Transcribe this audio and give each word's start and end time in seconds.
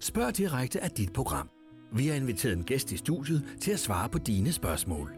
Spørg 0.00 0.36
direkte 0.36 0.80
af 0.80 0.90
dit 0.90 1.12
program. 1.12 1.50
Vi 1.92 2.06
har 2.06 2.14
inviteret 2.14 2.56
en 2.56 2.64
gæst 2.64 2.92
i 2.92 2.96
studiet 2.96 3.56
til 3.60 3.72
at 3.72 3.78
svare 3.78 4.08
på 4.08 4.18
dine 4.18 4.52
spørgsmål. 4.52 5.14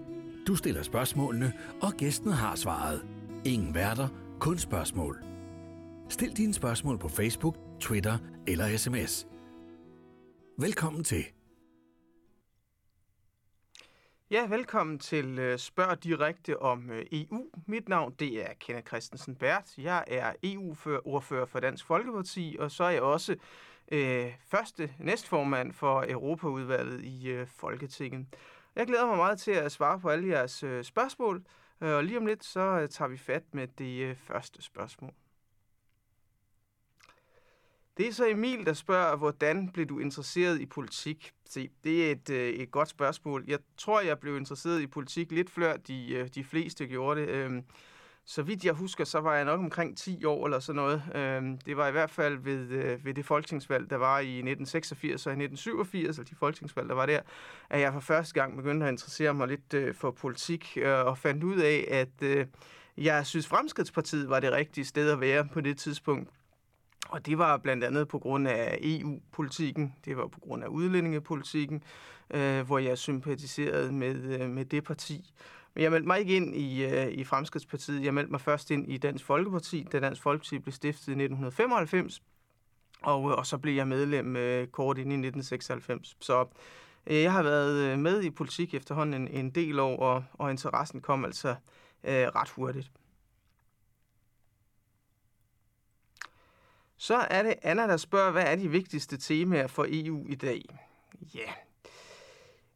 Du 0.47 0.57
stiller 0.57 0.83
spørgsmålene, 0.83 1.53
og 1.83 1.93
gæsten 1.93 2.33
har 2.33 2.55
svaret. 2.57 3.07
Ingen 3.45 3.75
værter, 3.75 4.09
kun 4.41 4.59
spørgsmål. 4.59 5.23
Stil 6.09 6.37
dine 6.37 6.55
spørgsmål 6.55 6.99
på 6.99 7.09
Facebook, 7.09 7.57
Twitter 7.81 8.19
eller 8.47 8.77
sms. 8.77 9.27
Velkommen 10.59 11.05
til. 11.05 11.25
Ja, 14.31 14.47
velkommen 14.47 14.99
til 14.99 15.39
øh, 15.39 15.59
Spørg 15.59 16.05
Direkte 16.05 16.63
om 16.63 16.91
øh, 16.91 17.07
EU. 17.13 17.51
Mit 17.67 17.89
navn 17.89 18.15
det 18.19 18.51
er 18.51 18.53
Kenneth 18.61 18.87
Christensen 18.87 19.35
Bært. 19.35 19.79
Jeg 19.79 20.05
er 20.07 20.33
EU-ordfører 20.43 21.47
for 21.47 21.61
Dansk 21.61 21.87
Folkeparti, 21.87 22.57
og 22.59 22.71
så 22.71 22.85
er 22.85 22.91
jeg 22.91 23.03
også 23.03 23.37
øh, 23.93 24.35
første 24.49 24.95
næstformand 24.99 25.73
for 25.73 26.05
Europaudvalget 26.09 27.05
i 27.05 27.29
øh, 27.29 27.47
Folketinget. 27.47 28.27
Jeg 28.77 28.87
glæder 28.87 29.07
mig 29.07 29.17
meget 29.17 29.39
til 29.39 29.51
at 29.51 29.73
svare 29.73 30.01
på 30.01 30.09
alle 30.09 30.29
jeres 30.29 30.63
øh, 30.63 30.85
spørgsmål, 30.85 31.45
øh, 31.81 31.95
og 31.95 32.05
lige 32.05 32.19
om 32.19 32.27
lidt 32.27 32.45
så 32.45 32.61
øh, 32.61 32.89
tager 32.89 33.09
vi 33.09 33.17
fat 33.17 33.55
med 33.55 33.69
det 33.69 34.03
øh, 34.03 34.17
første 34.17 34.63
spørgsmål. 34.63 35.13
Det 37.97 38.09
er 38.09 38.13
så 38.13 38.27
Emil, 38.27 38.67
der 38.67 38.73
spørger, 38.73 39.17
hvordan 39.17 39.69
blev 39.69 39.87
du 39.87 39.99
interesseret 39.99 40.61
i 40.61 40.67
politik? 40.67 41.33
Se, 41.45 41.71
det 41.85 42.07
er 42.07 42.13
et, 42.13 42.31
øh, 42.31 42.49
et 42.49 42.71
godt 42.71 42.89
spørgsmål. 42.89 43.45
Jeg 43.49 43.59
tror, 43.77 44.01
jeg 44.01 44.19
blev 44.19 44.37
interesseret 44.37 44.81
i 44.81 44.87
politik 44.87 45.33
lidt 45.33 45.51
før 45.51 45.77
de, 45.77 46.15
øh, 46.15 46.29
de 46.29 46.45
fleste 46.45 46.87
gjorde 46.87 47.21
det. 47.21 47.29
Øh, 47.29 47.63
så 48.31 48.43
vidt 48.43 48.65
jeg 48.65 48.73
husker, 48.73 49.05
så 49.05 49.21
var 49.21 49.35
jeg 49.35 49.45
nok 49.45 49.61
omkring 49.61 49.97
10 49.97 50.25
år 50.25 50.47
eller 50.47 50.59
sådan 50.59 50.77
noget. 50.77 51.03
Øhm, 51.15 51.59
det 51.59 51.77
var 51.77 51.89
i 51.89 51.93
hvert 51.93 52.11
fald 52.11 52.39
ved, 52.39 52.69
øh, 52.69 53.05
ved 53.05 53.15
det 53.15 53.25
folketingsvalg, 53.25 53.91
der 53.91 53.97
var 53.97 54.19
i 54.19 54.25
1986 54.25 55.27
og 55.27 55.33
i 55.33 55.37
1987, 55.37 56.07
altså 56.07 56.23
de 56.23 56.35
folketingsvalg, 56.35 56.89
der 56.89 56.95
var 56.95 57.07
der, 57.07 57.21
at 57.71 57.81
jeg 57.81 57.93
for 57.93 58.01
første 58.01 58.35
gang 58.35 58.57
begyndte 58.57 58.87
at 58.87 58.93
interessere 58.93 59.35
mig 59.35 59.49
lidt 59.49 59.75
øh, 59.75 59.95
for 59.95 60.11
politik 60.11 60.79
øh, 60.81 61.07
og 61.07 61.19
fandt 61.19 61.45
ud 61.45 61.59
af, 61.59 61.89
at 61.91 62.23
øh, 62.23 62.47
jeg 62.97 63.27
synes, 63.27 63.47
Fremskridspartiet 63.47 64.29
var 64.29 64.41
det 64.41 64.53
rigtige 64.53 64.85
sted 64.85 65.11
at 65.11 65.21
være 65.21 65.49
på 65.53 65.61
det 65.61 65.79
tidspunkt. 65.79 66.31
Og 67.09 67.27
det 67.27 67.39
var 67.39 67.57
blandt 67.57 67.85
andet 67.85 68.09
på 68.09 68.19
grund 68.19 68.49
af 68.49 68.79
EU-politikken, 68.83 69.95
det 70.05 70.17
var 70.17 70.27
på 70.27 70.41
grund 70.41 70.65
af 70.65 70.69
udlændingepolitikken, 70.69 71.83
øh, 72.31 72.67
hvor 72.67 72.79
jeg 72.79 72.99
sympatiserede 72.99 73.93
med, 73.93 74.41
øh, 74.41 74.51
med 74.51 74.65
det 74.65 74.85
parti. 74.85 75.33
Men 75.79 75.83
jeg 75.83 75.91
meldte 75.91 76.07
mig 76.07 76.19
ikke 76.19 76.37
ind 76.37 76.55
i, 76.55 76.85
øh, 76.85 77.09
i 77.09 77.25
Fremskridspartiet. 77.25 78.05
Jeg 78.05 78.15
meldte 78.15 78.31
mig 78.31 78.41
først 78.41 78.71
ind 78.71 78.93
i 78.93 78.97
Dansk 78.97 79.25
Folkeparti, 79.25 79.87
da 79.93 80.01
Dansk 80.01 80.23
Folkeparti 80.23 80.59
blev 80.59 80.73
stiftet 80.73 81.09
i 81.09 81.11
1995. 81.11 82.23
Og, 83.03 83.31
øh, 83.31 83.37
og 83.37 83.47
så 83.47 83.59
blev 83.59 83.75
jeg 83.75 83.89
medlem 83.89 84.37
øh, 84.37 84.67
kort 84.67 84.99
ind 84.99 85.13
i 85.13 85.15
1996. 85.15 86.17
Så 86.21 86.47
øh, 87.07 87.23
jeg 87.23 87.33
har 87.33 87.43
været 87.43 87.77
øh, 87.77 87.99
med 87.99 88.23
i 88.23 88.31
politik 88.31 88.75
efterhånden 88.75 89.23
en, 89.23 89.29
en 89.29 89.51
del 89.51 89.79
år, 89.79 89.97
og, 89.97 90.25
og 90.33 90.51
interessen 90.51 91.01
kom 91.01 91.25
altså 91.25 91.49
øh, 92.05 92.27
ret 92.27 92.49
hurtigt. 92.49 92.93
Så 96.97 97.17
er 97.17 97.43
det 97.43 97.55
Anna, 97.63 97.87
der 97.87 97.97
spørger, 97.97 98.31
hvad 98.31 98.45
er 98.45 98.57
de 98.57 98.71
vigtigste 98.71 99.17
temaer 99.17 99.67
for 99.67 99.87
EU 99.89 100.27
i 100.29 100.35
dag? 100.35 100.63
Ja, 101.35 101.39
yeah. 101.39 101.68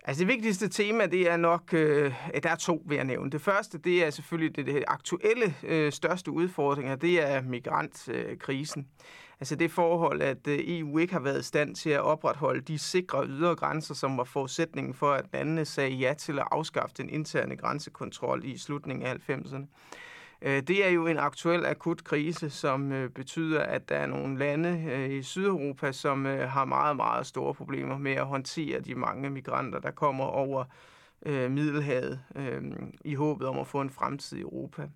Altså 0.04 0.20
det 0.20 0.28
vigtigste 0.28 0.68
tema, 0.68 1.06
det 1.06 1.30
er 1.30 1.36
nok, 1.36 1.74
øh, 1.74 2.14
der 2.42 2.50
er 2.50 2.56
to, 2.56 2.82
vil 2.86 2.96
jeg 2.96 3.04
nævne. 3.04 3.30
Det 3.30 3.40
første, 3.40 3.78
det 3.78 4.04
er 4.04 4.10
selvfølgelig 4.10 4.56
det, 4.56 4.66
det 4.66 4.84
aktuelle 4.86 5.54
øh, 5.62 5.92
største 5.92 6.30
udfordringer, 6.30 6.96
det 6.96 7.22
er 7.22 7.42
migrantkrisen. 7.42 8.80
Øh, 8.80 9.04
altså 9.40 9.56
det 9.56 9.70
forhold, 9.70 10.22
at 10.22 10.46
øh, 10.46 10.58
EU 10.62 10.98
ikke 10.98 11.12
har 11.12 11.20
været 11.20 11.40
i 11.40 11.42
stand 11.42 11.74
til 11.74 11.90
at 11.90 12.00
opretholde 12.00 12.60
de 12.60 12.78
sikre 12.78 13.26
ydre 13.26 13.56
grænser, 13.56 13.94
som 13.94 14.18
var 14.18 14.24
forudsætningen 14.24 14.94
for, 14.94 15.12
at 15.12 15.24
landene 15.32 15.64
sagde 15.64 15.90
ja 15.90 16.14
til 16.14 16.38
at 16.38 16.48
afskaffe 16.50 16.94
den 16.98 17.10
interne 17.10 17.56
grænsekontrol 17.56 18.44
i 18.44 18.58
slutningen 18.58 19.06
af 19.06 19.14
90'erne. 19.30 19.66
Øh, 20.44 20.62
det 20.62 20.86
er 20.86 20.90
jo 20.90 21.06
en 21.06 21.18
aktuel 21.18 21.66
akut 21.66 22.04
krise, 22.04 22.50
som 22.50 22.92
øh, 22.92 23.10
betyder, 23.10 23.60
at 23.62 23.88
der 23.88 23.96
er 23.96 24.06
nogle 24.06 24.38
lande 24.38 24.84
øh, 24.90 25.10
i 25.10 25.22
Sydeuropa, 25.22 25.92
som 25.92 26.24
har 26.24 26.64
meget, 26.64 26.96
meget 26.96 27.26
store 27.26 27.54
problemer 27.54 27.98
med 27.98 28.12
at 28.12 28.26
håndtere 28.26 28.80
de 28.80 28.94
mange 28.94 29.30
migranter, 29.30 29.78
der 29.78 29.90
kommer 29.90 30.24
over 30.24 30.64
Middelhavet 31.26 32.20
i 33.04 33.14
håbet 33.14 33.48
om 33.48 33.58
at 33.58 33.66
få 33.66 33.80
en 33.80 33.90
fremtid 33.90 34.38
i 34.38 34.40
Europa. 34.40 34.88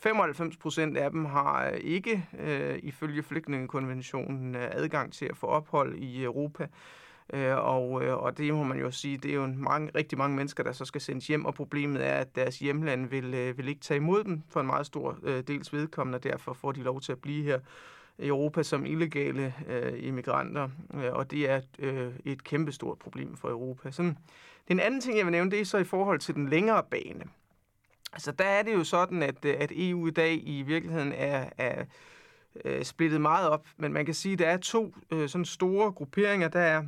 95 0.00 0.56
procent 0.56 0.96
af 0.96 1.10
dem 1.10 1.24
har 1.24 1.68
ikke, 1.68 2.28
ifølge 2.82 3.22
flygtningekonventionen, 3.22 4.54
adgang 4.54 5.12
til 5.12 5.26
at 5.26 5.36
få 5.36 5.46
ophold 5.46 5.94
i 5.94 6.24
Europa. 6.24 6.66
Øh, 7.32 7.56
og, 7.56 8.04
øh, 8.04 8.16
og 8.16 8.38
det 8.38 8.54
må 8.54 8.62
man 8.62 8.78
jo 8.78 8.90
sige, 8.90 9.16
det 9.16 9.30
er 9.30 9.34
jo 9.34 9.46
mange, 9.46 9.90
rigtig 9.94 10.18
mange 10.18 10.36
mennesker, 10.36 10.62
der 10.62 10.72
så 10.72 10.84
skal 10.84 11.00
sendes 11.00 11.26
hjem, 11.26 11.44
og 11.44 11.54
problemet 11.54 12.06
er, 12.06 12.14
at 12.14 12.36
deres 12.36 12.58
hjemland 12.58 13.06
vil, 13.06 13.34
øh, 13.34 13.58
vil 13.58 13.68
ikke 13.68 13.80
tage 13.80 13.96
imod 13.96 14.24
dem 14.24 14.42
for 14.48 14.60
en 14.60 14.66
meget 14.66 14.86
stor 14.86 15.18
øh, 15.22 15.42
dels 15.42 15.72
vedkommende, 15.72 16.16
og 16.16 16.24
derfor 16.24 16.52
får 16.52 16.72
de 16.72 16.82
lov 16.82 17.00
til 17.00 17.12
at 17.12 17.18
blive 17.18 17.44
her 17.44 17.58
i 18.18 18.26
Europa 18.26 18.62
som 18.62 18.86
illegale 18.86 19.54
øh, 19.68 20.04
immigranter, 20.04 20.68
øh, 20.94 21.12
og 21.12 21.30
det 21.30 21.50
er 21.50 21.60
øh, 21.78 22.12
et 22.24 22.44
kæmpestort 22.44 22.98
problem 22.98 23.36
for 23.36 23.48
Europa. 23.48 23.90
Sådan, 23.90 24.18
den 24.68 24.80
anden 24.80 25.00
ting, 25.00 25.16
jeg 25.16 25.26
vil 25.26 25.32
nævne, 25.32 25.50
det 25.50 25.60
er 25.60 25.64
så 25.64 25.78
i 25.78 25.84
forhold 25.84 26.18
til 26.18 26.34
den 26.34 26.48
længere 26.48 26.82
bane. 26.90 27.24
Altså 28.12 28.32
der 28.32 28.44
er 28.44 28.62
det 28.62 28.74
jo 28.74 28.84
sådan, 28.84 29.22
at, 29.22 29.44
øh, 29.44 29.54
at 29.58 29.72
EU 29.74 30.06
i 30.06 30.10
dag 30.10 30.40
i 30.42 30.62
virkeligheden 30.62 31.12
er, 31.12 31.48
er 31.58 31.84
øh, 32.64 32.84
splittet 32.84 33.20
meget 33.20 33.48
op, 33.48 33.66
men 33.76 33.92
man 33.92 34.04
kan 34.04 34.14
sige, 34.14 34.32
at 34.32 34.38
der 34.38 34.46
er 34.46 34.56
to 34.56 34.94
øh, 35.10 35.28
sådan 35.28 35.44
store 35.44 35.92
grupperinger. 35.92 36.48
Der 36.48 36.60
er 36.60 36.84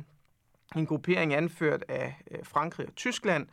en 0.75 0.85
gruppering 0.85 1.33
anført 1.33 1.83
af 1.87 2.15
øh, 2.31 2.39
Frankrig 2.43 2.87
og 2.87 2.95
Tyskland, 2.95 3.47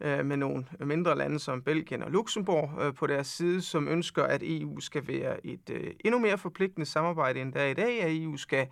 øh, 0.00 0.26
med 0.26 0.36
nogle 0.36 0.66
mindre 0.80 1.18
lande 1.18 1.38
som 1.38 1.62
Belgien 1.62 2.02
og 2.02 2.10
Luxembourg 2.10 2.82
øh, 2.82 2.94
på 2.94 3.06
deres 3.06 3.26
side, 3.26 3.62
som 3.62 3.88
ønsker, 3.88 4.22
at 4.22 4.42
EU 4.44 4.80
skal 4.80 5.08
være 5.08 5.46
et 5.46 5.94
endnu 6.04 6.18
mere 6.18 6.38
forpligtende 6.38 6.86
samarbejde, 6.86 7.40
end 7.40 7.52
der 7.52 7.60
er 7.60 7.68
i 7.68 7.74
dag, 7.74 8.02
at 8.02 8.22
EU 8.22 8.36
skal 8.36 8.66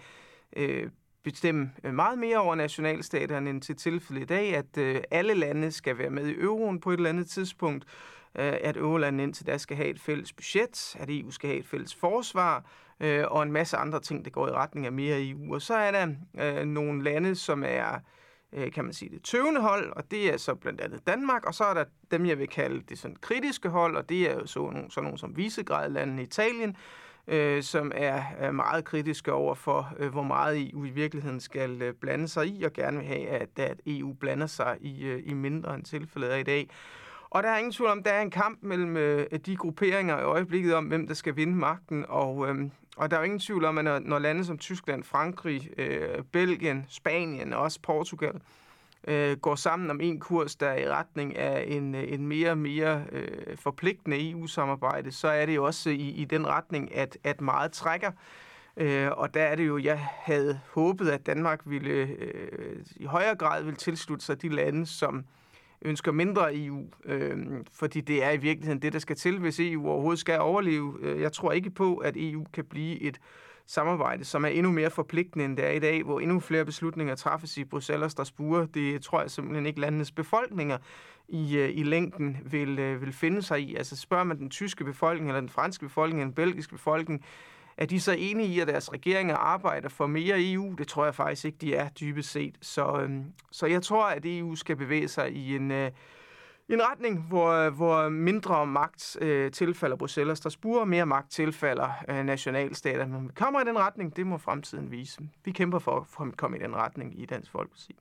bestemme 1.23 1.71
meget 1.93 2.19
mere 2.19 2.39
over 2.39 2.55
nationalstaterne 2.55 3.51
end 3.51 3.62
til 3.62 3.77
tilfælde 3.77 4.22
i 4.22 4.25
dag, 4.25 4.57
at 4.57 5.05
alle 5.11 5.34
lande 5.34 5.72
skal 5.72 5.99
være 5.99 6.11
med 6.11 6.27
i 6.27 6.41
euroen 6.41 6.81
på 6.81 6.91
et 6.91 6.97
eller 6.97 7.11
andet 7.11 7.28
tidspunkt, 7.28 7.84
at 8.34 8.77
eurolandene 8.77 9.22
indtil 9.22 9.47
da 9.47 9.59
skal 9.59 9.77
have 9.77 9.89
et 9.89 10.01
fælles 10.01 10.33
budget, 10.33 10.97
at 10.99 11.11
EU 11.11 11.31
skal 11.31 11.49
have 11.49 11.61
et 11.61 11.67
fælles 11.67 11.95
forsvar, 11.95 12.65
øh, 13.00 13.25
og 13.31 13.43
en 13.43 13.53
masse 13.53 13.77
andre 13.77 14.00
ting, 14.00 14.25
der 14.25 14.31
går 14.31 14.49
i 14.49 14.53
retning 14.53 14.87
af 14.87 14.93
mere 14.93 15.28
EU. 15.28 15.55
Og 15.55 15.62
så 15.62 15.75
er 15.75 15.91
der 15.91 16.09
øh, 16.38 16.65
nogle 16.65 17.05
lande, 17.05 17.34
som 17.34 17.65
er, 17.66 17.99
øh, 18.53 18.72
kan 18.72 18.84
man 18.84 18.93
sige, 18.93 19.11
det 19.11 19.22
tøvende 19.22 19.61
hold, 19.61 19.93
og 19.93 20.11
det 20.11 20.33
er 20.33 20.37
så 20.37 20.55
blandt 20.55 20.81
andet 20.81 21.06
Danmark, 21.06 21.47
og 21.47 21.55
så 21.55 21.65
er 21.65 21.75
der 21.75 21.84
dem, 22.10 22.27
jeg 22.27 22.39
vil 22.39 22.49
kalde 22.49 22.83
det 22.89 22.99
sådan 22.99 23.16
kritiske 23.21 23.69
hold, 23.69 23.97
og 23.97 24.09
det 24.09 24.31
er 24.31 24.34
jo 24.34 24.47
så 24.47 24.60
nogle, 24.60 24.91
sådan 24.91 25.05
nogle 25.05 25.19
som 25.19 25.37
Visegrad-landene 25.37 26.22
Italien, 26.22 26.77
øh, 27.28 27.62
som 27.62 27.93
er, 27.94 28.22
er 28.39 28.50
meget 28.50 28.84
kritiske 28.84 29.33
over 29.33 29.55
for, 29.55 29.93
øh, 29.99 30.10
hvor 30.10 30.22
meget 30.22 30.71
EU 30.71 30.84
i 30.84 30.91
virkeligheden 30.91 31.41
skal 31.41 31.83
øh, 31.83 31.94
blande 31.94 32.28
sig 32.28 32.47
i, 32.47 32.62
og 32.62 32.72
gerne 32.72 32.99
vil 32.99 33.06
have, 33.06 33.28
at, 33.28 33.59
at 33.59 33.81
EU 33.87 34.12
blander 34.12 34.47
sig 34.47 34.77
i, 34.81 35.05
øh, 35.05 35.22
i 35.25 35.34
mindre 35.34 35.75
end 35.75 35.84
tilfældet 35.84 36.33
er 36.33 36.37
i 36.37 36.43
dag. 36.43 36.71
Og 37.31 37.43
der 37.43 37.49
er 37.49 37.59
ingen 37.59 37.73
tvivl 37.73 37.91
om, 37.91 38.03
der 38.03 38.11
er 38.11 38.23
en 38.23 38.31
kamp 38.31 38.59
mellem 38.63 38.97
øh, 38.97 39.27
de 39.47 39.57
grupperinger 39.57 40.19
i 40.19 40.23
øjeblikket 40.23 40.75
om, 40.75 40.85
hvem 40.85 41.07
der 41.07 41.15
skal 41.15 41.37
vinde 41.37 41.57
magten. 41.57 42.05
Og, 42.09 42.49
øh, 42.49 42.71
og 42.97 43.11
der 43.11 43.17
er 43.17 43.21
jo 43.21 43.25
ingen 43.25 43.41
tvivl 43.41 43.65
om, 43.65 43.79
at 43.79 43.85
når, 43.85 43.99
når 43.99 44.19
lande 44.19 44.45
som 44.45 44.59
Tyskland, 44.59 45.05
Frankrig, 45.05 45.71
øh, 45.81 46.25
Belgien, 46.33 46.87
Spanien 46.89 47.53
og 47.53 47.63
også 47.63 47.81
Portugal 47.83 48.41
øh, 49.09 49.37
går 49.37 49.55
sammen 49.55 49.91
om 49.91 50.01
en 50.01 50.21
kurs, 50.21 50.57
der 50.57 50.69
er 50.69 50.79
i 50.79 50.89
retning 50.89 51.37
af 51.37 51.65
en, 51.67 51.95
øh, 51.95 52.13
en 52.13 52.27
mere 52.27 52.51
og 52.51 52.59
mere 52.59 53.05
øh, 53.13 53.57
forpligtende 53.57 54.31
EU-samarbejde, 54.31 55.13
så 55.13 55.29
er 55.29 55.47
det 55.47 55.55
jo 55.55 55.65
også 55.65 55.91
i, 55.91 56.09
i 56.09 56.25
den 56.25 56.47
retning, 56.47 56.95
at, 56.95 57.19
at 57.25 57.41
meget 57.41 57.73
trækker. 57.73 58.11
Øh, 58.77 59.11
og 59.11 59.35
der 59.35 59.43
er 59.43 59.55
det 59.55 59.67
jo, 59.67 59.79
jeg 59.79 59.99
havde 59.99 60.61
håbet, 60.71 61.09
at 61.09 61.27
Danmark 61.27 61.60
ville 61.65 61.91
øh, 61.91 62.77
i 62.97 63.04
højere 63.04 63.37
grad 63.37 63.63
ville 63.63 63.77
tilslutte 63.77 64.25
sig 64.25 64.43
de 64.43 64.49
lande, 64.49 64.87
som 64.87 65.25
ønsker 65.82 66.12
mindre 66.12 66.56
EU, 66.56 66.84
øh, 67.04 67.36
fordi 67.72 68.00
det 68.00 68.24
er 68.24 68.30
i 68.30 68.36
virkeligheden 68.36 68.82
det, 68.82 68.92
der 68.92 68.98
skal 68.98 69.16
til, 69.16 69.38
hvis 69.38 69.60
EU 69.60 69.88
overhovedet 69.88 70.18
skal 70.18 70.41
overleve. 70.41 70.98
Øh, 71.00 71.21
jeg 71.21 71.32
tror 71.32 71.53
ikke 71.53 71.71
på, 71.71 71.97
at 71.97 72.15
EU 72.16 72.47
kan 72.53 72.65
blive 72.65 73.03
et 73.03 73.21
samarbejde, 73.66 74.24
som 74.24 74.44
er 74.44 74.48
endnu 74.48 74.72
mere 74.72 74.91
forpligtende, 74.91 75.44
end 75.44 75.56
det 75.56 75.66
er 75.66 75.71
i 75.71 75.78
dag, 75.78 76.03
hvor 76.03 76.21
endnu 76.21 76.41
flere 76.41 76.65
beslutninger 76.65 77.15
træffes 77.15 77.56
i 77.56 77.65
Bruxelles 77.65 78.04
og 78.04 78.10
Strasbourg. 78.10 78.74
Det 78.74 79.03
tror 79.03 79.21
jeg 79.21 79.30
simpelthen 79.30 79.66
ikke 79.66 79.80
landenes 79.80 80.12
befolkninger 80.12 80.78
i, 81.28 81.56
øh, 81.56 81.71
i 81.74 81.82
længden 81.82 82.36
vil, 82.44 82.78
øh, 82.78 83.00
vil 83.00 83.12
finde 83.12 83.42
sig 83.42 83.60
i. 83.60 83.74
Altså 83.77 83.97
spørger 83.97 84.24
man 84.24 84.38
den 84.38 84.50
tyske 84.50 84.84
befolkning, 84.84 85.30
eller 85.30 85.41
den 85.41 85.48
franske 85.48 85.84
befolkning, 85.84 86.21
eller 86.21 86.34
den 86.34 86.34
belgiske 86.34 86.72
befolkning, 86.72 87.24
er 87.80 87.86
de 87.86 88.00
så 88.00 88.12
enige 88.12 88.48
i, 88.48 88.60
at 88.60 88.68
deres 88.68 88.92
regeringer 88.92 89.36
arbejder 89.36 89.88
for 89.88 90.06
mere 90.06 90.34
EU? 90.38 90.74
Det 90.78 90.88
tror 90.88 91.04
jeg 91.04 91.15
faktisk 91.15 91.44
ikke, 91.44 91.59
de 91.60 91.74
er 91.74 91.88
dybest 91.88 92.30
set. 92.30 92.59
Så, 92.60 93.00
øhm, 93.00 93.24
så 93.50 93.66
jeg 93.66 93.82
tror, 93.82 94.04
at 94.04 94.22
EU 94.24 94.54
skal 94.54 94.77
bevæge 94.77 95.09
sig 95.09 95.32
i 95.32 95.56
en, 95.56 95.71
øh, 95.71 95.91
en 96.68 96.82
retning, 96.82 97.22
hvor, 97.22 97.71
hvor 97.71 98.09
mindre 98.09 98.66
magt 98.66 99.16
øh, 99.21 99.53
tilfalder 99.53 99.97
Bruxelles 99.97 100.30
og 100.30 100.36
Strasbourg, 100.36 100.80
og 100.80 100.88
mere 100.88 101.06
magt 101.06 101.30
tilfalder 101.30 101.91
øh, 102.09 102.24
nationalstaterne. 102.24 103.12
Men 103.12 103.28
vi 103.28 103.32
kommer 103.34 103.60
i 103.60 103.65
den 103.65 103.78
retning, 103.78 104.16
det 104.16 104.27
må 104.27 104.38
fremtiden 104.38 104.91
vise. 104.91 105.21
Vi 105.44 105.50
kæmper 105.50 105.78
for, 105.78 106.06
for 106.10 106.24
at 106.24 106.36
komme 106.36 106.59
i 106.59 106.60
den 106.60 106.77
retning 106.77 107.21
i 107.21 107.27
Dansk 107.27 107.50
Folkeparti. 107.50 107.97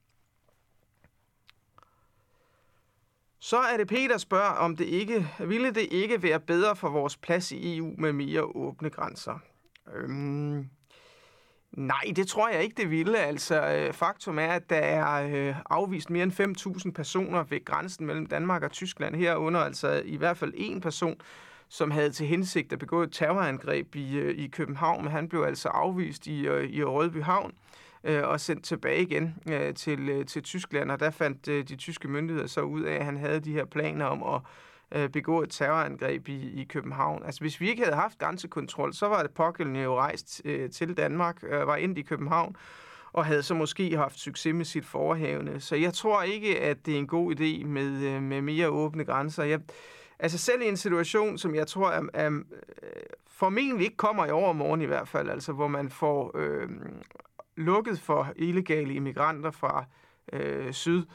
Så 3.40 3.58
er 3.58 3.78
det 3.78 3.88
Peter 3.88 4.18
spørger, 4.18 4.52
om 4.52 4.76
det 4.76 4.86
ikke 4.86 5.28
ville 5.40 5.72
det 5.72 5.88
ikke 5.92 6.24
være 6.24 6.40
bedre 6.40 6.76
for 6.76 6.90
vores 6.90 7.18
plads 7.18 7.52
i 7.52 7.78
EU 7.78 7.94
med 7.98 8.14
mere 8.14 8.44
åbne 8.44 8.90
grænser. 8.90 9.40
Øhm, 9.96 10.70
nej, 11.72 12.04
det 12.16 12.28
tror 12.28 12.50
jeg 12.50 12.64
ikke, 12.64 12.82
det 12.82 12.92
ville. 12.92 13.18
Altså, 13.18 13.68
øh, 13.68 13.94
faktum 13.94 14.40
er, 14.40 14.48
at 14.48 14.70
der 14.70 14.76
er 14.76 15.28
øh, 15.50 15.56
afvist 15.70 16.10
mere 16.10 16.24
end 16.24 16.78
5.000 16.86 16.92
personer 16.92 17.44
ved 17.44 17.66
grænsen 17.66 18.06
mellem 18.06 18.26
Danmark 18.26 18.64
og 18.64 18.72
Tyskland. 18.72 19.16
Herunder 19.16 19.60
altså 19.60 20.02
i 20.06 20.16
hvert 20.16 20.38
fald 20.38 20.54
en 20.56 20.82
person, 20.82 21.16
som 21.70 21.92
havde 21.92 22.12
til 22.12 22.28
hensigt 22.28 22.74
at 22.74 22.80
begå 22.80 23.04
et 23.04 23.12
terrorangreb 23.12 23.96
i, 23.96 24.18
øh, 24.18 24.38
i 24.38 24.48
København, 24.48 25.04
men 25.04 25.12
han 25.12 25.30
blev 25.30 25.42
altså 25.42 25.70
afvist 25.70 26.28
i, 26.28 26.48
øh, 26.48 26.70
i 26.70 26.84
Rødby 26.84 27.24
Havn 27.24 27.54
øh, 28.04 28.24
og 28.24 28.40
sendt 28.40 28.64
tilbage 28.64 29.02
igen 29.02 29.36
øh, 29.52 29.74
til, 29.74 30.10
øh, 30.10 30.26
til 30.26 30.44
Tyskland, 30.44 30.92
og 30.92 31.00
der 31.00 31.10
fandt 31.10 31.48
øh, 31.48 31.68
de 31.68 31.76
tyske 31.76 32.08
myndigheder 32.08 32.48
så 32.48 32.62
ud 32.62 32.82
af, 32.82 32.96
at 32.96 33.06
han 33.06 33.18
havde 33.18 33.40
de 33.40 33.54
her 33.54 33.66
planer 33.66 34.06
om 34.06 34.36
at 34.36 34.42
øh, 34.92 35.10
begå 35.10 35.42
et 35.42 35.50
terrorangreb 35.50 36.28
i, 36.28 36.62
i 36.62 36.64
København. 36.64 37.24
Altså 37.26 37.42
hvis 37.42 37.62
vi 37.62 37.70
ikke 37.70 37.84
havde 37.84 37.96
haft 37.96 38.18
grænsekontrol, 38.18 38.94
så 38.94 39.08
var 39.08 39.22
det 39.22 39.32
pågældende 39.32 39.80
jo 39.80 40.00
rejst 40.00 40.42
øh, 40.46 40.70
til 40.70 40.98
Danmark, 40.98 41.44
øh, 41.44 41.68
var 41.68 41.76
ind 41.76 41.98
i 41.98 42.02
København, 42.02 42.56
og 43.12 43.26
havde 43.26 43.44
så 43.44 43.54
måske 43.54 43.98
haft 43.98 44.20
succes 44.20 44.54
med 44.54 44.66
sit 44.66 44.86
forhavne. 44.86 45.60
Så 45.60 45.76
jeg 45.76 45.94
tror 45.94 46.24
ikke, 46.24 46.60
at 46.60 46.86
det 46.86 46.94
er 46.94 46.98
en 46.98 47.08
god 47.08 47.36
idé 47.36 47.66
med, 47.66 48.04
øh, 48.04 48.22
med 48.22 48.42
mere 48.42 48.70
åbne 48.70 49.06
grænser. 49.06 49.44
Jeg, 49.44 49.60
altså 50.20 50.38
selv 50.38 50.62
i 50.62 50.68
en 50.68 50.78
situation, 50.78 51.38
som 51.38 51.56
jeg 51.56 51.68
tror 51.68 51.90
er, 51.90 52.04
er, 52.14 52.30
øh, 52.30 52.42
formentlig 53.28 53.86
ikke 53.86 53.98
kommer 53.98 54.26
i 54.26 54.32
overmorgen 54.32 54.82
i 54.82 54.86
hvert 54.86 55.08
fald, 55.08 55.30
altså 55.30 55.54
hvor 55.54 55.68
man 55.68 55.90
får 55.90 56.32
øh, 56.38 56.70
lukket 57.56 58.00
for 58.00 58.34
illegale 58.36 58.94
immigranter 58.94 59.52
fra 59.52 59.86
øh, 60.34 60.74
syd, 60.74 61.00
øh, 61.00 61.06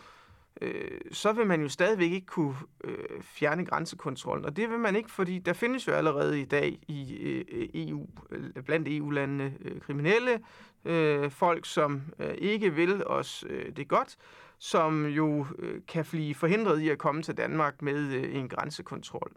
Øh, 0.64 1.00
så 1.12 1.32
vil 1.32 1.46
man 1.46 1.61
jo 1.62 1.69
stadigvæk 1.69 2.12
ikke 2.12 2.26
kunne 2.26 2.55
øh, 2.84 3.22
fjerne 3.22 3.64
grænsekontrollen. 3.64 4.44
Og 4.44 4.56
det 4.56 4.70
vil 4.70 4.78
man 4.78 4.96
ikke, 4.96 5.11
fordi 5.11 5.38
der 5.38 5.52
findes 5.52 5.88
jo 5.88 5.93
allerede 5.93 6.40
i 6.40 6.44
dag 6.44 6.78
i 6.88 7.16
øh, 7.16 7.69
EU, 7.75 8.06
øh, 8.31 8.62
blandt 8.64 8.88
EU-landene 8.88 9.55
øh, 9.61 9.81
kriminelle 9.81 10.40
øh, 10.84 11.31
folk, 11.31 11.66
som 11.66 12.02
øh, 12.19 12.34
ikke 12.38 12.75
vil 12.75 13.06
os 13.06 13.44
øh, 13.49 13.76
det 13.76 13.88
godt, 13.88 14.16
som 14.58 15.06
jo 15.06 15.46
øh, 15.58 15.81
kan 15.88 16.05
blive 16.05 16.34
forhindret 16.34 16.81
i 16.81 16.88
at 16.88 16.99
komme 16.99 17.22
til 17.22 17.37
Danmark 17.37 17.82
med 17.82 18.12
øh, 18.12 18.34
en 18.34 18.49
grænsekontrol. 18.49 19.32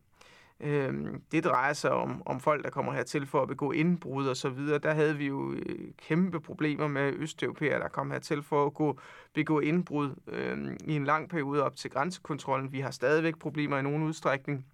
Øh, 0.60 0.94
det 1.32 1.44
drejer 1.44 1.74
sig 1.74 1.92
om, 1.92 2.24
om 2.26 2.40
folk, 2.40 2.64
der 2.64 2.70
kommer 2.70 2.94
hertil 2.94 3.28
for 3.28 3.42
at 3.42 3.48
begå 3.48 3.72
indbrud 3.72 4.28
og 4.28 4.38
så 4.38 4.50
videre. 4.50 4.80
Der 4.80 4.94
havde 4.94 5.18
vi 5.18 5.28
jo 5.28 5.54
øh, 5.54 5.92
kæmpe 5.98 6.40
problemer 6.40 6.88
med 6.88 7.14
østeuropæere, 7.14 7.80
der 7.80 7.88
kom 7.88 8.12
hertil 8.12 8.44
for 8.44 8.66
at 8.66 8.74
gå, 8.74 9.00
begå 9.34 9.60
indbrud 9.60 10.16
øh, 10.28 10.78
i 10.86 10.96
en 10.96 11.06
lang 11.06 11.30
periode 11.30 11.64
op 11.64 11.76
til 11.76 11.92
grænsekontrollen. 11.92 12.72
Vi 12.72 12.80
har 12.80 12.92
stadigvæk 12.92 13.40
problemer 13.40 13.78
i 13.78 13.82
nogen 13.82 14.04
udstrækning. 14.04 14.66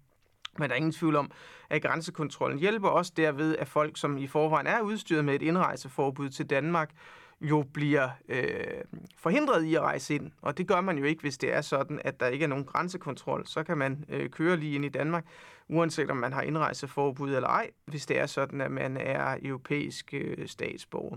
Men 0.58 0.68
der 0.68 0.74
er 0.74 0.76
ingen 0.76 0.92
tvivl 0.92 1.16
om, 1.16 1.30
at 1.70 1.82
grænsekontrollen 1.82 2.58
hjælper 2.58 2.88
os 2.88 3.10
derved, 3.10 3.56
at 3.56 3.68
folk, 3.68 3.96
som 3.96 4.18
i 4.18 4.26
forvejen 4.26 4.66
er 4.66 4.80
udstyret 4.80 5.24
med 5.24 5.34
et 5.34 5.42
indrejseforbud 5.42 6.30
til 6.30 6.50
Danmark, 6.50 6.90
jo 7.40 7.64
bliver 7.74 8.08
øh, 8.28 9.00
forhindret 9.16 9.64
i 9.64 9.74
at 9.74 9.80
rejse 9.80 10.14
ind. 10.14 10.30
Og 10.42 10.58
det 10.58 10.68
gør 10.68 10.80
man 10.80 10.98
jo 10.98 11.04
ikke, 11.04 11.22
hvis 11.22 11.38
det 11.38 11.54
er 11.54 11.60
sådan, 11.60 12.00
at 12.04 12.20
der 12.20 12.26
ikke 12.26 12.44
er 12.44 12.48
nogen 12.48 12.64
grænsekontrol. 12.64 13.46
Så 13.46 13.62
kan 13.62 13.78
man 13.78 14.04
øh, 14.08 14.30
køre 14.30 14.56
lige 14.56 14.74
ind 14.74 14.84
i 14.84 14.88
Danmark, 14.88 15.26
uanset 15.68 16.10
om 16.10 16.16
man 16.16 16.32
har 16.32 16.42
indrejseforbud 16.42 17.34
eller 17.34 17.48
ej, 17.48 17.70
hvis 17.86 18.06
det 18.06 18.18
er 18.18 18.26
sådan, 18.26 18.60
at 18.60 18.70
man 18.70 18.96
er 18.96 19.38
europæisk 19.42 20.14
øh, 20.14 20.48
statsborger. 20.48 21.16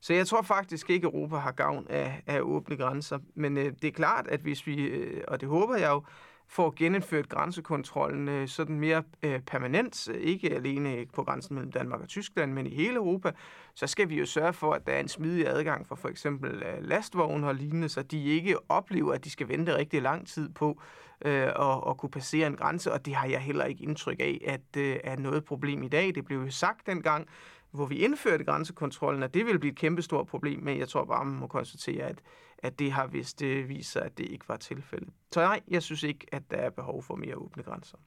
Så 0.00 0.14
jeg 0.14 0.26
tror 0.26 0.42
faktisk 0.42 0.90
ikke, 0.90 1.06
at 1.06 1.14
Europa 1.14 1.36
har 1.36 1.52
gavn 1.52 1.86
af, 1.90 2.22
af 2.26 2.40
åbne 2.40 2.76
grænser. 2.76 3.18
Men 3.34 3.56
øh, 3.56 3.72
det 3.82 3.84
er 3.84 3.92
klart, 3.92 4.26
at 4.28 4.40
hvis 4.40 4.66
vi, 4.66 4.82
øh, 4.84 5.24
og 5.28 5.40
det 5.40 5.48
håber 5.48 5.76
jeg 5.76 5.90
jo, 5.90 6.02
for 6.48 6.66
at 6.66 6.74
genindføre 6.74 7.22
grænsekontrollen 7.22 8.28
øh, 8.28 8.48
sådan 8.48 8.80
mere 8.80 9.02
øh, 9.22 9.40
permanent, 9.40 10.08
øh, 10.08 10.20
ikke 10.20 10.54
alene 10.54 11.06
på 11.12 11.22
grænsen 11.22 11.54
mellem 11.54 11.72
Danmark 11.72 12.00
og 12.00 12.08
Tyskland, 12.08 12.52
men 12.52 12.66
i 12.66 12.74
hele 12.74 12.94
Europa, 12.94 13.32
så 13.74 13.86
skal 13.86 14.08
vi 14.08 14.18
jo 14.18 14.26
sørge 14.26 14.52
for, 14.52 14.72
at 14.72 14.86
der 14.86 14.92
er 14.92 15.00
en 15.00 15.08
smidig 15.08 15.48
adgang 15.48 15.86
for 15.86 15.94
for 15.94 16.08
eksempel 16.08 16.62
øh, 16.62 16.82
lastvogne 16.82 17.46
og 17.46 17.54
lignende, 17.54 17.88
så 17.88 18.02
de 18.02 18.24
ikke 18.24 18.56
oplever, 18.68 19.12
at 19.12 19.24
de 19.24 19.30
skal 19.30 19.48
vente 19.48 19.76
rigtig 19.76 20.02
lang 20.02 20.26
tid 20.26 20.48
på 20.48 20.80
øh, 21.24 21.42
at, 21.42 21.82
at 21.88 21.96
kunne 21.96 22.10
passere 22.10 22.46
en 22.46 22.56
grænse, 22.56 22.92
og 22.92 23.06
det 23.06 23.14
har 23.14 23.28
jeg 23.28 23.40
heller 23.40 23.64
ikke 23.64 23.84
indtryk 23.84 24.20
af, 24.20 24.40
at 24.46 24.80
øh, 24.80 24.96
er 25.04 25.16
noget 25.16 25.44
problem 25.44 25.82
i 25.82 25.88
dag. 25.88 26.14
Det 26.14 26.24
blev 26.24 26.38
jo 26.38 26.50
sagt 26.50 26.86
dengang, 26.86 27.28
hvor 27.70 27.86
vi 27.86 27.96
indførte 27.96 28.44
grænsekontrollen, 28.44 29.22
at 29.22 29.34
det 29.34 29.46
ville 29.46 29.58
blive 29.58 29.72
et 29.72 29.78
kæmpestort 29.78 30.26
problem, 30.26 30.60
men 30.62 30.78
jeg 30.78 30.88
tror 30.88 31.04
bare, 31.04 31.24
man 31.24 31.38
må 31.38 31.46
konstatere, 31.46 32.04
at, 32.04 32.18
at 32.64 32.78
det 32.78 32.92
har 32.92 33.06
vist 33.06 33.40
det 33.40 33.68
vist 33.68 33.92
sig, 33.92 34.02
at 34.02 34.18
det 34.18 34.26
ikke 34.30 34.48
var 34.48 34.56
tilfældet. 34.56 35.12
Så 35.32 35.40
nej, 35.40 35.60
jeg 35.68 35.82
synes 35.82 36.02
ikke, 36.02 36.26
at 36.32 36.42
der 36.50 36.56
er 36.56 36.70
behov 36.70 37.02
for 37.02 37.16
mere 37.16 37.36
åbne 37.36 37.62
grænser. 37.62 37.98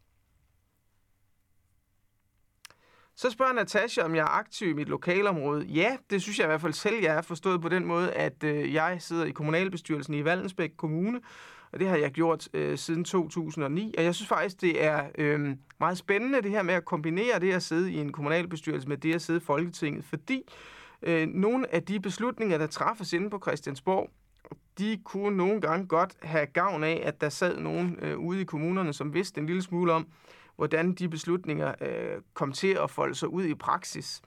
Så 3.16 3.30
spørger 3.30 3.54
Natasha, 3.54 4.02
om 4.02 4.16
jeg 4.16 4.22
er 4.22 4.38
aktiv 4.38 4.70
i 4.70 4.74
mit 4.74 4.90
lokalområde. 4.90 5.66
Ja, 5.66 5.98
det 6.10 6.22
synes 6.22 6.40
jeg 6.40 6.46
i 6.46 6.48
hvert 6.48 6.62
fald 6.62 6.74
selv, 6.74 7.04
jeg 7.04 7.16
er 7.16 7.22
forstået 7.22 7.62
på 7.62 7.70
den 7.70 7.86
måde, 7.86 8.14
at 8.14 8.44
øh, 8.44 8.74
jeg 8.74 8.98
sidder 9.02 9.26
i 9.26 9.32
kommunalbestyrelsen 9.32 10.14
i 10.14 10.26
Valdensbæk 10.26 10.72
Kommune, 10.78 11.22
og 11.72 11.80
det 11.80 11.88
har 11.88 11.98
jeg 11.98 12.12
gjort 12.12 12.50
øh, 12.54 12.78
siden 12.78 13.04
2009. 13.04 13.96
Og 13.98 14.04
jeg 14.04 14.16
synes 14.16 14.30
faktisk, 14.30 14.62
det 14.62 14.84
er 14.84 15.10
øh, 15.18 15.56
meget 15.80 15.98
spændende 15.98 16.42
det 16.42 16.52
her 16.52 16.64
med 16.64 16.74
at 16.74 16.86
kombinere 16.86 17.40
det 17.40 17.54
at 17.54 17.64
sidde 17.64 17.92
i 17.92 17.98
en 17.98 18.12
kommunalbestyrelse 18.12 18.88
med 18.88 18.98
det 18.98 19.16
at 19.16 19.22
sidde 19.22 19.38
i 19.38 19.44
Folketinget, 19.44 20.06
fordi 20.06 20.44
øh, 21.02 21.28
nogle 21.28 21.74
af 21.76 21.84
de 21.84 22.00
beslutninger, 22.00 22.58
der 22.58 22.68
træffes 22.68 23.14
inde 23.14 23.30
på 23.30 23.40
Christiansborg, 23.40 24.10
de 24.78 25.00
kunne 25.04 25.38
nogle 25.38 25.62
gange 25.62 25.88
godt 25.88 26.16
have 26.22 26.46
gavn 26.46 26.84
af, 26.84 27.02
at 27.06 27.22
der 27.22 27.30
sad 27.30 27.60
nogen 27.60 28.00
øh, 28.02 28.18
ude 28.18 28.42
i 28.42 28.44
kommunerne, 28.44 28.94
som 28.94 29.14
vidste 29.14 29.42
en 29.42 29.48
lille 29.48 29.62
smule 29.62 29.94
om, 29.94 30.08
hvordan 30.56 30.94
de 30.94 31.10
beslutninger 31.10 31.76
øh, 31.82 32.22
kom 32.34 32.52
til 32.52 32.78
at 32.84 32.90
folde 32.90 33.16
sig 33.16 33.30
ud 33.30 33.46
i 33.46 33.54
praksis. 33.54 34.22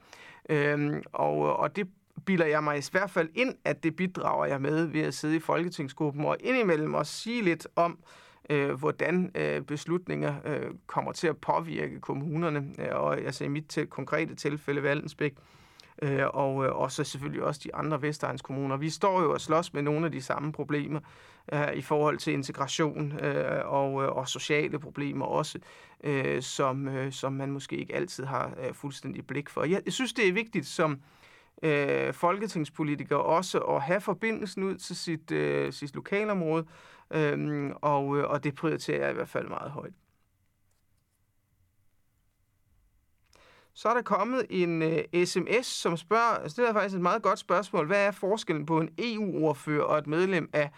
Øhm, 0.49 1.03
og, 1.13 1.57
og 1.57 1.75
det 1.75 1.87
bilder 2.25 2.45
jeg 2.45 2.63
mig 2.63 2.77
i 2.77 2.81
hvert 2.91 3.11
fald 3.11 3.29
ind, 3.35 3.55
at 3.65 3.83
det 3.83 3.95
bidrager 3.95 4.45
jeg 4.45 4.61
med 4.61 4.85
ved 4.85 5.01
at 5.01 5.13
sidde 5.13 5.35
i 5.35 5.39
Folketingsgruppen 5.39 6.25
og 6.25 6.37
indimellem 6.39 6.93
også 6.93 7.13
sige 7.13 7.43
lidt 7.43 7.67
om, 7.75 7.99
øh, 8.49 8.71
hvordan 8.71 9.31
øh, 9.35 9.61
beslutninger 9.61 10.35
øh, 10.45 10.71
kommer 10.87 11.11
til 11.11 11.27
at 11.27 11.37
påvirke 11.37 11.99
kommunerne, 11.99 12.73
øh, 12.79 12.95
og 12.95 13.17
altså 13.17 13.43
i 13.43 13.47
mit 13.47 13.67
til, 13.67 13.87
konkrete 13.87 14.35
tilfælde 14.35 14.83
Valdensbæk, 14.83 15.31
øh, 15.31 15.60
Øh, 16.01 16.19
øh, 16.19 16.29
og 16.75 16.91
så 16.91 17.03
selvfølgelig 17.03 17.43
også 17.43 17.61
de 17.63 17.75
andre 17.75 18.01
Vestegns 18.01 18.41
kommuner. 18.41 18.77
Vi 18.77 18.89
står 18.89 19.21
jo 19.21 19.33
og 19.33 19.41
slås 19.41 19.73
med 19.73 19.81
nogle 19.81 20.05
af 20.05 20.11
de 20.11 20.21
samme 20.21 20.51
problemer 20.51 20.99
øh, 21.53 21.73
i 21.73 21.81
forhold 21.81 22.17
til 22.17 22.33
integration 22.33 23.19
øh, 23.19 23.61
og, 23.65 24.03
øh, 24.03 24.09
og 24.09 24.27
sociale 24.27 24.79
problemer 24.79 25.25
også, 25.25 25.59
øh, 26.03 26.41
som, 26.41 26.87
øh, 26.87 27.11
som 27.11 27.33
man 27.33 27.51
måske 27.51 27.77
ikke 27.77 27.95
altid 27.95 28.23
har 28.23 28.53
øh, 28.67 28.73
fuldstændig 28.73 29.27
blik 29.27 29.49
for. 29.49 29.63
Jeg, 29.63 29.81
jeg 29.85 29.93
synes, 29.93 30.13
det 30.13 30.27
er 30.27 30.33
vigtigt 30.33 30.67
som 30.67 31.01
øh, 31.63 32.13
folketingspolitiker 32.13 33.15
også 33.15 33.59
at 33.59 33.81
have 33.81 34.01
forbindelsen 34.01 34.63
ud 34.63 34.75
til 34.75 34.95
sit, 34.95 35.31
øh, 35.31 35.73
sit 35.73 35.95
lokalområde, 35.95 36.65
øhm, 37.11 37.67
øh, 37.67 37.75
og, 37.81 38.07
og 38.07 38.43
det 38.43 38.55
prioriterer 38.55 39.01
jeg 39.01 39.11
i 39.11 39.13
hvert 39.13 39.29
fald 39.29 39.47
meget 39.47 39.71
højt. 39.71 39.93
Så 43.73 43.89
er 43.89 43.93
der 43.93 44.01
kommet 44.01 44.45
en 44.49 44.81
øh, 44.81 45.25
sms, 45.25 45.65
som 45.65 45.97
spørger, 45.97 46.37
altså 46.43 46.61
det 46.61 46.69
er 46.69 46.73
faktisk 46.73 46.95
et 46.95 47.01
meget 47.01 47.21
godt 47.21 47.39
spørgsmål, 47.39 47.87
hvad 47.87 48.05
er 48.05 48.11
forskellen 48.11 48.65
på 48.65 48.79
en 48.79 48.89
EU-ordfører 48.97 49.83
og 49.83 49.97
et 49.97 50.07
medlem 50.07 50.49
af 50.53 50.69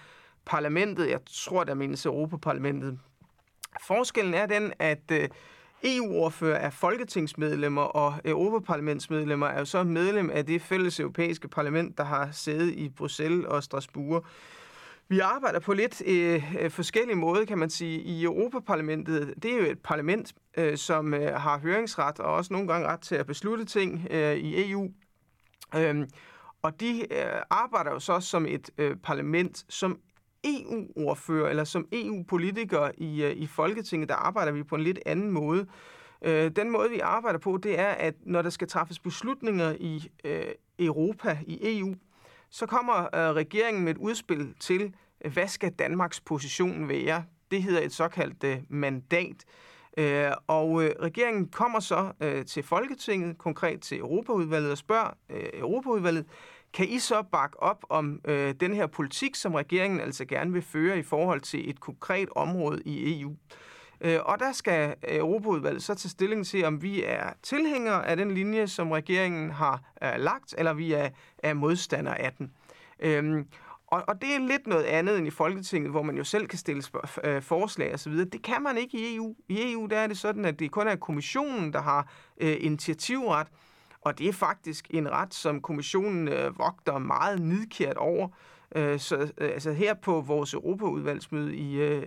parlamentet? 0.46 1.10
Jeg 1.10 1.20
tror, 1.26 1.64
der 1.64 1.74
menes 1.74 2.06
Europaparlamentet. 2.06 3.00
Forskellen 3.88 4.34
er 4.34 4.46
den, 4.46 4.74
at 4.80 5.12
øh, 5.12 5.30
EU-ordfører 5.84 6.58
er 6.58 6.70
folketingsmedlemmer, 6.70 7.82
og 7.82 8.14
Europaparlamentsmedlemmer 8.26 9.48
er 9.48 9.60
jo 9.60 9.66
så 9.66 9.84
medlem 9.84 10.30
af 10.30 10.46
det 10.46 10.62
fælles 10.62 11.00
europæiske 11.00 11.48
parlament, 11.48 11.98
der 11.98 12.04
har 12.04 12.30
sæde 12.32 12.74
i 12.74 12.90
Bruxelles 12.90 13.46
og 13.46 13.64
Strasbourg. 13.64 14.26
Vi 15.14 15.20
arbejder 15.20 15.60
på 15.60 15.74
lidt 15.74 16.02
øh, 16.06 16.56
øh 16.60 16.72
forskellige 16.72 17.16
måder, 17.16 17.46
kan 17.46 17.58
man 17.58 17.70
sige. 17.70 18.02
I 18.02 18.24
Europaparlamentet, 18.24 19.34
det 19.44 19.54
er 19.54 19.58
jo 19.58 19.72
et 19.72 19.80
parlament, 19.80 20.34
øh, 20.58 20.78
som 20.78 21.14
øh, 21.14 21.34
har 21.36 21.60
høringsret 21.60 22.20
og 22.20 22.34
også 22.34 22.54
nogle 22.54 22.68
gange 22.68 22.88
ret 22.88 23.00
til 23.00 23.16
at 23.16 23.26
beslutte 23.26 23.66
ting 23.66 24.08
øh, 24.12 24.36
i 24.36 24.72
EU. 24.72 24.92
Øhm, 25.76 26.10
og 26.62 26.80
de 26.80 27.14
øh, 27.14 27.42
arbejder 27.50 27.92
jo 27.92 28.00
så 28.00 28.20
som 28.20 28.46
et 28.46 28.70
øh, 28.78 28.98
parlament, 29.04 29.66
som 29.70 30.00
EU-ordfører 30.44 31.50
eller 31.50 31.64
som 31.64 31.88
EU-politiker 31.92 32.92
i, 32.98 33.24
øh, 33.24 33.32
i 33.32 33.48
Folketinget, 33.48 34.10
der 34.10 34.16
arbejder 34.16 34.52
vi 34.52 34.64
på 34.64 34.76
en 34.76 34.82
lidt 34.82 35.00
anden 35.06 35.32
måde. 35.32 35.66
Øh, 36.22 36.52
den 36.56 36.72
måde, 36.72 36.90
vi 36.90 37.00
arbejder 37.00 37.40
på, 37.40 37.58
det 37.58 37.80
er, 37.80 37.92
at 37.92 38.16
når 38.26 38.42
der 38.42 38.50
skal 38.50 38.68
træffes 38.68 39.00
beslutninger 39.00 39.76
i 39.80 40.10
øh, 40.24 40.46
Europa, 40.80 41.38
i 41.48 41.78
EU, 41.80 41.96
så 42.54 42.66
kommer 42.66 42.96
øh, 43.04 43.36
regeringen 43.36 43.84
med 43.84 43.92
et 43.92 43.98
udspil 43.98 44.54
til, 44.60 44.94
øh, 45.26 45.34
hvad 45.34 45.48
skal 45.48 45.72
Danmarks 45.72 46.22
position 46.22 46.90
være? 46.90 47.24
Det 47.52 47.64
hedder 47.64 47.82
et 47.82 47.94
såkaldt 47.94 48.44
øh, 48.44 48.58
mandat. 48.70 49.46
Øh, 49.98 50.32
og 50.48 50.84
øh, 50.84 50.92
regeringen 51.02 51.48
kommer 51.48 51.80
så 51.80 52.12
øh, 52.20 52.46
til 52.46 52.64
Folketinget, 52.64 53.38
konkret 53.38 53.82
til 53.82 54.00
Europaudvalget, 54.00 54.72
og 54.72 54.78
spørger 54.78 55.10
øh, 55.30 55.46
Europaudvalget, 55.54 56.26
kan 56.74 56.90
I 56.90 57.00
så 57.00 57.24
bakke 57.32 57.64
op 57.64 57.86
om 57.90 58.22
øh, 58.26 58.56
den 58.60 58.74
her 58.74 58.88
politik, 58.88 59.36
som 59.36 59.54
regeringen 59.54 60.00
altså 60.00 60.26
gerne 60.26 60.54
vil 60.54 60.62
føre 60.62 61.00
i 61.00 61.04
forhold 61.04 61.42
til 61.42 61.70
et 61.70 61.80
konkret 61.80 62.30
område 62.36 62.82
i 62.86 63.22
EU? 63.22 63.32
Øh, 63.32 63.38
Øh, 64.04 64.20
og 64.26 64.40
der 64.40 64.52
skal 64.52 64.96
øh, 65.08 65.18
Europaudvalget 65.18 65.84
så 65.84 65.96
tage 65.96 66.10
stilling 66.10 66.46
til, 66.46 66.66
om 66.66 66.82
vi 66.82 67.04
er 67.04 67.30
tilhængere 67.44 68.08
af 68.08 68.18
den 68.18 68.32
linje, 68.32 68.68
som 68.68 68.92
regeringen 68.92 69.52
har 69.52 69.82
øh, 70.04 70.14
lagt, 70.18 70.56
eller 70.58 70.74
vi 70.74 70.94
er, 70.94 71.10
er 71.38 71.54
modstandere 71.54 72.22
af 72.22 72.34
den. 72.34 72.52
Øhm, 73.00 73.48
og, 73.88 74.04
og 74.08 74.22
det 74.22 74.36
er 74.36 74.40
lidt 74.40 74.68
noget 74.68 74.84
andet 74.84 75.18
end 75.18 75.28
i 75.28 75.30
Folketinget, 75.30 75.92
hvor 75.92 76.02
man 76.02 76.18
jo 76.18 76.24
selv 76.24 76.48
kan 76.48 76.60
stille 76.60 76.84
øh, 77.24 77.42
forslag 77.42 77.94
osv. 77.94 78.14
Det 78.14 78.42
kan 78.44 78.64
man 78.64 78.78
ikke 78.78 78.98
i 78.98 79.16
EU. 79.16 79.36
I 79.50 79.74
EU 79.74 79.86
der 79.86 80.00
er 80.00 80.08
det 80.08 80.18
sådan, 80.18 80.46
at 80.46 80.60
det 80.60 80.72
kun 80.72 80.88
er 80.88 80.96
kommissionen, 80.96 81.74
der 81.74 81.82
har 81.82 82.08
øh, 82.38 82.58
initiativret, 82.60 83.48
og 84.02 84.20
det 84.20 84.28
er 84.28 84.34
faktisk 84.34 84.88
en 84.90 85.12
ret, 85.12 85.34
som 85.34 85.62
kommissionen 85.62 86.28
øh, 86.28 86.60
vogter 86.60 86.98
meget 86.98 87.42
nidkært 87.42 87.98
over. 87.98 88.28
Øh, 88.28 88.53
Øh, 88.76 89.00
så 89.00 89.16
øh, 89.18 89.30
altså 89.38 89.72
her 89.72 89.94
på 89.94 90.22
vores 90.22 90.54
Europaudvalgsmøde 90.54 91.56
i, 91.56 91.76
øh, 91.76 92.04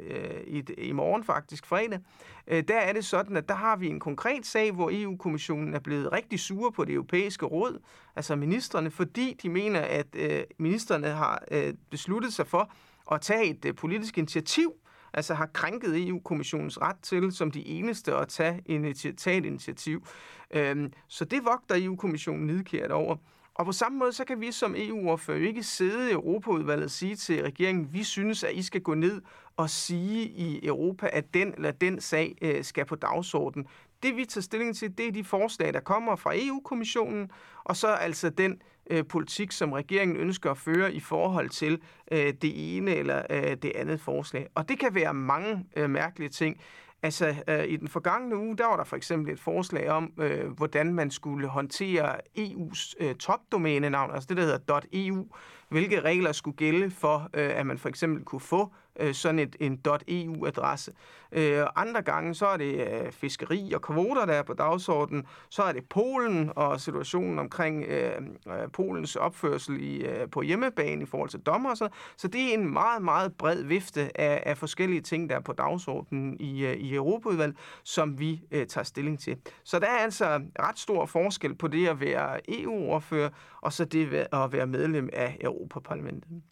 i, 0.46 0.64
i 0.78 0.92
morgen 0.92 1.24
faktisk, 1.24 1.66
fredag, 1.66 2.00
øh, 2.46 2.64
der 2.68 2.78
er 2.78 2.92
det 2.92 3.04
sådan, 3.04 3.36
at 3.36 3.48
der 3.48 3.54
har 3.54 3.76
vi 3.76 3.88
en 3.88 4.00
konkret 4.00 4.46
sag, 4.46 4.72
hvor 4.72 4.90
EU-kommissionen 4.92 5.74
er 5.74 5.78
blevet 5.78 6.12
rigtig 6.12 6.40
sure 6.40 6.72
på 6.72 6.84
det 6.84 6.94
europæiske 6.94 7.46
råd, 7.46 7.78
altså 8.16 8.36
ministerne, 8.36 8.90
fordi 8.90 9.36
de 9.42 9.48
mener, 9.48 9.80
at 9.80 10.06
øh, 10.14 10.42
ministerne 10.58 11.06
har 11.06 11.44
øh, 11.50 11.74
besluttet 11.90 12.32
sig 12.32 12.46
for 12.46 12.70
at 13.12 13.20
tage 13.20 13.44
et 13.44 13.64
øh, 13.64 13.74
politisk 13.74 14.18
initiativ, 14.18 14.72
altså 15.12 15.34
har 15.34 15.46
krænket 15.46 16.08
EU-kommissionens 16.08 16.80
ret 16.80 16.96
til 17.02 17.32
som 17.32 17.50
de 17.50 17.66
eneste 17.66 18.14
at 18.14 18.28
tage, 18.28 18.62
initi- 18.68 19.14
tage 19.16 19.38
et 19.38 19.44
initiativ. 19.44 20.06
Øhm, 20.50 20.92
så 21.08 21.24
det 21.24 21.44
vogter 21.44 21.74
EU-kommissionen 21.78 22.46
nidkært 22.46 22.90
over. 22.90 23.16
Og 23.58 23.66
på 23.66 23.72
samme 23.72 23.98
måde, 23.98 24.12
så 24.12 24.24
kan 24.24 24.40
vi 24.40 24.52
som 24.52 24.74
EU-ordfører 24.78 25.48
ikke 25.48 25.62
sidde 25.62 26.10
i 26.10 26.12
Europaudvalget 26.12 26.84
og 26.84 26.90
sige 26.90 27.16
til 27.16 27.42
regeringen, 27.42 27.88
vi 27.92 28.04
synes, 28.04 28.44
at 28.44 28.54
I 28.54 28.62
skal 28.62 28.80
gå 28.80 28.94
ned 28.94 29.22
og 29.56 29.70
sige 29.70 30.24
i 30.24 30.66
Europa, 30.66 31.08
at 31.12 31.34
den 31.34 31.54
eller 31.56 31.70
den 31.70 32.00
sag 32.00 32.36
øh, 32.42 32.64
skal 32.64 32.84
på 32.84 32.94
dagsordenen. 32.94 33.66
Det 34.02 34.16
vi 34.16 34.24
tager 34.24 34.42
stilling 34.42 34.76
til, 34.76 34.98
det 34.98 35.08
er 35.08 35.12
de 35.12 35.24
forslag, 35.24 35.74
der 35.74 35.80
kommer 35.80 36.16
fra 36.16 36.32
EU-kommissionen, 36.34 37.30
og 37.64 37.76
så 37.76 37.88
altså 37.88 38.30
den 38.30 38.62
øh, 38.90 39.04
politik, 39.06 39.52
som 39.52 39.72
regeringen 39.72 40.16
ønsker 40.16 40.50
at 40.50 40.58
føre 40.58 40.94
i 40.94 41.00
forhold 41.00 41.48
til 41.48 41.80
øh, 42.12 42.34
det 42.42 42.76
ene 42.76 42.94
eller 42.94 43.22
øh, 43.30 43.56
det 43.56 43.72
andet 43.74 44.00
forslag. 44.00 44.48
Og 44.54 44.68
det 44.68 44.78
kan 44.78 44.94
være 44.94 45.14
mange 45.14 45.66
øh, 45.76 45.90
mærkelige 45.90 46.28
ting. 46.28 46.60
Altså, 47.06 47.34
øh, 47.48 47.64
i 47.64 47.76
den 47.76 47.88
forgangne 47.88 48.36
uge, 48.36 48.56
der 48.56 48.66
var 48.66 48.76
der 48.76 48.84
for 48.84 48.96
eksempel 48.96 49.32
et 49.32 49.40
forslag 49.40 49.90
om, 49.90 50.12
øh, 50.18 50.50
hvordan 50.50 50.94
man 50.94 51.10
skulle 51.10 51.48
håndtere 51.48 52.16
EU's 52.38 52.94
øh, 53.00 53.14
topdomænenavn, 53.14 54.10
altså 54.14 54.26
det, 54.28 54.36
der 54.36 54.42
hedder 54.42 54.80
.eu, 54.92 55.26
hvilke 55.68 56.00
regler 56.00 56.32
skulle 56.32 56.56
gælde 56.56 56.90
for, 56.90 57.30
øh, 57.34 57.58
at 57.58 57.66
man 57.66 57.78
for 57.78 57.88
eksempel 57.88 58.24
kunne 58.24 58.40
få 58.40 58.72
øh, 59.00 59.14
sådan 59.14 59.38
et, 59.38 59.56
en 59.60 59.80
.eu-adresse. 60.08 60.92
Øh, 61.32 61.66
andre 61.76 62.02
gange, 62.02 62.34
så 62.34 62.46
er 62.46 62.56
det 62.56 62.74
øh, 62.74 63.12
fiskeri 63.12 63.72
og 63.72 63.82
kvoter, 63.82 64.26
der 64.26 64.32
er 64.32 64.42
på 64.42 64.54
dagsordenen. 64.54 65.26
Så 65.50 65.62
er 65.62 65.72
det 65.72 65.88
Polen 65.88 66.52
og 66.56 66.80
situationen 66.80 67.38
omkring 67.38 67.84
øh, 67.84 68.12
øh, 68.46 68.70
Polens 68.72 69.16
opførsel 69.16 69.82
i, 69.82 69.96
øh, 69.96 70.30
på 70.30 70.42
hjemmebane 70.42 71.02
i 71.02 71.06
forhold 71.06 71.28
til 71.28 71.40
dommer 71.40 71.70
og 71.70 71.76
så. 71.76 71.88
Så 72.16 72.28
det 72.28 72.50
er 72.50 72.54
en 72.54 72.72
meget, 72.72 73.02
meget 73.02 73.36
bred 73.36 73.62
vifte 73.62 74.20
af, 74.20 74.42
af 74.46 74.58
forskellige 74.58 75.00
ting, 75.00 75.30
der 75.30 75.36
er 75.36 75.40
på 75.40 75.52
dagsordenen 75.52 76.40
i, 76.40 76.64
øh, 76.64 76.76
i 76.76 76.94
Europaudvalget, 76.94 77.56
som 77.84 78.18
vi 78.18 78.42
øh, 78.50 78.66
tager 78.66 78.84
stilling 78.84 79.20
til. 79.20 79.36
Så 79.64 79.78
der 79.78 79.86
er 79.86 79.98
altså 79.98 80.40
ret 80.60 80.78
stor 80.78 81.06
forskel 81.06 81.54
på 81.54 81.68
det 81.68 81.88
at 81.88 82.00
være 82.00 82.50
EU-ordfører, 82.60 83.30
og 83.60 83.72
så 83.72 83.84
det 83.84 84.26
at 84.32 84.52
være 84.52 84.66
medlem 84.66 85.08
af 85.12 85.36
Europaparlamentet. 85.40 86.42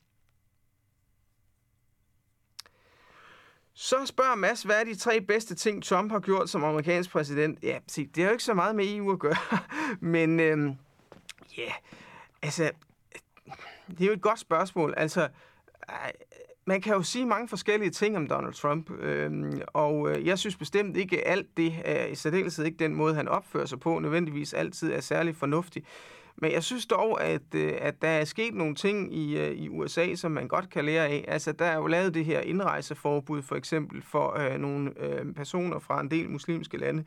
Så 3.75 4.07
spørger 4.07 4.35
Mads, 4.35 4.62
hvad 4.62 4.81
er 4.81 4.85
de 4.85 4.95
tre 4.95 5.21
bedste 5.21 5.54
ting, 5.54 5.85
Trump 5.85 6.12
har 6.12 6.21
gjort 6.21 6.50
som 6.50 6.64
amerikansk 6.64 7.11
præsident? 7.11 7.59
Ja, 7.62 7.78
se, 7.87 8.07
det 8.07 8.23
har 8.23 8.31
jo 8.31 8.33
ikke 8.33 8.45
så 8.45 8.54
meget 8.54 8.76
med 8.76 8.97
EU 8.97 9.12
at 9.12 9.19
gøre, 9.19 9.37
men 10.00 10.40
øhm, 10.40 10.75
ja, 11.57 11.62
yeah, 11.62 11.73
altså, 12.43 12.71
det 13.88 14.00
er 14.00 14.07
jo 14.07 14.12
et 14.12 14.23
godt 14.23 14.38
spørgsmål. 14.40 14.95
Altså, 14.97 15.28
man 16.64 16.81
kan 16.81 16.95
jo 16.95 17.02
sige 17.02 17.26
mange 17.26 17.49
forskellige 17.49 17.90
ting 17.90 18.16
om 18.16 18.26
Donald 18.26 18.54
Trump, 18.54 18.90
øhm, 18.90 19.61
og 19.66 20.11
øh, 20.11 20.26
jeg 20.26 20.38
synes 20.38 20.57
bestemt 20.57 20.97
ikke 20.97 21.28
alt 21.28 21.57
det, 21.57 21.75
er, 21.85 22.07
i 22.07 22.14
særdeleshed 22.14 22.64
ikke 22.64 22.78
den 22.78 22.95
måde, 22.95 23.14
han 23.14 23.28
opfører 23.28 23.66
sig 23.66 23.81
på, 23.81 23.99
nødvendigvis 23.99 24.54
altid 24.54 24.93
er 24.93 25.00
særlig 25.00 25.37
fornuftig. 25.37 25.85
Men 26.37 26.53
jeg 26.53 26.62
synes 26.62 26.87
dog, 26.87 27.25
at, 27.25 27.55
øh, 27.55 27.73
at 27.79 28.03
der 28.03 28.09
er 28.09 28.25
sket 28.25 28.55
nogle 28.55 28.75
ting 28.75 29.14
i, 29.17 29.38
øh, 29.38 29.53
i 29.53 29.69
USA, 29.69 30.14
som 30.14 30.33
man 30.33 30.49
godt 30.49 30.71
kan 30.71 30.85
lære 30.85 31.07
af. 31.09 31.25
Altså, 31.29 31.53
der 31.53 31.64
er 31.64 31.76
jo 31.76 31.87
lavet 31.87 32.14
det 32.14 32.25
her 32.25 32.41
indrejseforbud, 32.41 33.43
for 33.43 33.57
eksempel, 33.57 34.03
for 34.03 34.38
øh, 34.38 34.59
nogle 34.59 34.93
øh, 35.00 35.35
personer 35.35 35.79
fra 35.79 36.00
en 36.00 36.11
del 36.11 36.31
muslimske 36.31 36.76
lande. 36.76 37.05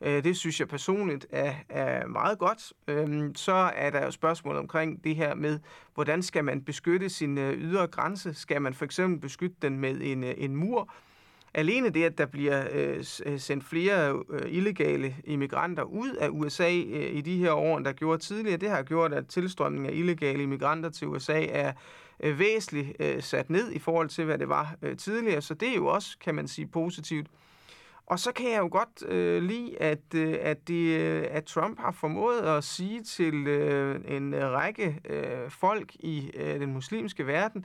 Øh, 0.00 0.24
det 0.24 0.36
synes 0.36 0.60
jeg 0.60 0.68
personligt 0.68 1.26
er, 1.30 1.54
er 1.68 2.06
meget 2.06 2.38
godt. 2.38 2.72
Øh, 2.88 3.30
så 3.34 3.52
er 3.52 3.90
der 3.90 4.04
jo 4.04 4.10
spørgsmål 4.10 4.56
omkring 4.56 5.04
det 5.04 5.16
her 5.16 5.34
med, 5.34 5.58
hvordan 5.94 6.22
skal 6.22 6.44
man 6.44 6.62
beskytte 6.62 7.08
sin 7.08 7.38
øh, 7.38 7.54
ydre 7.54 7.86
grænse? 7.86 8.34
Skal 8.34 8.62
man 8.62 8.74
for 8.74 8.84
eksempel 8.84 9.20
beskytte 9.20 9.56
den 9.62 9.78
med 9.78 10.00
en, 10.00 10.24
øh, 10.24 10.34
en 10.36 10.56
mur? 10.56 10.92
Alene 11.54 11.90
det, 11.90 12.04
at 12.04 12.18
der 12.18 12.26
bliver 12.26 12.64
øh, 12.72 13.04
øh, 13.26 13.40
sendt 13.40 13.64
flere 13.64 14.22
øh, 14.30 14.42
illegale 14.46 15.16
immigranter 15.24 15.82
ud 15.82 16.10
af 16.10 16.28
USA 16.28 16.70
øh, 16.70 17.14
i 17.14 17.20
de 17.20 17.38
her 17.38 17.52
år, 17.52 17.76
end 17.76 17.84
der 17.84 17.92
gjorde 17.92 18.22
tidligere, 18.22 18.56
det 18.56 18.70
har 18.70 18.82
gjort, 18.82 19.12
at 19.12 19.26
tilstrømningen 19.26 19.90
af 19.90 19.94
illegale 19.94 20.42
immigranter 20.42 20.90
til 20.90 21.08
USA 21.08 21.44
er 21.44 21.72
øh, 22.20 22.38
væsentligt 22.38 22.96
øh, 23.00 23.22
sat 23.22 23.50
ned 23.50 23.72
i 23.72 23.78
forhold 23.78 24.08
til, 24.08 24.24
hvad 24.24 24.38
det 24.38 24.48
var 24.48 24.74
øh, 24.82 24.96
tidligere. 24.96 25.42
Så 25.42 25.54
det 25.54 25.68
er 25.68 25.74
jo 25.74 25.86
også, 25.86 26.16
kan 26.20 26.34
man 26.34 26.48
sige, 26.48 26.66
positivt. 26.66 27.26
Og 28.06 28.18
så 28.18 28.32
kan 28.32 28.50
jeg 28.50 28.58
jo 28.58 28.68
godt 28.72 29.08
øh, 29.08 29.42
lide, 29.42 29.82
at, 29.82 30.14
øh, 30.14 30.36
at, 30.40 30.68
det, 30.68 31.00
øh, 31.00 31.26
at 31.30 31.44
Trump 31.44 31.80
har 31.80 31.92
formået 31.92 32.40
at 32.40 32.64
sige 32.64 33.02
til 33.02 33.46
øh, 33.46 34.00
en 34.08 34.34
række 34.36 35.00
øh, 35.04 35.50
folk 35.50 35.94
i 35.94 36.30
øh, 36.34 36.60
den 36.60 36.72
muslimske 36.72 37.26
verden, 37.26 37.64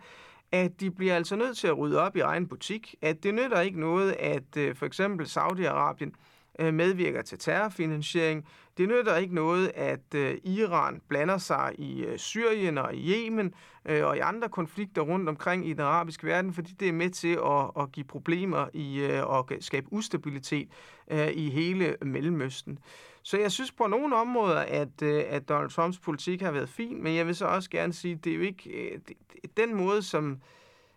at 0.53 0.79
de 0.79 0.91
bliver 0.91 1.15
altså 1.15 1.36
nødt 1.36 1.57
til 1.57 1.67
at 1.67 1.77
rydde 1.77 2.00
op 2.00 2.15
i 2.15 2.19
egen 2.19 2.48
butik. 2.48 2.95
At 3.01 3.24
det 3.24 3.33
nytter 3.33 3.62
ikke 3.62 3.79
noget, 3.79 4.15
at 4.19 4.57
øh, 4.57 4.75
for 4.75 4.86
eksempel 4.86 5.25
Saudi-Arabien 5.25 6.12
øh, 6.60 6.74
medvirker 6.74 7.22
til 7.22 7.39
terrorfinansiering. 7.39 8.48
Det 8.77 8.88
nytter 8.89 9.17
ikke 9.17 9.36
noget, 9.36 9.72
at 9.75 10.15
øh, 10.15 10.38
Iran 10.43 11.01
blander 11.07 11.38
sig 11.38 11.75
i 11.77 12.03
øh, 12.03 12.17
Syrien 12.17 12.77
og 12.77 12.95
i 12.95 13.13
Yemen 13.13 13.53
øh, 13.86 14.05
og 14.05 14.17
i 14.17 14.19
andre 14.19 14.50
konflikter 14.50 15.01
rundt 15.01 15.29
omkring 15.29 15.67
i 15.67 15.74
den 15.74 15.81
arabiske 15.81 16.27
verden, 16.27 16.53
fordi 16.53 16.74
det 16.79 16.88
er 16.88 16.93
med 16.93 17.10
til 17.10 17.39
at, 17.45 17.83
at 17.83 17.91
give 17.91 18.03
problemer 18.03 18.67
i, 18.74 19.00
øh, 19.00 19.27
og 19.27 19.51
skabe 19.60 19.88
ustabilitet 19.91 20.69
øh, 21.12 21.31
i 21.33 21.50
hele 21.50 21.95
Mellemøsten. 22.01 22.79
Så 23.23 23.39
jeg 23.39 23.51
synes 23.51 23.71
på 23.71 23.87
nogle 23.87 24.15
områder, 24.15 24.59
at, 24.59 25.01
øh, 25.01 25.23
at 25.27 25.49
Donald 25.49 25.69
Trumps 25.69 25.99
politik 25.99 26.41
har 26.41 26.51
været 26.51 26.69
fin, 26.69 27.03
men 27.03 27.15
jeg 27.15 27.27
vil 27.27 27.35
så 27.35 27.45
også 27.45 27.69
gerne 27.69 27.93
sige, 27.93 28.13
at 28.13 28.23
det 28.23 28.31
er 28.31 28.35
jo 28.35 28.41
ikke 28.41 28.69
øh, 28.69 28.99
det, 29.07 29.17
den 29.57 29.75
måde, 29.75 30.01
som 30.01 30.41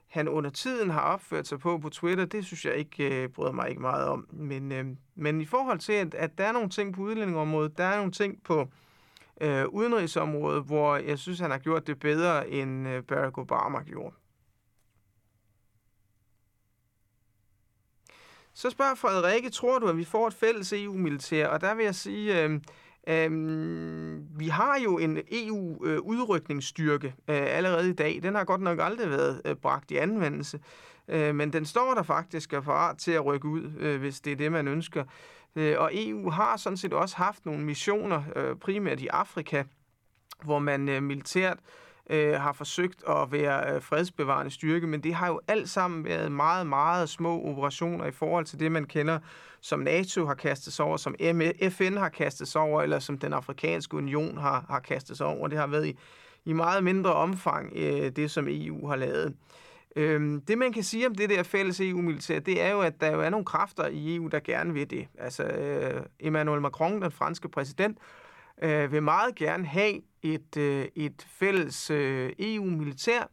han 0.06 0.28
under 0.28 0.50
tiden 0.50 0.90
har 0.90 1.00
opført 1.00 1.46
sig 1.46 1.58
på 1.58 1.78
på 1.78 1.88
Twitter, 1.88 2.24
det 2.24 2.44
synes 2.44 2.64
jeg 2.64 2.74
ikke 2.74 3.22
øh, 3.22 3.28
bryder 3.28 3.52
mig 3.52 3.68
ikke 3.68 3.80
meget 3.80 4.08
om. 4.08 4.26
Men, 4.30 4.72
øh, 4.72 4.84
men 5.14 5.40
i 5.40 5.44
forhold 5.44 5.78
til, 5.78 5.92
at, 5.92 6.14
at 6.14 6.38
der 6.38 6.44
er 6.44 6.52
nogle 6.52 6.68
ting 6.68 6.94
på 6.94 7.02
udlændingområdet, 7.02 7.78
der 7.78 7.84
er 7.84 7.96
nogle 7.96 8.12
ting 8.12 8.42
på 8.42 8.68
øh, 9.40 9.68
udenrigsområdet, 9.68 10.64
hvor 10.64 10.96
jeg 10.96 11.18
synes, 11.18 11.40
han 11.40 11.50
har 11.50 11.58
gjort 11.58 11.86
det 11.86 11.98
bedre, 11.98 12.48
end 12.48 12.88
øh, 12.88 13.02
Barack 13.02 13.38
Obama 13.38 13.82
gjorde. 13.82 14.14
Så 18.56 18.70
spørger 18.70 18.94
Frederikke, 18.94 19.50
tror 19.50 19.78
du, 19.78 19.86
at 19.86 19.96
vi 19.96 20.04
får 20.04 20.26
et 20.26 20.34
fælles 20.34 20.72
EU-militær? 20.72 21.48
Og 21.48 21.60
der 21.60 21.74
vil 21.74 21.84
jeg 21.84 21.94
sige, 21.94 22.42
øh, 22.42 22.60
øh, 23.08 23.30
vi 24.38 24.48
har 24.48 24.78
jo 24.84 24.98
en 24.98 25.18
EU-udrykningsstyrke 25.32 27.14
øh, 27.28 27.36
øh, 27.36 27.46
allerede 27.56 27.90
i 27.90 27.92
dag. 27.92 28.20
Den 28.22 28.34
har 28.34 28.44
godt 28.44 28.60
nok 28.60 28.78
aldrig 28.82 29.10
været 29.10 29.42
øh, 29.44 29.56
bragt 29.56 29.90
i 29.90 29.96
anvendelse. 29.96 30.60
Øh, 31.08 31.34
men 31.34 31.52
den 31.52 31.64
står 31.64 31.94
der 31.94 32.02
faktisk 32.02 32.52
er 32.52 32.60
parat 32.60 32.98
til 32.98 33.12
at 33.12 33.24
rykke 33.24 33.48
ud, 33.48 33.72
øh, 33.78 34.00
hvis 34.00 34.20
det 34.20 34.32
er 34.32 34.36
det, 34.36 34.52
man 34.52 34.68
ønsker. 34.68 35.04
Øh, 35.56 35.74
og 35.78 35.90
EU 35.94 36.30
har 36.30 36.56
sådan 36.56 36.76
set 36.76 36.92
også 36.92 37.16
haft 37.16 37.46
nogle 37.46 37.64
missioner, 37.64 38.22
øh, 38.36 38.56
primært 38.56 39.00
i 39.00 39.06
Afrika, 39.06 39.64
hvor 40.44 40.58
man 40.58 40.88
øh, 40.88 41.02
militært 41.02 41.58
øh, 41.58 41.85
Øh, 42.10 42.34
har 42.34 42.52
forsøgt 42.52 43.02
at 43.08 43.32
være 43.32 43.74
øh, 43.74 43.82
fredsbevarende 43.82 44.50
styrke, 44.50 44.86
men 44.86 45.00
det 45.00 45.14
har 45.14 45.28
jo 45.28 45.40
alt 45.48 45.68
sammen 45.68 46.04
været 46.04 46.32
meget, 46.32 46.66
meget 46.66 47.08
små 47.08 47.42
operationer 47.42 48.04
i 48.04 48.10
forhold 48.10 48.44
til 48.44 48.60
det, 48.60 48.72
man 48.72 48.84
kender, 48.84 49.18
som 49.60 49.80
NATO 49.80 50.26
har 50.26 50.34
kastet 50.34 50.72
sig 50.72 50.84
over, 50.84 50.96
som 50.96 51.14
FN 51.70 51.96
har 51.96 52.08
kastet 52.08 52.48
sig 52.48 52.60
over, 52.60 52.82
eller 52.82 52.98
som 52.98 53.18
den 53.18 53.32
afrikanske 53.32 53.96
union 53.96 54.38
har, 54.38 54.64
har 54.68 54.80
kastet 54.80 55.16
sig 55.16 55.26
over. 55.26 55.48
Det 55.48 55.58
har 55.58 55.66
været 55.66 55.86
i, 55.86 55.98
i 56.44 56.52
meget 56.52 56.84
mindre 56.84 57.12
omfang 57.12 57.72
øh, 57.76 58.10
det, 58.10 58.30
som 58.30 58.46
EU 58.50 58.88
har 58.88 58.96
lavet. 58.96 59.34
Øhm, 59.96 60.40
det, 60.40 60.58
man 60.58 60.72
kan 60.72 60.82
sige 60.82 61.06
om 61.06 61.14
det 61.14 61.30
der 61.30 61.42
fælles 61.42 61.80
EU-militær, 61.80 62.38
det 62.38 62.62
er 62.62 62.70
jo, 62.70 62.80
at 62.80 63.00
der 63.00 63.12
jo 63.12 63.20
er 63.20 63.30
nogle 63.30 63.46
kræfter 63.46 63.86
i 63.86 64.16
EU, 64.16 64.26
der 64.26 64.40
gerne 64.40 64.74
vil 64.74 64.90
det. 64.90 65.08
Altså, 65.18 65.44
øh, 65.44 66.02
Emmanuel 66.20 66.60
Macron, 66.60 67.02
den 67.02 67.10
franske 67.10 67.48
præsident, 67.48 67.98
øh, 68.62 68.92
vil 68.92 69.02
meget 69.02 69.34
gerne 69.34 69.66
have 69.66 70.00
et, 70.34 70.56
øh, 70.56 70.86
et 70.94 71.26
fælles 71.28 71.90
øh, 71.90 72.32
EU-militær, 72.38 73.30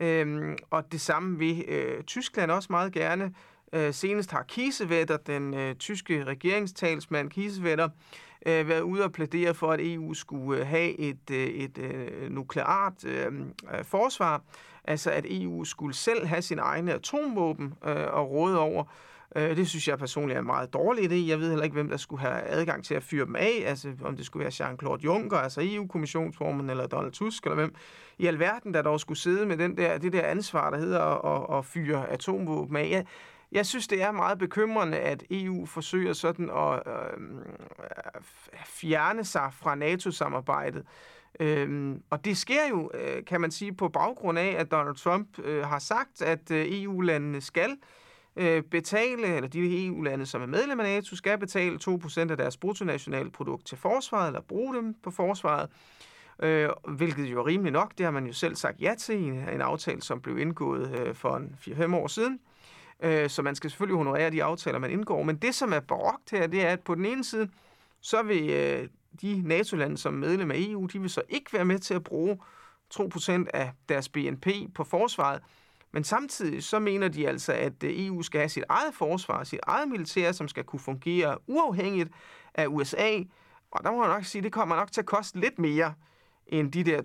øh, 0.00 0.56
og 0.70 0.92
det 0.92 1.00
samme 1.00 1.38
vil 1.38 1.64
øh, 1.68 2.02
Tyskland 2.02 2.50
også 2.50 2.66
meget 2.70 2.92
gerne. 2.92 3.34
Øh, 3.72 3.94
senest 3.94 4.30
har 4.30 4.42
Kiesewetter, 4.42 5.16
den 5.16 5.54
øh, 5.54 5.74
tyske 5.74 6.24
regeringstalsmand 6.24 7.30
Kiesewetter, 7.30 7.88
øh, 8.46 8.68
været 8.68 8.80
ude 8.80 9.04
og 9.04 9.12
plædere 9.12 9.54
for, 9.54 9.72
at 9.72 9.80
EU 9.82 10.14
skulle 10.14 10.60
øh, 10.60 10.66
have 10.66 10.98
et, 10.98 11.30
øh, 11.30 11.46
et 11.46 11.78
øh, 11.78 12.30
nukleart 12.30 13.04
øh, 13.04 13.32
forsvar, 13.82 14.42
altså 14.86 15.10
at 15.10 15.26
EU 15.28 15.64
skulle 15.64 15.94
selv 15.94 16.26
have 16.26 16.42
sin 16.42 16.58
egne 16.58 16.94
atomvåben 16.94 17.74
øh, 17.84 18.06
og 18.12 18.30
råde 18.30 18.58
over. 18.58 18.84
Øh, 19.36 19.56
det 19.56 19.68
synes 19.68 19.88
jeg 19.88 19.98
personligt 19.98 20.36
er 20.36 20.40
en 20.40 20.46
meget 20.46 20.72
dårlig 20.72 21.04
idé. 21.04 21.28
Jeg 21.28 21.40
ved 21.40 21.48
heller 21.48 21.64
ikke, 21.64 21.74
hvem 21.74 21.88
der 21.88 21.96
skulle 21.96 22.20
have 22.20 22.42
adgang 22.42 22.84
til 22.84 22.94
at 22.94 23.02
fyre 23.02 23.26
dem 23.26 23.36
af, 23.36 23.62
altså 23.66 23.92
om 24.04 24.16
det 24.16 24.26
skulle 24.26 24.44
være 24.44 24.52
Jean-Claude 24.52 25.04
Juncker, 25.04 25.36
altså 25.36 25.60
EU-kommissionsformen, 25.64 26.70
eller 26.70 26.86
Donald 26.86 27.12
Tusk, 27.12 27.44
eller 27.44 27.54
hvem 27.54 27.74
i 28.18 28.26
alverden, 28.26 28.74
der 28.74 28.82
dog 28.82 29.00
skulle 29.00 29.18
sidde 29.18 29.46
med 29.46 29.56
den 29.56 29.76
der, 29.76 29.98
det 29.98 30.12
der 30.12 30.22
ansvar, 30.22 30.70
der 30.70 30.78
hedder 30.78 31.00
at, 31.00 31.48
at, 31.50 31.58
at 31.58 31.64
fyre 31.64 32.08
atomvåben 32.08 32.76
af. 32.76 32.88
Jeg, 32.90 33.04
jeg 33.52 33.66
synes, 33.66 33.88
det 33.88 34.02
er 34.02 34.12
meget 34.12 34.38
bekymrende, 34.38 34.98
at 34.98 35.24
EU 35.30 35.66
forsøger 35.66 36.12
sådan 36.12 36.50
at 36.50 36.82
øh, 36.86 37.20
fjerne 38.64 39.24
sig 39.24 39.50
fra 39.52 39.74
NATO-samarbejdet. 39.74 40.84
Øhm, 41.40 42.02
og 42.10 42.24
det 42.24 42.36
sker 42.36 42.68
jo, 42.70 42.90
øh, 42.94 43.24
kan 43.24 43.40
man 43.40 43.50
sige, 43.50 43.72
på 43.72 43.88
baggrund 43.88 44.38
af, 44.38 44.54
at 44.58 44.70
Donald 44.70 44.96
Trump 44.96 45.38
øh, 45.38 45.64
har 45.64 45.78
sagt, 45.78 46.22
at 46.22 46.50
øh, 46.50 46.66
EU-landene 46.68 47.40
skal 47.40 47.76
øh, 48.36 48.62
betale, 48.62 49.26
eller 49.26 49.48
de 49.48 49.86
EU-lande, 49.86 50.26
som 50.26 50.42
er 50.42 50.46
medlem 50.46 50.80
af 50.80 50.86
NATO, 50.86 51.16
skal 51.16 51.38
betale 51.38 51.78
2% 51.88 52.20
af 52.30 52.36
deres 52.36 52.56
bruttonationale 52.56 53.30
produkt 53.30 53.66
til 53.66 53.78
forsvaret, 53.78 54.26
eller 54.26 54.40
bruge 54.40 54.74
dem 54.74 54.94
på 55.02 55.10
forsvaret. 55.10 55.68
Øh, 56.42 56.68
hvilket 56.88 57.24
jo 57.24 57.40
er 57.40 57.46
rimeligt 57.46 57.72
nok, 57.72 57.92
det 57.98 58.04
har 58.04 58.10
man 58.10 58.26
jo 58.26 58.32
selv 58.32 58.56
sagt 58.56 58.80
ja 58.80 58.94
til 58.98 59.14
i 59.14 59.28
en 59.28 59.60
aftale, 59.60 60.02
som 60.02 60.20
blev 60.20 60.38
indgået 60.38 61.00
øh, 61.00 61.14
for 61.14 61.42
4-5 61.60 61.96
år 61.96 62.06
siden. 62.06 62.40
Øh, 63.00 63.30
så 63.30 63.42
man 63.42 63.54
skal 63.54 63.70
selvfølgelig 63.70 63.96
honorere 63.96 64.30
de 64.30 64.44
aftaler, 64.44 64.78
man 64.78 64.90
indgår. 64.90 65.22
Men 65.22 65.36
det, 65.36 65.54
som 65.54 65.72
er 65.72 65.80
barokt 65.80 66.30
her, 66.30 66.46
det 66.46 66.66
er, 66.66 66.68
at 66.68 66.80
på 66.80 66.94
den 66.94 67.04
ene 67.04 67.24
side, 67.24 67.48
så 68.00 68.22
vil 68.22 68.50
øh, 68.50 68.88
de 69.22 69.42
NATO-lande, 69.44 69.98
som 69.98 70.14
er 70.14 70.18
medlem 70.18 70.50
af 70.50 70.56
EU, 70.58 70.86
de 70.86 71.00
vil 71.00 71.10
så 71.10 71.22
ikke 71.28 71.52
være 71.52 71.64
med 71.64 71.78
til 71.78 71.94
at 71.94 72.04
bruge 72.04 72.38
2% 72.94 73.46
af 73.54 73.72
deres 73.88 74.08
BNP 74.08 74.46
på 74.74 74.84
forsvaret. 74.84 75.42
Men 75.92 76.04
samtidig 76.04 76.64
så 76.64 76.78
mener 76.78 77.08
de 77.08 77.28
altså, 77.28 77.52
at 77.52 77.82
øh, 77.84 78.06
EU 78.06 78.22
skal 78.22 78.40
have 78.40 78.48
sit 78.48 78.64
eget 78.68 78.94
forsvar, 78.94 79.44
sit 79.44 79.60
eget 79.62 79.88
militær, 79.88 80.32
som 80.32 80.48
skal 80.48 80.64
kunne 80.64 80.80
fungere 80.80 81.38
uafhængigt 81.46 82.10
af 82.54 82.66
USA. 82.66 83.20
Og 83.70 83.84
der 83.84 83.90
må 83.90 84.00
man 84.00 84.08
nok 84.08 84.24
sige, 84.24 84.40
at 84.40 84.44
det 84.44 84.52
kommer 84.52 84.76
nok 84.76 84.92
til 84.92 85.00
at 85.00 85.06
koste 85.06 85.40
lidt 85.40 85.58
mere 85.58 85.94
end 86.46 86.72
de 86.72 86.84
der 86.84 87.02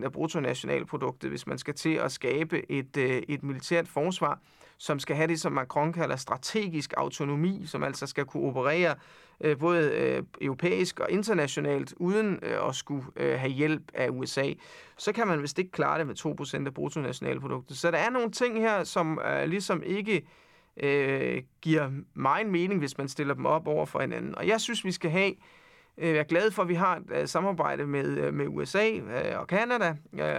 2% 0.00 0.04
af 0.04 0.12
bruttonationalproduktet, 0.12 1.30
hvis 1.30 1.46
man 1.46 1.58
skal 1.58 1.74
til 1.74 1.94
at 1.94 2.12
skabe 2.12 2.70
et, 2.70 2.96
øh, 2.96 3.22
et 3.28 3.42
militært 3.42 3.88
forsvar 3.88 4.40
som 4.82 4.98
skal 4.98 5.16
have 5.16 5.28
det, 5.28 5.40
som 5.40 5.52
Macron 5.52 5.92
kalder 5.92 6.16
strategisk 6.16 6.94
autonomi, 6.96 7.62
som 7.66 7.82
altså 7.82 8.06
skal 8.06 8.24
kunne 8.24 8.48
operere 8.48 8.94
øh, 9.40 9.58
både 9.58 9.90
øh, 9.90 10.22
europæisk 10.40 11.00
og 11.00 11.10
internationalt, 11.10 11.94
uden 11.96 12.38
øh, 12.42 12.68
at 12.68 12.74
skulle 12.74 13.04
øh, 13.16 13.38
have 13.38 13.52
hjælp 13.52 13.82
af 13.94 14.08
USA, 14.10 14.52
så 14.96 15.12
kan 15.12 15.26
man 15.26 15.42
vist 15.42 15.58
ikke 15.58 15.70
klare 15.70 15.98
det 15.98 16.06
med 16.06 16.62
2% 16.62 16.66
af 16.66 16.74
bruttonationalproduktet. 16.74 17.76
Så 17.76 17.90
der 17.90 17.98
er 17.98 18.10
nogle 18.10 18.30
ting 18.30 18.58
her, 18.58 18.84
som 18.84 19.20
øh, 19.26 19.48
ligesom 19.48 19.82
ikke 19.82 20.22
øh, 20.76 21.42
giver 21.60 21.90
mig 22.14 22.40
en 22.40 22.50
mening, 22.50 22.78
hvis 22.78 22.98
man 22.98 23.08
stiller 23.08 23.34
dem 23.34 23.46
op 23.46 23.68
over 23.68 23.86
for 23.86 24.00
hinanden. 24.00 24.34
Og 24.34 24.46
jeg 24.48 24.60
synes, 24.60 24.84
vi 24.84 24.92
skal 24.92 25.10
have 25.10 25.34
øh, 25.98 26.08
jeg 26.08 26.18
er 26.18 26.22
glad 26.22 26.50
for, 26.50 26.62
at 26.62 26.68
vi 26.68 26.74
har 26.74 27.02
et 27.14 27.30
samarbejde 27.30 27.86
med, 27.86 28.18
øh, 28.18 28.34
med 28.34 28.46
USA 28.48 28.90
og 29.36 29.46
Kanada 29.46 29.96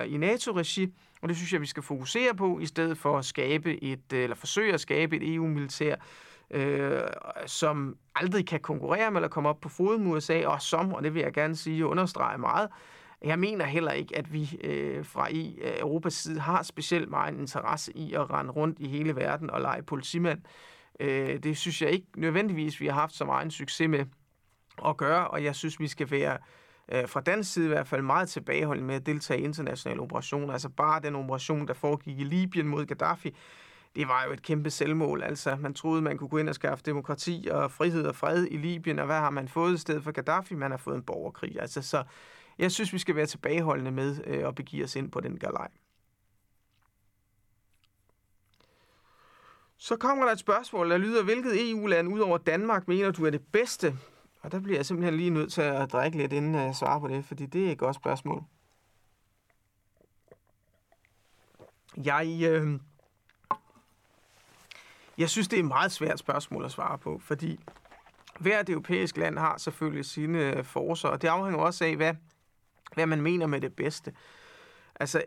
i 0.07 0.17
NATO-regi, 0.17 0.93
og 1.23 1.29
det 1.29 1.37
synes 1.37 1.53
jeg, 1.53 1.61
vi 1.61 1.65
skal 1.65 1.83
fokusere 1.83 2.35
på, 2.35 2.59
i 2.59 2.65
stedet 2.65 2.97
for 2.97 3.17
at 3.17 3.25
skabe 3.25 3.83
et, 3.83 4.13
øh, 4.13 4.23
eller 4.23 4.35
forsøge 4.35 4.73
at 4.73 4.79
skabe 4.79 5.15
et 5.15 5.33
EU-militær, 5.35 5.95
øh, 6.51 7.01
som 7.45 7.97
aldrig 8.15 8.47
kan 8.47 8.59
konkurrere 8.59 9.11
med 9.11 9.17
eller 9.17 9.27
komme 9.27 9.49
op 9.49 9.61
på 9.61 9.69
fod 9.69 9.97
med 9.97 10.11
USA, 10.11 10.45
og 10.45 10.61
som, 10.61 10.93
og 10.93 11.03
det 11.03 11.13
vil 11.13 11.21
jeg 11.21 11.33
gerne 11.33 11.55
sige 11.55 11.85
understrege 11.85 12.37
meget, 12.37 12.69
jeg 13.23 13.39
mener 13.39 13.65
heller 13.65 13.91
ikke, 13.91 14.17
at 14.17 14.33
vi 14.33 14.59
øh, 14.63 15.05
fra 15.05 15.27
i 15.31 15.59
øh, 15.61 15.79
Europas 15.79 16.13
side 16.13 16.39
har 16.39 16.63
specielt 16.63 17.09
meget 17.09 17.37
interesse 17.37 17.97
i 17.97 18.13
at 18.13 18.31
rende 18.31 18.51
rundt 18.51 18.79
i 18.79 18.87
hele 18.87 19.15
verden 19.15 19.49
og 19.49 19.61
lege 19.61 19.83
politimand. 19.83 20.41
Øh, 20.99 21.39
det 21.43 21.57
synes 21.57 21.81
jeg 21.81 21.91
ikke 21.91 22.07
nødvendigvis, 22.15 22.81
vi 22.81 22.87
har 22.87 22.93
haft 22.93 23.15
så 23.15 23.25
meget 23.25 23.45
en 23.45 23.51
succes 23.51 23.89
med 23.89 24.05
at 24.85 24.97
gøre, 24.97 25.27
og 25.27 25.43
jeg 25.43 25.55
synes, 25.55 25.79
vi 25.79 25.87
skal 25.87 26.11
være 26.11 26.33
øh, 26.33 26.39
Øh, 26.91 27.07
fra 27.09 27.21
dansk 27.21 27.53
side 27.53 27.65
i 27.65 27.67
hvert 27.67 27.87
fald 27.87 28.01
meget 28.01 28.29
tilbageholdende 28.29 28.87
med 28.87 28.95
at 28.95 29.05
deltage 29.05 29.39
i 29.39 29.43
internationale 29.43 30.01
operationer. 30.01 30.53
Altså 30.53 30.69
bare 30.69 31.01
den 31.01 31.15
operation, 31.15 31.67
der 31.67 31.73
foregik 31.73 32.19
i 32.19 32.23
Libyen 32.23 32.67
mod 32.67 32.85
Gaddafi, 32.85 33.35
det 33.95 34.07
var 34.07 34.23
jo 34.27 34.33
et 34.33 34.41
kæmpe 34.41 34.69
selvmål. 34.69 35.23
Altså, 35.23 35.55
man 35.55 35.73
troede, 35.73 36.01
man 36.01 36.17
kunne 36.17 36.29
gå 36.29 36.37
ind 36.37 36.49
og 36.49 36.55
skaffe 36.55 36.83
demokrati 36.85 37.47
og 37.51 37.71
frihed 37.71 38.05
og 38.05 38.15
fred 38.15 38.47
i 38.51 38.57
Libyen, 38.57 38.99
og 38.99 39.05
hvad 39.05 39.19
har 39.19 39.29
man 39.29 39.47
fået 39.47 39.73
i 39.73 39.77
stedet 39.77 40.03
for 40.03 40.11
Gaddafi? 40.11 40.55
Man 40.55 40.71
har 40.71 40.77
fået 40.77 40.95
en 40.95 41.03
borgerkrig. 41.03 41.61
Altså, 41.61 41.81
så 41.81 42.03
jeg 42.57 42.71
synes, 42.71 42.93
vi 42.93 42.97
skal 42.97 43.15
være 43.15 43.25
tilbageholdende 43.25 43.91
med 43.91 44.17
øh, 44.27 44.47
at 44.47 44.55
begive 44.55 44.83
os 44.83 44.95
ind 44.95 45.11
på 45.11 45.19
den 45.19 45.39
galej. 45.39 45.67
Så 49.77 49.95
kommer 49.95 50.25
der 50.25 50.31
et 50.31 50.39
spørgsmål, 50.39 50.89
der 50.89 50.97
lyder, 50.97 51.23
hvilket 51.23 51.71
EU-land 51.71 52.13
ud 52.13 52.19
over 52.19 52.37
Danmark 52.37 52.87
mener 52.87 53.11
du 53.11 53.25
er 53.25 53.29
det 53.29 53.41
bedste 53.51 53.97
og 54.43 54.51
der 54.51 54.59
bliver 54.59 54.77
jeg 54.77 54.85
simpelthen 54.85 55.17
lige 55.17 55.29
nødt 55.29 55.53
til 55.53 55.61
at 55.61 55.91
drikke 55.91 56.17
lidt, 56.17 56.33
inden 56.33 56.55
jeg 56.55 56.75
svarer 56.75 56.99
på 56.99 57.07
det, 57.07 57.25
fordi 57.25 57.45
det 57.45 57.67
er 57.67 57.71
et 57.71 57.77
godt 57.77 57.95
spørgsmål. 57.95 58.43
Jeg, 61.97 62.39
øh, 62.43 62.79
jeg 65.17 65.29
synes, 65.29 65.47
det 65.47 65.59
er 65.59 65.63
et 65.63 65.67
meget 65.67 65.91
svært 65.91 66.19
spørgsmål 66.19 66.65
at 66.65 66.71
svare 66.71 66.97
på, 66.97 67.19
fordi 67.19 67.59
hvert 68.39 68.69
europæisk 68.69 69.17
land 69.17 69.37
har 69.37 69.57
selvfølgelig 69.57 70.05
sine 70.05 70.39
øh, 70.39 70.63
forser, 70.63 71.09
og 71.09 71.21
det 71.21 71.27
afhænger 71.27 71.59
også 71.59 71.85
af, 71.85 71.95
hvad, 71.95 72.13
hvad 72.93 73.05
man 73.05 73.21
mener 73.21 73.47
med 73.47 73.61
det 73.61 73.75
bedste. 73.75 74.13
Altså, 74.95 75.23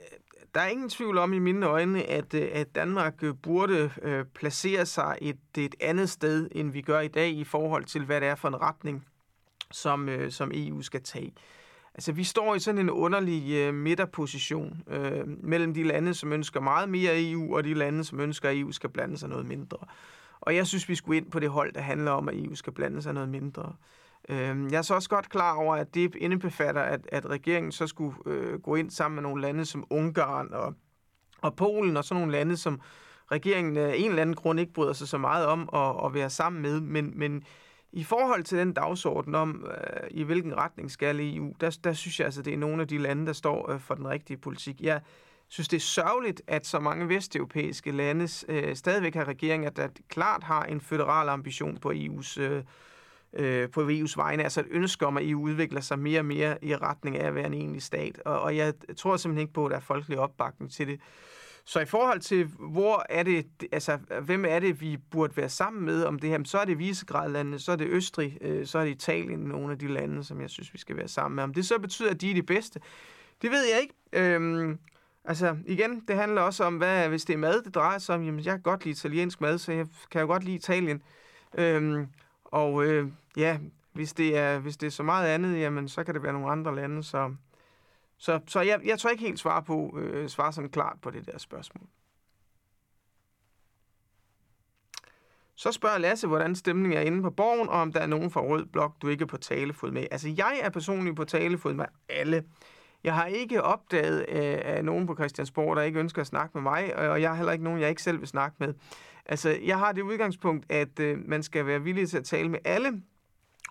der 0.57 0.63
er 0.63 0.69
ingen 0.69 0.89
tvivl 0.89 1.19
om 1.19 1.33
i 1.33 1.39
mine 1.39 1.67
øjne, 1.67 2.03
at, 2.03 2.35
øh, 2.35 2.49
at 2.53 2.75
Danmark 2.75 3.23
øh, 3.23 3.35
burde 3.43 3.91
øh, 4.03 4.25
placere 4.35 4.87
sig 4.87 5.19
et, 5.23 5.39
et 5.59 5.75
andet 5.81 6.11
sted, 6.11 6.49
end 6.53 6.71
vi 6.71 6.83
gør 6.83 7.01
i 7.01 7.09
dag, 7.09 7.31
i 7.31 7.45
forhold 7.45 7.85
til, 7.85 8.05
hvad 8.05 8.21
det 8.21 8.29
er 8.29 8.35
for 8.35 8.49
en 8.49 8.61
retning, 8.61 9.07
som, 9.73 10.09
øh, 10.09 10.31
som 10.31 10.51
EU 10.55 10.83
skal 10.83 11.03
tage. 11.03 11.35
Altså, 11.95 12.13
vi 12.13 12.25
står 12.25 12.55
i 12.55 12.59
sådan 12.59 12.81
en 12.81 12.91
underlig 12.91 13.53
øh, 13.53 13.75
midterposition 13.75 14.83
øh, 14.89 15.25
mellem 15.27 15.75
de 15.75 15.83
lande, 15.83 16.15
som 16.15 16.33
ønsker 16.33 16.61
meget 16.61 16.89
mere 16.89 17.31
EU, 17.31 17.57
og 17.57 17.65
de 17.65 17.75
lande, 17.75 18.05
som 18.05 18.21
ønsker, 18.21 18.49
at 18.49 18.57
EU 18.57 18.73
skal 18.73 18.91
blande 18.91 19.19
sig 19.19 19.29
noget 19.29 19.47
mindre. 19.47 19.79
Og 20.41 20.55
jeg 20.57 20.67
synes, 20.67 20.89
vi 20.89 20.95
skulle 20.95 21.17
ind 21.17 21.31
på 21.31 21.41
det 21.41 21.51
hold, 21.51 21.73
der 21.73 21.81
handler 21.81 22.11
om, 22.11 22.29
at 22.29 22.35
EU 22.37 22.55
skal 22.55 22.73
blande 22.73 23.03
sig 23.03 23.15
noget 23.15 23.29
mindre. 23.29 23.63
Øh, 23.63 23.75
Øhm, 24.29 24.69
jeg 24.71 24.79
er 24.79 24.83
så 24.83 24.95
også 24.95 25.09
godt 25.09 25.29
klar 25.29 25.55
over, 25.55 25.77
at 25.77 25.95
det 25.95 26.15
indebefatter, 26.15 26.83
at, 26.83 27.09
at 27.13 27.27
regeringen 27.27 27.73
så 27.73 27.87
skulle 27.87 28.17
øh, 28.27 28.61
gå 28.61 28.75
ind 28.75 28.91
sammen 28.91 29.15
med 29.15 29.23
nogle 29.23 29.43
lande 29.43 29.65
som 29.65 29.85
Ungarn 29.91 30.53
og, 30.53 30.75
og 31.43 31.57
Polen, 31.57 31.97
og 31.97 32.05
sådan 32.05 32.21
nogle 32.21 32.33
lande, 32.33 32.57
som 32.57 32.81
regeringen 33.33 33.77
af 33.77 33.95
en 33.97 34.09
eller 34.11 34.23
anden 34.23 34.37
grund 34.37 34.61
ikke 34.61 34.73
bryder 34.73 34.93
sig 34.93 35.09
så 35.09 35.19
meget 35.19 35.47
om 35.47 35.69
at, 35.73 36.07
at 36.07 36.15
være 36.15 36.31
sammen 36.31 36.63
med. 36.63 36.81
Men, 36.81 37.19
men 37.19 37.45
i 37.93 38.05
forhold 38.05 38.45
til 38.45 38.59
den 38.59 38.73
dagsorden 38.73 39.35
om, 39.35 39.67
øh, 39.71 40.09
i 40.11 40.23
hvilken 40.23 40.57
retning 40.57 40.91
skal 40.91 41.21
EU, 41.21 41.53
der, 41.61 41.79
der 41.85 41.93
synes 41.93 42.19
jeg 42.21 42.25
altså, 42.25 42.43
det 42.43 42.53
er 42.53 42.59
nogle 42.59 42.83
af 42.83 42.89
de 42.89 42.99
lande, 42.99 43.27
der 43.27 43.33
står 43.33 43.71
øh, 43.71 43.81
for 43.81 43.95
den 43.95 44.09
rigtige 44.09 44.37
politik. 44.37 44.81
Jeg 44.81 45.01
synes, 45.49 45.69
det 45.69 45.77
er 45.77 45.81
sørgeligt, 45.81 46.43
at 46.47 46.67
så 46.67 46.81
mange 46.81 47.09
vesteuropæiske 47.09 47.91
lande 47.91 48.29
øh, 48.49 48.77
stadigvæk 48.77 49.15
har 49.15 49.25
regeringer, 49.25 49.71
der 49.71 49.89
klart 50.09 50.45
har 50.45 50.63
en 50.63 50.81
federal 50.81 51.29
ambition 51.29 51.77
på 51.77 51.93
EU's, 51.93 52.41
øh, 52.41 52.63
øh, 53.37 53.71
på 53.71 53.89
EU's 53.89 54.17
vegne, 54.17 54.43
altså 54.43 54.61
et 54.61 54.67
ønske 54.71 55.07
om, 55.07 55.17
at 55.17 55.29
EU 55.29 55.43
udvikler 55.43 55.81
sig 55.81 55.99
mere 55.99 56.21
og 56.21 56.25
mere 56.25 56.65
i 56.65 56.77
retning 56.77 57.17
af 57.17 57.27
at 57.27 57.35
være 57.35 57.47
en 57.47 57.55
egentlig 57.55 57.83
stat. 57.83 58.19
Og, 58.25 58.41
og 58.41 58.57
jeg 58.57 58.75
tror 58.97 59.17
simpelthen 59.17 59.43
ikke 59.43 59.53
på, 59.53 59.67
at 59.67 59.71
der 59.71 59.77
er 59.77 59.81
folkelig 59.81 60.19
opbakning 60.19 60.73
til 60.73 60.87
det. 60.87 61.01
Så 61.69 61.81
i 61.81 61.85
forhold 61.85 62.21
til, 62.21 62.45
hvor 62.59 63.07
er 63.11 63.23
det, 63.23 63.47
altså, 63.73 63.99
hvem 64.23 64.45
er 64.45 64.59
det, 64.59 64.81
vi 64.81 64.97
burde 65.11 65.37
være 65.37 65.49
sammen 65.49 65.85
med 65.85 66.05
om 66.05 66.19
det 66.19 66.31
her, 66.31 66.39
så 66.45 66.59
er 66.59 66.65
det 66.65 66.79
Visegradlandene, 66.79 67.59
så 67.59 67.73
er 67.73 67.77
det 67.77 67.87
Østrig, 67.89 68.39
øh, 68.41 68.67
så 68.67 68.79
er 68.79 68.85
det 68.85 68.91
Italien, 68.91 69.41
nogle 69.41 69.73
af 69.73 69.79
de 69.79 69.89
lande, 69.89 70.25
som 70.25 70.41
jeg 70.41 70.51
synes, 70.51 70.73
vi 70.73 70.79
skal 70.79 70.97
være 70.97 71.09
sammen 71.09 71.37
med. 71.37 71.45
Om 71.45 71.55
det 71.55 71.67
så 71.67 71.79
betyder, 71.79 72.11
at 72.11 72.21
de 72.21 72.31
er 72.31 72.35
de 72.35 72.43
bedste, 72.43 72.81
det 73.43 73.51
ved 73.51 73.65
jeg 73.73 73.81
ikke. 73.81 73.95
Øhm, 74.13 74.79
altså, 75.25 75.57
igen, 75.67 76.01
det 76.09 76.17
handler 76.17 76.43
også 76.43 76.65
om, 76.65 76.77
hvad, 76.77 77.09
hvis 77.09 77.25
det 77.25 77.35
er 77.35 77.39
mad, 77.39 77.63
det 77.63 77.75
drejer 77.75 77.99
sig 77.99 78.15
om, 78.15 78.23
jamen, 78.23 78.45
jeg 78.45 78.53
kan 78.53 78.63
godt 78.63 78.85
lide 78.85 78.93
italiensk 78.93 79.41
mad, 79.41 79.59
så 79.59 79.73
jeg 79.73 79.87
kan 80.11 80.21
jo 80.21 80.27
godt 80.27 80.45
lide 80.45 80.57
Italien. 80.57 81.03
Øhm, 81.59 82.07
og 82.57 82.85
øh, 82.85 83.09
ja, 83.37 83.59
hvis 83.93 84.13
det, 84.13 84.37
er, 84.37 84.59
hvis 84.59 84.77
det 84.77 84.87
er 84.87 84.91
så 84.91 85.03
meget 85.03 85.29
andet, 85.29 85.61
jamen, 85.61 85.89
så 85.89 86.05
kan 86.05 86.15
det 86.15 86.23
være 86.23 86.33
nogle 86.33 86.51
andre 86.51 86.75
lande. 86.75 87.03
Så, 87.03 87.35
så, 88.17 88.41
så 88.47 88.61
jeg, 88.61 88.81
jeg 88.85 88.99
tror 88.99 89.11
ikke 89.11 89.25
helt 89.25 89.39
svar 89.39 89.61
på, 89.61 89.99
øh, 89.99 90.29
svare 90.29 90.53
sådan 90.53 90.71
klart 90.71 90.97
på 91.03 91.11
det 91.11 91.27
der 91.27 91.39
spørgsmål. 91.39 91.87
Så 95.55 95.73
spørger 95.73 95.99
Lasse, 95.99 96.27
hvordan 96.27 96.55
stemningen 96.55 96.99
er 96.99 97.03
inde 97.03 97.23
på 97.23 97.31
borgen, 97.31 97.69
og 97.69 97.81
om 97.81 97.93
der 97.93 98.01
er 98.01 98.07
nogen 98.07 98.31
fra 98.31 98.41
Rød 98.41 98.67
Blok, 98.67 99.03
du 99.03 99.09
ikke 99.09 99.23
er 99.23 99.27
på 99.27 99.37
talefod 99.37 99.91
med. 99.91 100.07
Altså, 100.11 100.29
jeg 100.37 100.61
er 100.63 100.71
personligt 100.71 101.17
på 101.17 101.25
talefod 101.25 101.75
med 101.75 101.87
alle. 102.09 102.45
Jeg 103.07 103.15
har 103.15 103.27
ikke 103.27 103.63
opdaget 103.63 104.27
øh, 104.29 104.85
nogen 104.85 105.07
på 105.07 105.15
Christiansborg, 105.15 105.77
der 105.77 105.83
ikke 105.83 105.99
ønsker 105.99 106.21
at 106.21 106.27
snakke 106.27 106.51
med 106.55 106.63
mig, 106.63 106.97
og 106.97 107.21
jeg 107.21 107.31
har 107.31 107.37
heller 107.37 107.53
ikke 107.53 107.65
nogen, 107.65 107.81
jeg 107.81 107.89
ikke 107.89 108.03
selv 108.03 108.21
vil 108.21 108.29
snakke 108.29 108.57
med. 108.59 108.75
Altså, 109.27 109.59
jeg 109.65 109.79
har 109.79 109.93
det 109.93 110.03
udgangspunkt, 110.03 110.73
at 110.73 111.01
øh, 111.01 111.19
man 111.29 111.43
skal 111.43 111.67
være 111.67 111.83
villig 111.83 112.09
til 112.09 112.19
at 112.19 112.25
tale 112.25 112.49
med 112.49 112.59
alle, 112.65 113.03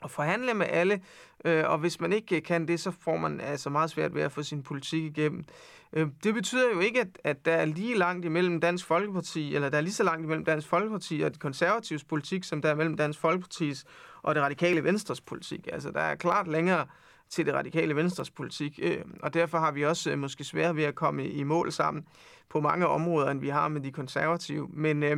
og 0.01 0.11
forhandle 0.11 0.53
med 0.53 0.65
alle, 0.69 1.01
øh, 1.45 1.63
og 1.67 1.77
hvis 1.77 1.99
man 1.99 2.13
ikke 2.13 2.41
kan 2.41 2.67
det, 2.67 2.79
så 2.79 2.91
får 2.91 3.17
man 3.17 3.41
altså 3.41 3.69
meget 3.69 3.89
svært 3.89 4.15
ved 4.15 4.21
at 4.21 4.31
få 4.31 4.43
sin 4.43 4.63
politik 4.63 5.03
igennem. 5.03 5.45
Øh, 5.93 6.07
det 6.23 6.33
betyder 6.33 6.69
jo 6.73 6.79
ikke, 6.79 7.01
at, 7.01 7.19
at 7.23 7.45
der 7.45 7.53
er 7.53 7.65
lige 7.65 7.97
langt 7.97 8.25
imellem 8.25 8.59
Dansk 8.61 8.85
Folkeparti, 8.85 9.55
eller 9.55 9.69
der 9.69 9.77
er 9.77 9.81
lige 9.81 9.93
så 9.93 10.03
langt 10.03 10.23
imellem 10.23 10.45
Dansk 10.45 10.67
Folkeparti 10.67 11.21
og 11.21 11.33
de 11.33 11.39
konservatives 11.39 12.03
politik, 12.03 12.43
som 12.43 12.61
der 12.61 12.69
er 12.69 12.75
mellem 12.75 12.97
Dansk 12.97 13.19
Folkepartis 13.19 13.85
og 14.21 14.35
det 14.35 14.43
radikale 14.43 14.83
Venstres 14.83 15.21
politik. 15.21 15.67
Altså, 15.73 15.91
der 15.91 16.01
er 16.01 16.15
klart 16.15 16.47
længere 16.47 16.85
til 17.29 17.45
det 17.45 17.53
radikale 17.53 17.95
Venstres 17.95 18.31
politik, 18.31 18.79
øh, 18.83 19.05
og 19.23 19.33
derfor 19.33 19.57
har 19.57 19.71
vi 19.71 19.85
også 19.85 20.11
øh, 20.11 20.19
måske 20.19 20.43
svært 20.43 20.75
ved 20.75 20.83
at 20.83 20.95
komme 20.95 21.27
i, 21.27 21.31
i 21.31 21.43
mål 21.43 21.71
sammen 21.71 22.05
på 22.49 22.61
mange 22.61 22.87
områder, 22.87 23.31
end 23.31 23.39
vi 23.39 23.49
har 23.49 23.67
med 23.67 23.81
de 23.81 23.91
konservative. 23.91 24.67
Men, 24.73 25.03
øh, 25.03 25.17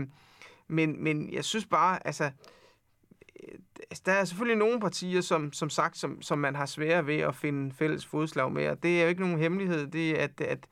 men, 0.67 1.03
men 1.03 1.33
jeg 1.33 1.45
synes 1.45 1.65
bare, 1.65 2.07
altså, 2.07 2.23
øh, 2.23 3.59
altså 3.89 4.03
der 4.05 4.11
er 4.11 4.25
selvfølgelig 4.25 4.57
nogle 4.57 4.79
partier, 4.79 5.21
som, 5.21 5.53
som 5.53 5.69
sagt, 5.69 5.97
som, 5.97 6.21
som 6.21 6.39
man 6.39 6.55
har 6.55 6.65
svære 6.65 7.07
ved 7.07 7.17
at 7.17 7.35
finde 7.35 7.75
fælles 7.75 8.05
fodslag 8.05 8.51
med, 8.51 8.67
og 8.67 8.83
det 8.83 8.97
er 8.97 9.03
jo 9.03 9.09
ikke 9.09 9.21
nogen 9.21 9.39
hemmelighed, 9.39 9.87
det 9.87 10.19
er, 10.19 10.23
at, 10.23 10.41
at 10.41 10.67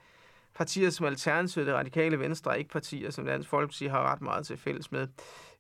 partier 0.56 0.90
som 0.90 1.06
Alternativet, 1.06 1.68
det 1.68 1.76
radikale 1.76 2.20
venstre, 2.20 2.52
er 2.52 2.56
ikke 2.56 2.70
partier, 2.70 3.12
som 3.12 3.26
Dansk 3.26 3.50
Folkeparti 3.50 3.86
har 3.86 4.12
ret 4.12 4.22
meget 4.22 4.46
til 4.46 4.58
fælles 4.58 4.92
med. 4.92 5.08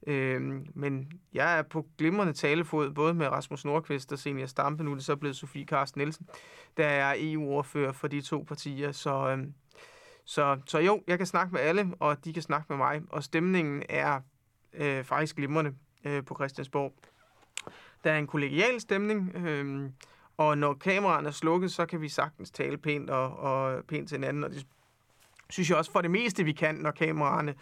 Øh, 0.07 0.41
men 0.73 1.11
jeg 1.33 1.57
er 1.57 1.61
på 1.61 1.85
glimrende 1.97 2.33
talefod, 2.33 2.91
både 2.91 3.13
med 3.13 3.27
Rasmus 3.27 3.65
Nordqvist 3.65 4.11
og 4.11 4.19
Senior 4.19 4.45
Stampe, 4.45 4.83
nu 4.83 4.91
er 4.91 4.95
det 4.95 5.05
så 5.05 5.15
blevet 5.15 5.35
Sofie 5.35 5.65
Karsten 5.65 5.99
Nielsen, 5.99 6.27
der 6.77 6.85
er 6.85 7.15
EU-ordfører 7.17 7.91
for 7.91 8.07
de 8.07 8.21
to 8.21 8.45
partier, 8.47 8.91
så, 8.91 9.29
øh, 9.29 9.47
så, 10.25 10.59
så 10.65 10.79
jo, 10.79 11.03
jeg 11.07 11.17
kan 11.17 11.27
snakke 11.27 11.53
med 11.53 11.61
alle, 11.61 11.93
og 11.99 12.25
de 12.25 12.33
kan 12.33 12.41
snakke 12.41 12.65
med 12.69 12.77
mig, 12.77 13.01
og 13.09 13.23
stemningen 13.23 13.83
er 13.89 14.21
øh, 14.73 15.03
faktisk 15.03 15.35
glimrende 15.35 15.73
øh, 16.05 16.25
på 16.25 16.35
Christiansborg. 16.35 16.93
Der 18.03 18.11
er 18.11 18.17
en 18.17 18.27
kollegial 18.27 18.81
stemning, 18.81 19.35
øh, 19.35 19.89
og 20.37 20.57
når 20.57 20.73
kameraerne 20.73 21.27
er 21.27 21.31
slukket, 21.31 21.71
så 21.71 21.85
kan 21.85 22.01
vi 22.01 22.09
sagtens 22.09 22.51
tale 22.51 22.77
pænt 22.77 23.09
og, 23.09 23.37
og 23.37 23.83
pænt 23.85 24.09
til 24.09 24.17
hinanden, 24.17 24.43
og 24.43 24.49
det 24.49 24.65
synes 25.49 25.69
jeg 25.69 25.77
også 25.77 25.91
for 25.91 26.01
det 26.01 26.11
meste, 26.11 26.43
vi 26.43 26.51
kan, 26.51 26.75
når 26.75 26.91
kameraerne 26.91 27.51
øh, 27.51 27.57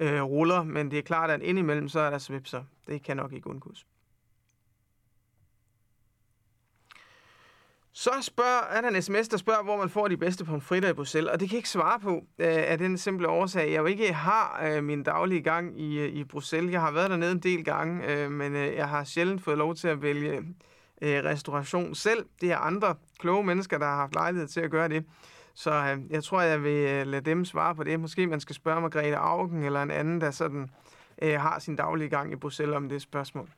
Øh, 0.00 0.22
ruller, 0.22 0.62
men 0.62 0.90
det 0.90 0.98
er 0.98 1.02
klart, 1.02 1.30
at 1.30 1.42
indimellem 1.42 1.88
så 1.88 2.00
er 2.00 2.10
der 2.10 2.18
svipser. 2.18 2.64
Det 2.86 3.02
kan 3.02 3.16
nok 3.16 3.32
ikke 3.32 3.50
undgås. 3.50 3.86
Så 7.92 8.10
spørger, 8.20 8.76
er 8.76 8.80
der 8.80 8.88
en 8.88 9.02
sms, 9.02 9.28
der 9.28 9.36
spørger, 9.36 9.62
hvor 9.62 9.76
man 9.76 9.88
får 9.88 10.08
de 10.08 10.16
bedste 10.16 10.44
pomfritter 10.44 10.88
i 10.88 10.92
Bruxelles, 10.92 11.30
og 11.30 11.40
det 11.40 11.48
kan 11.48 11.54
jeg 11.54 11.58
ikke 11.58 11.68
svare 11.68 12.00
på 12.00 12.14
øh, 12.38 12.46
af 12.48 12.78
den 12.78 12.98
simple 12.98 13.28
årsag. 13.28 13.72
Jeg 13.72 13.78
jo 13.78 13.86
ikke 13.86 14.12
har 14.12 14.66
øh, 14.66 14.84
min 14.84 15.02
daglige 15.02 15.40
gang 15.40 15.80
i, 15.80 15.98
øh, 15.98 16.08
i 16.08 16.24
Bruxelles. 16.24 16.72
Jeg 16.72 16.80
har 16.80 16.90
været 16.90 17.10
dernede 17.10 17.32
en 17.32 17.38
del 17.38 17.64
gange, 17.64 18.12
øh, 18.12 18.30
men 18.30 18.56
øh, 18.56 18.74
jeg 18.74 18.88
har 18.88 19.04
sjældent 19.04 19.42
fået 19.42 19.58
lov 19.58 19.74
til 19.74 19.88
at 19.88 20.02
vælge 20.02 20.36
øh, 21.02 21.24
restauration 21.24 21.94
selv. 21.94 22.26
Det 22.40 22.52
er 22.52 22.58
andre 22.58 22.94
kloge 23.18 23.44
mennesker, 23.44 23.78
der 23.78 23.86
har 23.86 23.96
haft 23.96 24.14
lejlighed 24.14 24.48
til 24.48 24.60
at 24.60 24.70
gøre 24.70 24.88
det. 24.88 25.04
Så 25.58 25.70
øh, 25.70 26.10
jeg 26.10 26.24
tror, 26.24 26.40
jeg 26.40 26.62
vil 26.62 26.88
øh, 26.88 27.06
lade 27.06 27.30
dem 27.30 27.44
svare 27.44 27.74
på 27.74 27.84
det. 27.84 28.00
Måske 28.00 28.26
man 28.26 28.40
skal 28.40 28.54
spørge 28.54 28.80
Margrethe 28.80 29.16
Augen 29.16 29.62
eller 29.62 29.82
en 29.82 29.90
anden, 29.90 30.20
der 30.20 30.30
sådan 30.30 30.70
øh, 31.22 31.40
har 31.40 31.58
sin 31.58 31.76
daglige 31.76 32.08
gang 32.08 32.32
i 32.32 32.36
Bruxelles 32.36 32.76
om 32.76 32.88
det 32.88 33.02
spørgsmål. 33.02 33.50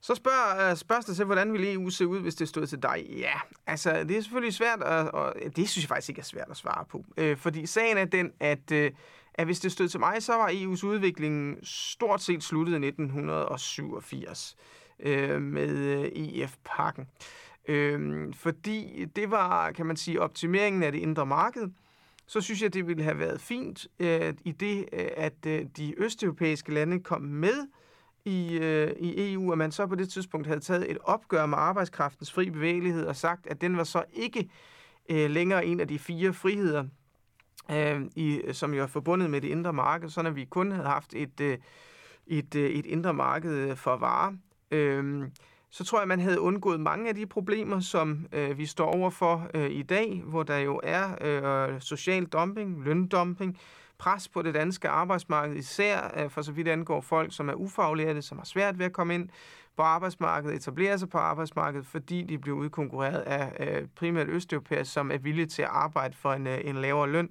Så 0.00 0.14
spørger, 0.14 0.70
øh, 0.70 0.76
spørger 0.76 1.02
til, 1.02 1.24
hvordan 1.24 1.52
ville 1.52 1.72
EU 1.72 1.90
se 1.90 2.06
ud, 2.06 2.20
hvis 2.20 2.34
det 2.34 2.48
stod 2.48 2.66
til 2.66 2.82
dig? 2.82 3.06
Ja, 3.10 3.34
altså 3.66 4.04
det 4.04 4.16
er 4.16 4.20
selvfølgelig 4.20 4.54
svært, 4.54 4.82
at, 4.82 5.10
og 5.10 5.34
det 5.56 5.68
synes 5.68 5.84
jeg 5.84 5.88
faktisk 5.88 6.08
ikke 6.08 6.20
er 6.20 6.24
svært 6.24 6.50
at 6.50 6.56
svare 6.56 6.84
på. 6.84 7.04
Øh, 7.16 7.36
fordi 7.36 7.66
sagen 7.66 7.98
er 7.98 8.04
den, 8.04 8.32
at, 8.40 8.72
øh, 8.72 8.90
at 9.34 9.46
hvis 9.46 9.60
det 9.60 9.72
stod 9.72 9.88
til 9.88 10.00
mig, 10.00 10.22
så 10.22 10.32
var 10.32 10.48
EU's 10.48 10.86
udvikling 10.86 11.58
stort 11.62 12.22
set 12.22 12.42
sluttet 12.42 12.72
i 12.72 12.86
1987 12.86 14.56
øh, 15.00 15.42
med 15.42 15.70
øh, 15.70 16.04
EF-pakken. 16.14 17.02
Øh, 17.02 17.42
Øhm, 17.68 18.32
fordi 18.32 19.04
det 19.16 19.30
var, 19.30 19.72
kan 19.72 19.86
man 19.86 19.96
sige, 19.96 20.20
optimeringen 20.20 20.82
af 20.82 20.92
det 20.92 20.98
indre 20.98 21.26
marked. 21.26 21.68
Så 22.26 22.40
synes 22.40 22.62
jeg, 22.62 22.74
det 22.74 22.86
ville 22.86 23.02
have 23.02 23.18
været 23.18 23.40
fint 23.40 23.86
øh, 23.98 24.34
i 24.44 24.52
det, 24.52 24.88
øh, 24.92 25.08
at 25.16 25.46
øh, 25.46 25.66
de 25.76 25.94
østeuropæiske 25.98 26.74
lande 26.74 27.00
kom 27.00 27.22
med 27.22 27.66
i, 28.24 28.58
øh, 28.58 28.90
i 28.98 29.32
EU, 29.32 29.52
at 29.52 29.58
man 29.58 29.72
så 29.72 29.86
på 29.86 29.94
det 29.94 30.08
tidspunkt 30.08 30.46
havde 30.46 30.60
taget 30.60 30.90
et 30.90 30.98
opgør 31.04 31.46
med 31.46 31.58
arbejdskraftens 31.58 32.32
fri 32.32 32.50
bevægelighed 32.50 33.06
og 33.06 33.16
sagt, 33.16 33.46
at 33.46 33.60
den 33.60 33.76
var 33.76 33.84
så 33.84 34.04
ikke 34.12 34.50
øh, 35.10 35.30
længere 35.30 35.66
en 35.66 35.80
af 35.80 35.88
de 35.88 35.98
fire 35.98 36.32
friheder, 36.32 36.84
øh, 37.70 38.02
i, 38.16 38.42
som 38.52 38.74
jo 38.74 38.82
er 38.82 38.86
forbundet 38.86 39.30
med 39.30 39.40
det 39.40 39.48
indre 39.48 39.72
marked, 39.72 40.08
sådan 40.08 40.30
at 40.30 40.36
vi 40.36 40.44
kun 40.44 40.72
havde 40.72 40.88
haft 40.88 41.14
et, 41.14 41.40
øh, 41.40 41.58
et, 42.26 42.54
øh, 42.54 42.70
et 42.70 42.86
indre 42.86 43.14
marked 43.14 43.76
for 43.76 43.96
varer. 43.96 44.32
Øh, 44.70 45.28
så 45.72 45.84
tror 45.84 45.98
jeg, 45.98 46.08
man 46.08 46.20
havde 46.20 46.40
undgået 46.40 46.80
mange 46.80 47.08
af 47.08 47.14
de 47.14 47.26
problemer, 47.26 47.80
som 47.80 48.26
øh, 48.32 48.58
vi 48.58 48.66
står 48.66 48.94
overfor 48.94 49.50
øh, 49.54 49.70
i 49.70 49.82
dag, 49.82 50.22
hvor 50.26 50.42
der 50.42 50.58
jo 50.58 50.80
er 50.82 51.08
øh, 51.20 51.80
social 51.80 52.24
dumping, 52.24 52.84
løndumping, 52.84 53.58
pres 53.98 54.28
på 54.28 54.42
det 54.42 54.54
danske 54.54 54.88
arbejdsmarked, 54.88 55.56
især 55.56 56.14
øh, 56.16 56.30
for 56.30 56.42
så 56.42 56.52
vidt 56.52 56.68
angår 56.68 57.00
folk, 57.00 57.34
som 57.36 57.48
er 57.48 57.54
ufaglærte, 57.54 58.22
som 58.22 58.38
har 58.38 58.44
svært 58.44 58.78
ved 58.78 58.86
at 58.86 58.92
komme 58.92 59.14
ind 59.14 59.28
på 59.76 59.82
arbejdsmarkedet, 59.82 60.56
etablere 60.56 60.98
sig 60.98 61.08
på 61.08 61.18
arbejdsmarkedet, 61.18 61.86
fordi 61.86 62.22
de 62.22 62.38
bliver 62.38 62.56
udkonkurreret 62.56 63.20
af 63.20 63.52
øh, 63.60 63.88
primært 63.96 64.28
østeuropæere, 64.28 64.84
som 64.84 65.10
er 65.10 65.18
villige 65.18 65.46
til 65.46 65.62
at 65.62 65.68
arbejde 65.72 66.16
for 66.16 66.32
en, 66.32 66.46
øh, 66.46 66.60
en 66.64 66.76
lavere 66.76 67.10
løn. 67.10 67.30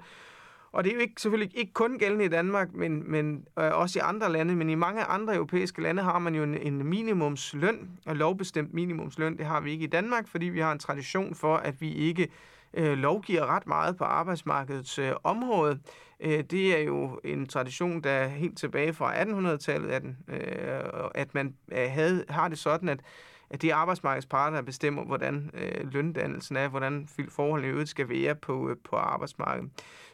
Og 0.74 0.84
det 0.84 0.90
er 0.90 0.96
jo 0.96 1.02
ikke, 1.02 1.22
selvfølgelig 1.22 1.58
ikke 1.58 1.74
kun 1.74 1.98
gældende 1.98 2.26
i 2.26 2.28
Danmark, 2.28 2.74
men, 2.74 3.12
men 3.12 3.48
øh, 3.60 3.72
også 3.74 4.00
i 4.00 4.02
andre 4.06 4.32
lande, 4.32 4.56
men 4.56 4.70
i 4.70 4.76
mange 4.76 5.04
andre 5.04 5.36
europæiske 5.36 5.82
lande 5.82 6.02
har 6.04 6.20
man 6.20 6.36
jo 6.36 6.44
en, 6.44 6.58
en 6.58 6.86
minimumsløn, 6.86 7.90
og 8.06 8.16
lovbestemt 8.16 8.74
minimumsløn. 8.74 9.38
Det 9.38 9.46
har 9.46 9.62
vi 9.62 9.72
ikke 9.72 9.84
i 9.84 9.88
Danmark, 9.88 10.28
fordi 10.28 10.46
vi 10.46 10.60
har 10.60 10.72
en 10.72 10.80
tradition 10.80 11.36
for, 11.36 11.56
at 11.56 11.82
vi 11.82 11.94
ikke 11.94 12.28
øh, 12.74 12.98
lovgiver 12.98 13.46
ret 13.46 13.68
meget 13.68 13.98
på 13.98 14.04
arbejdsmarkedets 14.04 15.00
øh, 15.00 15.12
område. 15.24 15.80
Øh, 16.20 16.44
det 16.44 16.80
er 16.80 16.84
jo 16.84 17.20
en 17.24 17.46
tradition, 17.46 18.02
der 18.02 18.12
er 18.12 18.28
helt 18.28 18.58
tilbage 18.58 18.94
fra 18.94 19.24
1800-tallet, 19.24 19.90
at, 19.90 20.04
øh, 20.28 21.10
at 21.16 21.34
man 21.34 21.56
øh, 21.72 21.90
havde, 21.90 22.26
har 22.30 22.48
det 22.48 22.58
sådan, 22.58 22.90
at 22.90 23.00
at 23.52 23.62
det 23.62 23.70
er 23.70 23.76
arbejdsmarkedsparter, 23.76 24.58
der 24.58 24.64
bestemmer, 24.64 25.06
hvordan 25.06 25.52
øh, 25.54 25.94
løndannelsen 25.94 26.56
er, 26.56 26.68
hvordan 26.68 27.08
forholdene 27.30 27.68
i 27.68 27.72
øvrigt 27.72 27.90
skal 27.90 28.10
være 28.10 28.36
på, 28.36 28.70
øh, 28.70 28.76
på 28.90 28.96
arbejdsmarkedet. 28.96 29.70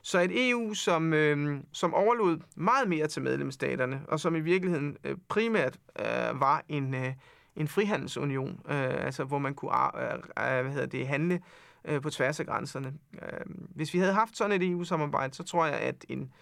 Så 0.07 0.19
et 0.19 0.49
EU, 0.49 0.73
som, 0.73 1.13
øh, 1.13 1.59
som 1.71 1.93
overlod 1.93 2.39
meget 2.55 2.89
mere 2.89 3.07
til 3.07 3.21
medlemsstaterne, 3.21 4.01
og 4.07 4.19
som 4.19 4.35
i 4.35 4.39
virkeligheden 4.39 4.97
øh, 5.03 5.17
primært 5.27 5.77
øh, 5.99 6.39
var 6.39 6.63
en, 6.69 6.93
øh, 6.93 7.13
en 7.55 7.67
frihandelsunion, 7.67 8.61
øh, 8.69 9.05
altså 9.05 9.23
hvor 9.23 9.37
man 9.37 9.53
kunne 9.53 10.01
øh, 10.03 10.13
øh, 10.13 10.63
hvad 10.63 10.73
hedder 10.73 10.85
det, 10.85 11.07
handle 11.07 11.41
øh, 11.85 12.01
på 12.01 12.09
tværs 12.09 12.39
af 12.39 12.45
grænserne. 12.45 12.93
Øh, 13.13 13.45
hvis 13.75 13.93
vi 13.93 13.99
havde 13.99 14.13
haft 14.13 14.37
sådan 14.37 14.61
et 14.61 14.69
EU-samarbejde, 14.71 15.33
så 15.33 15.43
tror 15.43 15.65
jeg, 15.65 15.75
at 15.75 16.05
en 16.09 16.33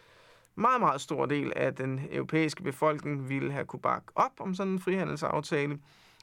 meget, 0.56 0.82
meget 0.82 1.02
stor 1.02 1.26
del 1.26 1.54
af 1.56 1.76
den 1.76 2.02
europæiske 2.12 2.64
befolkning 2.64 3.30
ville 3.30 3.52
have 3.52 3.66
kunne 3.66 3.82
bakke 3.82 4.08
op 4.16 4.32
om 4.40 4.56
sådan 4.56 4.74
en 4.74 4.80
frihandelsaftale. 4.80 5.80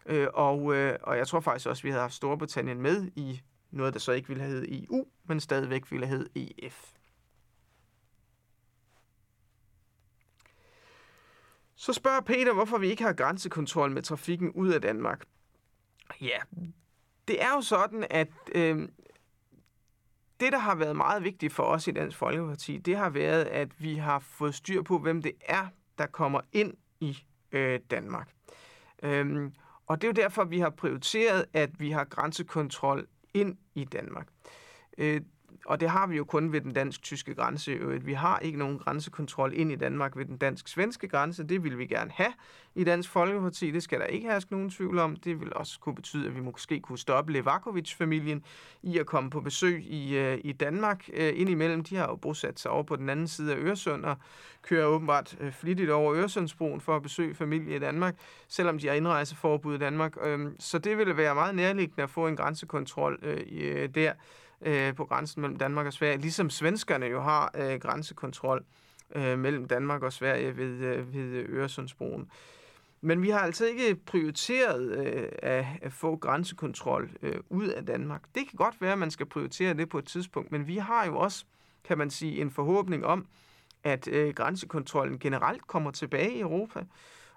Øh, 0.07 0.29
og, 0.35 0.75
øh, 0.75 0.99
og 1.03 1.17
jeg 1.17 1.27
tror 1.27 1.41
faktisk 1.41 1.69
også, 1.69 1.81
at 1.81 1.85
vi 1.85 1.91
havde 1.91 2.03
haft 2.03 2.15
Storbritannien 2.15 2.83
med 2.83 3.11
i 3.17 3.41
noget, 3.71 3.95
der 3.95 4.01
så 4.01 4.13
ikke 4.13 4.29
ville 4.29 4.43
have 4.43 4.53
heddet 4.53 4.85
EU, 4.85 5.07
men 5.25 5.41
stadigvæk 5.41 5.91
ville 5.91 6.07
have 6.07 6.19
heddet 6.19 6.53
EF. 6.59 6.93
Så 11.83 11.93
spørger 11.93 12.21
Peter, 12.21 12.53
hvorfor 12.53 12.79
vi 12.79 12.89
ikke 12.89 13.03
har 13.03 13.13
grænsekontrol 13.13 13.91
med 13.91 14.03
trafikken 14.03 14.51
ud 14.51 14.73
af 14.73 14.81
Danmark. 14.81 15.25
Ja, 16.21 16.39
det 17.29 17.43
er 17.43 17.55
jo 17.55 17.61
sådan, 17.61 18.07
at 18.11 18.29
øh, 18.55 18.89
det, 20.41 20.53
der 20.53 20.59
har 20.59 20.75
været 20.75 20.97
meget 20.97 21.25
vigtigt 21.25 21.53
for 21.53 21.63
os 21.63 21.89
i 21.89 21.91
Dansk 21.91 22.17
Folkeparti, 22.17 22.79
det 22.79 22.97
har 22.97 23.11
været, 23.11 23.45
at 23.45 23.83
vi 23.83 23.95
har 23.95 24.19
fået 24.19 24.55
styr 24.55 24.83
på, 24.83 24.99
hvem 24.99 25.23
det 25.23 25.33
er, 25.41 25.67
der 25.99 26.07
kommer 26.07 26.41
ind 26.53 26.75
i 27.01 27.19
øh, 27.53 27.81
Danmark. 27.91 28.29
Øhm, 29.03 29.55
og 29.87 30.03
det 30.03 30.09
er 30.09 30.09
jo 30.09 30.23
derfor, 30.23 30.45
vi 30.45 30.59
har 30.59 30.71
prioriteret, 30.71 31.45
at 31.53 31.81
vi 31.81 31.91
har 31.91 32.05
grænsekontrol 32.05 33.07
ind 33.35 33.57
i 33.75 33.85
Danmark. 33.85 34.29
Øh, 34.99 35.21
og 35.67 35.81
det 35.81 35.91
har 35.91 36.07
vi 36.07 36.17
jo 36.17 36.25
kun 36.25 36.53
ved 36.53 36.61
den 36.61 36.73
dansk-tyske 36.73 37.35
grænse. 37.35 37.79
Vi 38.05 38.13
har 38.13 38.39
ikke 38.39 38.59
nogen 38.59 38.79
grænsekontrol 38.79 39.53
ind 39.55 39.73
i 39.73 39.77
Danmark 39.77 40.17
ved 40.17 40.25
den 40.25 40.37
dansk-svenske 40.37 41.09
grænse. 41.09 41.45
Det 41.45 41.65
vil 41.65 41.79
vi 41.79 41.87
gerne 41.87 42.11
have 42.15 42.33
i 42.75 42.85
Dansk 42.85 43.11
Folkeparti. 43.11 43.71
Det 43.71 43.83
skal 43.83 44.01
der 44.01 44.07
ikke 44.07 44.29
herske 44.29 44.53
nogen 44.53 44.71
tvivl 44.71 44.99
om. 44.99 45.17
Det 45.17 45.41
vil 45.41 45.55
også 45.55 45.81
kunne 45.81 45.95
betyde, 45.95 46.27
at 46.27 46.35
vi 46.35 46.41
måske 46.41 46.81
kunne 46.81 46.99
stoppe 46.99 47.33
Levakovic-familien 47.33 48.45
i 48.83 48.99
at 48.99 49.07
komme 49.07 49.31
på 49.31 49.41
besøg 49.41 49.85
i, 49.85 50.17
øh, 50.17 50.39
i 50.45 50.53
Danmark. 50.53 51.09
Øh, 51.15 51.33
indimellem, 51.37 51.85
de 51.85 51.97
har 51.97 52.09
jo 52.09 52.17
bosat 52.17 52.61
sig 52.61 52.71
over 52.71 52.83
på 52.83 52.97
den 52.97 53.09
anden 53.09 53.29
side 53.29 53.53
af 53.53 53.59
Øresund 53.59 54.05
og 54.05 54.17
kører 54.63 54.87
åbenbart 54.87 55.37
øh, 55.41 55.53
flittigt 55.53 55.91
over 55.91 56.15
Øresundsbroen 56.15 56.81
for 56.81 56.97
at 56.97 57.03
besøge 57.03 57.35
familie 57.35 57.77
i 57.77 57.79
Danmark, 57.79 58.17
selvom 58.49 58.79
de 58.79 58.87
har 58.87 58.95
indrejseforbud 58.95 59.75
i 59.75 59.79
Danmark. 59.79 60.17
Øhm, 60.25 60.57
så 60.59 60.79
det 60.79 60.99
ville 60.99 61.17
være 61.17 61.35
meget 61.35 61.55
nærliggende 61.55 62.03
at 62.03 62.11
få 62.11 62.27
en 62.27 62.37
grænsekontrol 62.37 63.19
der 63.95 64.13
øh, 64.63 64.95
på 64.95 65.05
grænsen 65.05 65.41
mellem 65.41 65.59
Danmark 65.59 65.87
og 65.87 65.93
Sverige, 65.93 66.19
ligesom 66.19 66.51
svenskerne 66.51 67.07
jo 67.07 67.21
har 67.21 67.51
øh, 67.55 67.81
grænsekontrol 67.81 68.65
øh, 69.15 69.39
mellem 69.39 69.69
Danmark 69.69 70.03
og 70.03 70.13
Sverige 70.13 70.57
ved, 70.57 70.85
øh, 70.85 71.15
ved 71.15 71.45
Øresundsbroen. 71.49 72.31
Men 73.01 73.23
vi 73.23 73.31
har 73.31 73.39
altså 73.39 73.67
ikke 73.67 73.95
prioriteret 73.95 74.91
øh, 74.91 75.29
at, 75.39 75.65
at 75.83 75.93
få 75.93 76.17
grænsekontrol 76.17 77.11
øh, 77.23 77.37
ud 77.51 77.67
af 77.67 77.87
Danmark. 77.87 78.23
Det 78.35 78.49
kan 78.49 78.57
godt 78.57 78.81
være, 78.81 78.93
at 78.93 78.99
man 78.99 79.11
skal 79.11 79.27
prioritere 79.27 79.75
det 79.75 79.89
på 79.89 79.99
et 79.99 80.05
tidspunkt, 80.05 80.53
men 80.53 80.67
vi 80.67 80.77
har 80.77 81.07
jo 81.07 81.19
også, 81.19 81.45
kan 81.85 81.99
man 81.99 82.11
sige, 82.11 82.41
en 82.41 82.51
forhåbning 82.51 83.07
om, 83.07 83.27
at 83.85 84.09
øh, 84.09 84.35
grænsekontrollen 84.35 85.19
generelt 85.19 85.67
kommer 85.67 85.91
tilbage 85.91 86.35
i 86.35 86.41
Europa. 86.41 86.85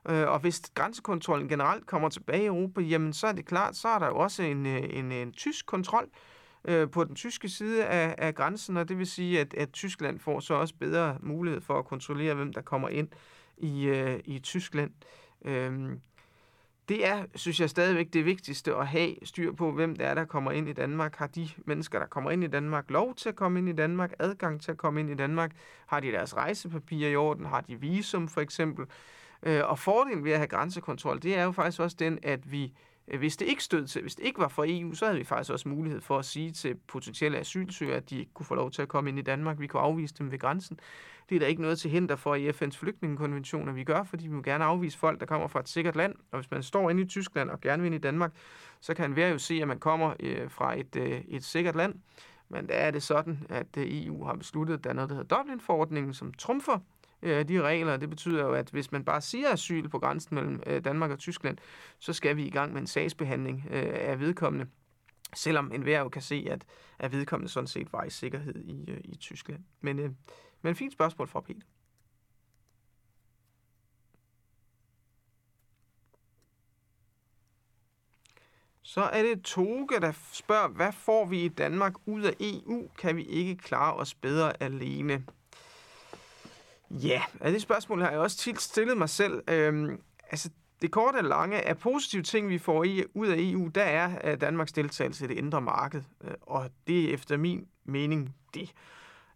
Øh, 0.10 0.28
og 0.28 0.40
hvis 0.40 0.62
grænsekontrollen 0.76 1.50
generelt 1.50 1.86
kommer 1.86 2.10
tilbage 2.10 2.44
i 2.44 2.46
Europa, 2.46 2.82
jamen 2.82 3.14
så 3.14 3.28
er 3.28 3.32
det 3.32 3.46
klart, 3.46 3.76
så 3.76 3.88
er 3.88 4.00
der 4.00 4.08
jo 4.08 4.18
også 4.18 4.44
en, 4.44 4.66
øh, 4.66 4.84
en, 4.90 5.12
en 5.12 5.32
tysk 5.32 5.66
kontrol, 5.66 6.04
øh, 6.04 6.35
Øh, 6.68 6.90
på 6.90 7.04
den 7.04 7.16
tyske 7.16 7.50
side 7.50 7.86
af, 7.86 8.16
af 8.18 8.36
grænsen, 8.36 8.78
og 8.78 8.90
det 8.90 8.98
vil 8.98 9.08
sige, 9.08 9.40
at, 9.40 9.54
at 9.54 9.72
Tyskland 9.72 10.20
får 10.20 10.40
så 10.40 10.54
også 10.54 10.74
bedre 10.80 11.18
mulighed 11.22 11.62
for 11.62 11.80
at 11.80 11.86
kontrollere, 11.86 12.34
hvem 12.34 12.54
der 12.54 12.62
kommer 12.62 12.90
ind 12.90 13.08
i, 13.58 13.86
øh, 13.86 14.20
i 14.26 14.40
Tyskland. 14.40 14.92
Øhm, 15.46 16.02
det 16.90 17.08
er, 17.08 17.26
synes 17.36 17.60
jeg 17.60 17.70
stadigvæk, 17.70 18.14
det 18.14 18.26
vigtigste 18.26 18.76
at 18.76 18.88
have 18.88 19.16
styr 19.24 19.52
på, 19.52 19.72
hvem 19.72 19.96
det 19.96 20.06
er, 20.06 20.14
der 20.14 20.26
kommer 20.26 20.52
ind 20.52 20.70
i 20.70 20.74
Danmark. 20.74 21.16
Har 21.16 21.28
de 21.28 21.50
mennesker, 21.66 22.00
der 22.00 22.06
kommer 22.06 22.32
ind 22.32 22.44
i 22.44 22.48
Danmark, 22.48 22.92
lov 22.92 23.16
til 23.16 23.30
at 23.30 23.36
komme 23.36 23.60
ind 23.60 23.70
i 23.70 23.74
Danmark, 23.74 24.14
adgang 24.20 24.62
til 24.62 24.72
at 24.72 24.78
komme 24.78 25.00
ind 25.00 25.10
i 25.10 25.16
Danmark? 25.16 25.52
Har 25.88 26.00
de 26.00 26.12
deres 26.12 26.36
rejsepapirer 26.36 27.10
i 27.10 27.16
orden? 27.16 27.46
Har 27.46 27.62
de 27.62 27.80
visum 27.80 28.28
for 28.28 28.42
eksempel? 28.42 28.86
Øh, 29.44 29.62
og 29.70 29.80
fordelen 29.80 30.24
ved 30.24 30.32
at 30.32 30.38
have 30.38 30.48
grænsekontrol, 30.48 31.22
det 31.22 31.38
er 31.38 31.44
jo 31.44 31.52
faktisk 31.52 31.80
også 31.80 31.96
den, 32.00 32.20
at 32.24 32.52
vi 32.52 32.74
Øh, 33.08 33.20
hvis 33.20 33.38
det 33.38 33.46
ikke 33.46 33.64
stod 33.64 33.88
til, 33.88 34.02
hvis 34.02 34.16
det 34.16 34.24
ikke 34.24 34.40
var 34.40 34.48
for 34.48 34.66
EU, 34.68 34.94
så 34.94 35.06
havde 35.06 35.18
vi 35.18 35.24
faktisk 35.24 35.52
også 35.52 35.70
mulighed 35.70 36.02
for 36.02 36.20
at 36.20 36.26
sige 36.26 36.52
til 36.52 36.76
potentielle 36.88 37.38
asylsøgere, 37.38 37.98
at 37.98 38.10
de 38.10 38.20
ikke 38.20 38.34
kunne 38.34 38.46
få 38.46 38.56
lov 38.56 38.72
til 38.72 38.82
at 38.82 38.88
komme 38.88 39.10
ind 39.10 39.20
i 39.20 39.22
Danmark. 39.22 39.60
Vi 39.60 39.68
kunne 39.68 39.82
afvise 39.82 40.16
dem 40.18 40.32
ved 40.32 40.40
grænsen. 40.40 40.80
Det 41.30 41.36
er 41.36 41.40
der 41.40 41.48
ikke 41.48 41.62
noget 41.62 41.80
til 41.80 41.92
hinder 41.92 42.16
for 42.16 42.36
i 42.36 42.50
FN's 42.50 42.78
flygtningekonvention, 42.78 43.70
at 43.70 43.76
vi 43.76 43.84
gør, 43.84 44.04
fordi 44.04 44.28
vi 44.28 44.36
vil 44.36 44.44
gerne 44.44 44.64
afvise 44.64 44.98
folk, 44.98 45.20
der 45.20 45.26
kommer 45.26 45.48
fra 45.48 45.60
et 45.60 45.70
sikkert 45.70 45.96
land. 45.96 46.16
Og 46.32 46.40
hvis 46.40 46.52
man 46.52 46.64
står 46.64 46.90
inde 46.90 47.02
i 47.02 47.06
Tyskland 47.06 47.50
og 47.50 47.62
gerne 47.62 47.84
vil 47.84 47.88
ind 47.88 47.96
i 47.96 48.08
Danmark, 48.08 48.32
så 48.82 48.94
kan 48.94 49.06
enhver 49.06 49.28
jo 49.28 49.38
se, 49.38 49.62
at 49.62 49.68
man 49.68 49.80
kommer 49.80 50.14
øh, 50.20 50.50
fra 50.50 50.80
et, 50.80 50.96
øh, 50.96 51.22
et 51.28 51.44
sikkert 51.44 51.76
land. 51.76 51.96
Men 52.50 52.68
der 52.68 52.74
er 52.74 52.92
det 52.92 53.04
sådan, 53.04 53.46
at 53.50 53.78
øh, 53.78 53.86
EU 53.88 54.26
har 54.26 54.34
besluttet, 54.34 54.74
at 54.74 54.84
der 54.84 54.90
er 54.90 54.94
noget, 54.94 55.10
der 55.10 55.16
hedder 55.16 55.38
Dublin-forordningen, 55.38 56.14
som 56.14 56.34
trumfer 56.34 56.80
øh, 57.26 57.48
de 57.48 57.62
regler. 57.62 57.98
Det 57.98 58.10
betyder 58.10 58.44
jo, 58.44 58.54
at 58.54 58.70
hvis 58.70 58.92
man 58.92 59.06
bare 59.06 59.22
siger 59.22 59.52
asyl 59.52 59.90
på 59.90 60.00
grænsen 60.00 60.36
mellem 60.36 60.64
øh, 60.68 60.84
Danmark 60.84 61.12
og 61.12 61.20
Tyskland, 61.20 61.58
så 62.00 62.14
skal 62.14 62.36
vi 62.36 62.46
i 62.46 62.50
gang 62.50 62.74
med 62.74 62.82
en 62.82 62.88
sagsbehandling 62.88 63.68
øh, 63.72 63.94
af 63.94 64.20
vedkommende. 64.20 64.68
Selvom 65.36 65.72
enhver 65.72 66.00
jo 66.00 66.10
kan 66.10 66.22
se, 66.22 66.48
at, 66.52 66.66
at 67.00 67.12
vedkommende 67.12 67.52
sådan 67.52 67.68
set 67.68 67.94
var 67.94 68.04
i 68.04 68.10
sikkerhed 68.10 68.56
i, 68.56 68.92
øh, 68.92 69.02
i 69.04 69.16
Tyskland. 69.16 69.64
Men, 69.82 70.00
øh, 70.00 70.10
men 70.62 70.76
fint 70.76 70.94
spørgsmål 70.94 71.28
fra 71.28 71.42
Peter. 71.42 71.62
Så 78.82 79.02
er 79.02 79.24
det 79.24 79.42
Toge, 79.42 79.88
der 80.02 80.12
spørger, 80.32 80.68
hvad 80.68 80.92
får 80.92 81.26
vi 81.26 81.46
i 81.46 81.48
Danmark 81.48 81.94
ud 82.06 82.22
af 82.22 82.34
EU? 82.40 82.88
Kan 82.98 83.16
vi 83.16 83.24
ikke 83.24 83.56
klare 83.56 83.94
os 83.94 84.14
bedre 84.14 84.64
alene? 84.64 85.24
Ja, 87.04 87.22
og 87.40 87.52
det 87.52 87.62
spørgsmål 87.62 88.02
har 88.02 88.10
jeg 88.10 88.20
også 88.20 88.38
tit 88.38 88.62
stillet 88.62 88.98
mig 88.98 89.10
selv. 89.10 89.44
Øhm, 89.48 90.00
altså, 90.32 90.50
det 90.82 90.92
korte 90.92 91.18
og 91.18 91.24
lange 91.24 91.62
af 91.62 91.78
positive 91.78 92.24
ting, 92.24 92.50
vi 92.50 92.58
får 92.58 92.84
i, 92.84 93.04
ud 93.14 93.28
af 93.28 93.36
EU, 93.38 93.68
der 93.68 93.84
er 93.84 94.36
Danmarks 94.36 94.72
deltagelse 94.72 95.26
i 95.26 95.28
det 95.28 95.38
indre 95.38 95.62
marked. 95.62 96.02
Øh, 96.24 96.32
og 96.42 96.70
det 96.88 97.10
er 97.10 97.14
efter 97.14 97.38
min 97.38 97.68
mening 97.86 98.36
det. 98.54 98.74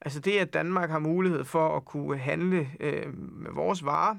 Altså 0.01 0.19
det, 0.19 0.31
at 0.31 0.53
Danmark 0.53 0.89
har 0.89 0.99
mulighed 0.99 1.43
for 1.43 1.77
at 1.77 1.85
kunne 1.85 2.17
handle 2.17 2.69
øh, 2.79 3.17
med 3.17 3.51
vores 3.51 3.85
varer 3.85 4.15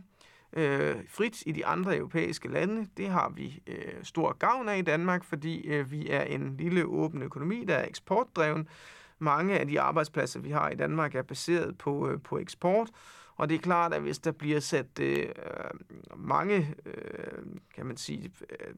øh, 0.53 0.97
frit 1.09 1.43
i 1.47 1.53
de 1.53 1.67
andre 1.67 1.97
europæiske 1.97 2.49
lande, 2.49 2.89
det 2.97 3.09
har 3.09 3.29
vi 3.29 3.63
øh, 3.67 3.93
stor 4.03 4.33
gavn 4.33 4.69
af 4.69 4.79
i 4.79 4.83
Danmark, 4.83 5.25
fordi 5.25 5.67
øh, 5.67 5.91
vi 5.91 6.09
er 6.09 6.23
en 6.23 6.57
lille 6.57 6.85
åben 6.85 7.23
økonomi, 7.23 7.65
der 7.65 7.75
er 7.75 7.89
eksportdreven. 7.89 8.69
Mange 9.19 9.59
af 9.59 9.67
de 9.67 9.81
arbejdspladser, 9.81 10.41
vi 10.41 10.51
har 10.51 10.69
i 10.69 10.75
Danmark, 10.75 11.15
er 11.15 11.23
baseret 11.23 11.79
på, 11.79 12.09
øh, 12.09 12.21
på 12.21 12.39
eksport, 12.39 12.91
og 13.41 13.49
det 13.49 13.55
er 13.55 13.59
klart, 13.59 13.95
at 13.95 14.03
hvis 14.03 14.19
der 14.19 14.33
bliver 14.33 14.61
sat 14.61 14.99
øh, 15.01 15.29
mange, 16.17 16.75
øh, 16.87 17.43
kan 17.75 17.87
man 17.87 17.97
sige, 17.97 18.33
øh, 18.51 18.75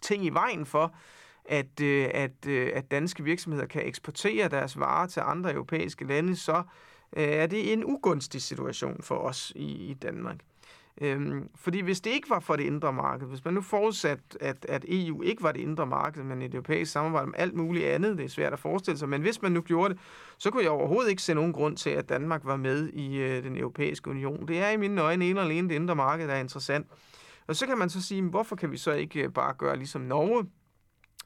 ting 0.00 0.24
i 0.24 0.30
vejen 0.30 0.66
for, 0.66 0.94
at, 1.44 1.80
øh, 1.80 2.08
at, 2.14 2.46
øh, 2.46 2.70
at 2.74 2.90
danske 2.90 3.24
virksomheder 3.24 3.66
kan 3.66 3.86
eksportere 3.86 4.48
deres 4.48 4.78
varer 4.78 5.06
til 5.06 5.20
andre 5.20 5.52
europæiske 5.52 6.04
lande, 6.04 6.36
så 6.36 6.62
øh, 7.16 7.24
er 7.24 7.46
det 7.46 7.72
en 7.72 7.84
ugunstig 7.84 8.42
situation 8.42 9.02
for 9.02 9.16
os 9.16 9.52
i, 9.56 9.90
i 9.90 9.94
Danmark. 9.94 10.36
Øhm, 11.00 11.48
fordi 11.54 11.80
hvis 11.80 12.00
det 12.00 12.10
ikke 12.10 12.30
var 12.30 12.40
for 12.40 12.56
det 12.56 12.64
indre 12.64 12.92
marked, 12.92 13.26
hvis 13.26 13.44
man 13.44 13.54
nu 13.54 13.60
forudsat, 13.60 14.18
at, 14.40 14.66
at 14.68 14.84
EU 14.88 15.22
ikke 15.22 15.42
var 15.42 15.52
det 15.52 15.60
indre 15.60 15.86
marked, 15.86 16.22
men 16.22 16.42
et 16.42 16.54
europæisk 16.54 16.92
samarbejde 16.92 17.24
om 17.24 17.34
alt 17.36 17.54
muligt 17.54 17.86
andet, 17.86 18.18
det 18.18 18.24
er 18.24 18.28
svært 18.28 18.52
at 18.52 18.58
forestille 18.58 18.98
sig, 18.98 19.08
men 19.08 19.22
hvis 19.22 19.42
man 19.42 19.52
nu 19.52 19.60
gjorde 19.60 19.94
det, 19.94 20.02
så 20.38 20.50
kunne 20.50 20.62
jeg 20.62 20.70
overhovedet 20.70 21.10
ikke 21.10 21.22
se 21.22 21.34
nogen 21.34 21.52
grund 21.52 21.76
til, 21.76 21.90
at 21.90 22.08
Danmark 22.08 22.40
var 22.44 22.56
med 22.56 22.88
i 22.88 23.16
øh, 23.16 23.42
den 23.44 23.56
europæiske 23.56 24.10
union. 24.10 24.48
Det 24.48 24.58
er 24.58 24.70
i 24.70 24.76
mine 24.76 25.00
øjne 25.00 25.24
en 25.24 25.30
eller 25.30 25.42
alene 25.42 25.68
det 25.68 25.74
indre 25.74 25.96
marked, 25.96 26.28
der 26.28 26.34
er 26.34 26.40
interessant. 26.40 26.86
Og 27.46 27.56
så 27.56 27.66
kan 27.66 27.78
man 27.78 27.90
så 27.90 28.02
sige, 28.02 28.22
hvorfor 28.22 28.56
kan 28.56 28.72
vi 28.72 28.76
så 28.76 28.92
ikke 28.92 29.22
øh, 29.22 29.32
bare 29.32 29.54
gøre 29.54 29.76
ligesom 29.76 30.00
Norge? 30.00 30.46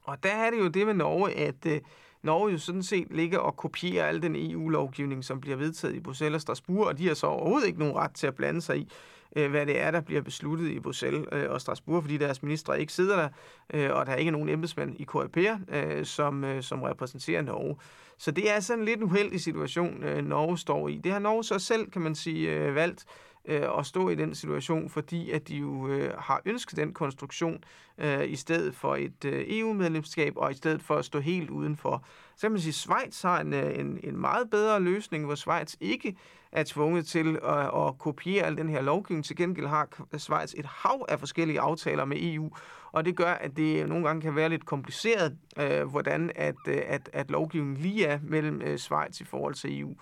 Og 0.02 0.22
der 0.22 0.32
er 0.32 0.50
det 0.50 0.58
jo 0.58 0.68
det 0.68 0.86
med 0.86 0.94
Norge, 0.94 1.32
at 1.32 1.66
øh, 1.66 1.80
Norge 2.22 2.52
jo 2.52 2.58
sådan 2.58 2.82
set 2.82 3.06
ligger 3.10 3.38
og 3.38 3.56
kopierer 3.56 4.06
al 4.06 4.22
den 4.22 4.36
EU-lovgivning, 4.36 5.24
som 5.24 5.40
bliver 5.40 5.56
vedtaget 5.56 5.94
i 5.94 6.00
Bruxelles 6.00 6.34
og 6.34 6.40
Strasbourg, 6.40 6.86
og 6.86 6.98
de 6.98 7.06
har 7.06 7.14
så 7.14 7.26
overhovedet 7.26 7.66
ikke 7.66 7.78
nogen 7.78 7.94
ret 7.94 8.14
til 8.14 8.26
at 8.26 8.34
blande 8.34 8.60
sig 8.60 8.78
i, 8.78 8.88
øh, 9.36 9.50
hvad 9.50 9.66
det 9.66 9.80
er, 9.80 9.90
der 9.90 10.00
bliver 10.00 10.22
besluttet 10.22 10.68
i 10.70 10.80
Bruxelles 10.80 11.26
øh, 11.32 11.50
og 11.50 11.60
Strasbourg, 11.60 12.02
fordi 12.02 12.16
deres 12.16 12.42
ministre 12.42 12.80
ikke 12.80 12.92
sidder 12.92 13.16
der, 13.16 13.28
øh, 13.74 13.96
og 13.96 14.06
der 14.06 14.12
er 14.12 14.16
ikke 14.16 14.30
nogen 14.30 14.48
embedsmænd 14.48 14.96
i 15.00 15.06
KRP'er, 15.10 15.76
øh, 15.76 16.04
som, 16.04 16.44
øh, 16.44 16.62
som 16.62 16.82
repræsenterer 16.82 17.42
Norge. 17.42 17.76
Så 18.18 18.30
det 18.30 18.50
er 18.50 18.60
sådan 18.60 18.80
en 18.80 18.84
lidt 18.84 19.02
uheldig 19.02 19.40
situation, 19.40 20.04
øh, 20.04 20.24
Norge 20.24 20.58
står 20.58 20.88
i. 20.88 21.00
Det 21.04 21.12
har 21.12 21.18
Norge 21.18 21.44
så 21.44 21.58
selv, 21.58 21.90
kan 21.90 22.02
man 22.02 22.14
sige, 22.14 22.50
øh, 22.50 22.74
valgt 22.74 23.06
øh, 23.44 23.78
at 23.78 23.86
stå 23.86 24.08
i 24.08 24.14
den 24.14 24.34
situation, 24.34 24.90
fordi 24.90 25.30
at 25.30 25.48
de 25.48 25.56
jo 25.56 25.88
øh, 25.88 26.14
har 26.18 26.42
ønsket 26.44 26.76
den 26.76 26.94
konstruktion 26.94 27.64
øh, 27.98 28.30
i 28.30 28.36
stedet 28.36 28.74
for 28.74 28.96
et 28.96 29.24
øh, 29.24 29.44
EU-medlemskab, 29.48 30.32
og 30.36 30.50
i 30.50 30.54
stedet 30.54 30.82
for 30.82 30.96
at 30.96 31.04
stå 31.04 31.20
helt 31.20 31.50
udenfor. 31.50 32.04
Så 32.36 32.40
kan 32.40 32.50
man 32.50 32.60
sige, 32.60 32.70
at 32.70 32.74
Schweiz 32.74 33.22
har 33.22 33.40
en, 33.40 33.52
øh, 33.52 33.78
en, 33.78 34.00
en 34.04 34.16
meget 34.16 34.50
bedre 34.50 34.80
løsning, 34.80 35.24
hvor 35.24 35.34
Schweiz 35.34 35.74
ikke 35.80 36.16
er 36.52 36.64
tvunget 36.66 37.06
til 37.06 37.38
at, 37.42 37.86
at 37.86 37.98
kopiere 37.98 38.46
al 38.46 38.56
den 38.56 38.68
her 38.68 38.82
lovgivning. 38.82 39.24
Til 39.24 39.36
gengæld 39.36 39.66
har 39.66 39.88
Schweiz 40.18 40.54
et 40.54 40.66
hav 40.66 41.06
af 41.08 41.18
forskellige 41.18 41.60
aftaler 41.60 42.04
med 42.04 42.16
EU, 42.20 42.50
og 42.92 43.04
det 43.04 43.16
gør, 43.16 43.32
at 43.32 43.56
det 43.56 43.88
nogle 43.88 44.06
gange 44.06 44.22
kan 44.22 44.36
være 44.36 44.48
lidt 44.48 44.66
kompliceret, 44.66 45.36
øh, 45.58 45.82
hvordan 45.82 46.30
at, 46.34 46.54
øh, 46.68 46.82
at, 46.86 47.10
at 47.12 47.30
lovgivningen 47.30 47.76
lige 47.76 48.06
er 48.06 48.18
mellem 48.22 48.62
øh, 48.62 48.78
Schweiz 48.78 49.20
i 49.20 49.24
forhold 49.24 49.54
til 49.54 49.80
EU. 49.80 49.94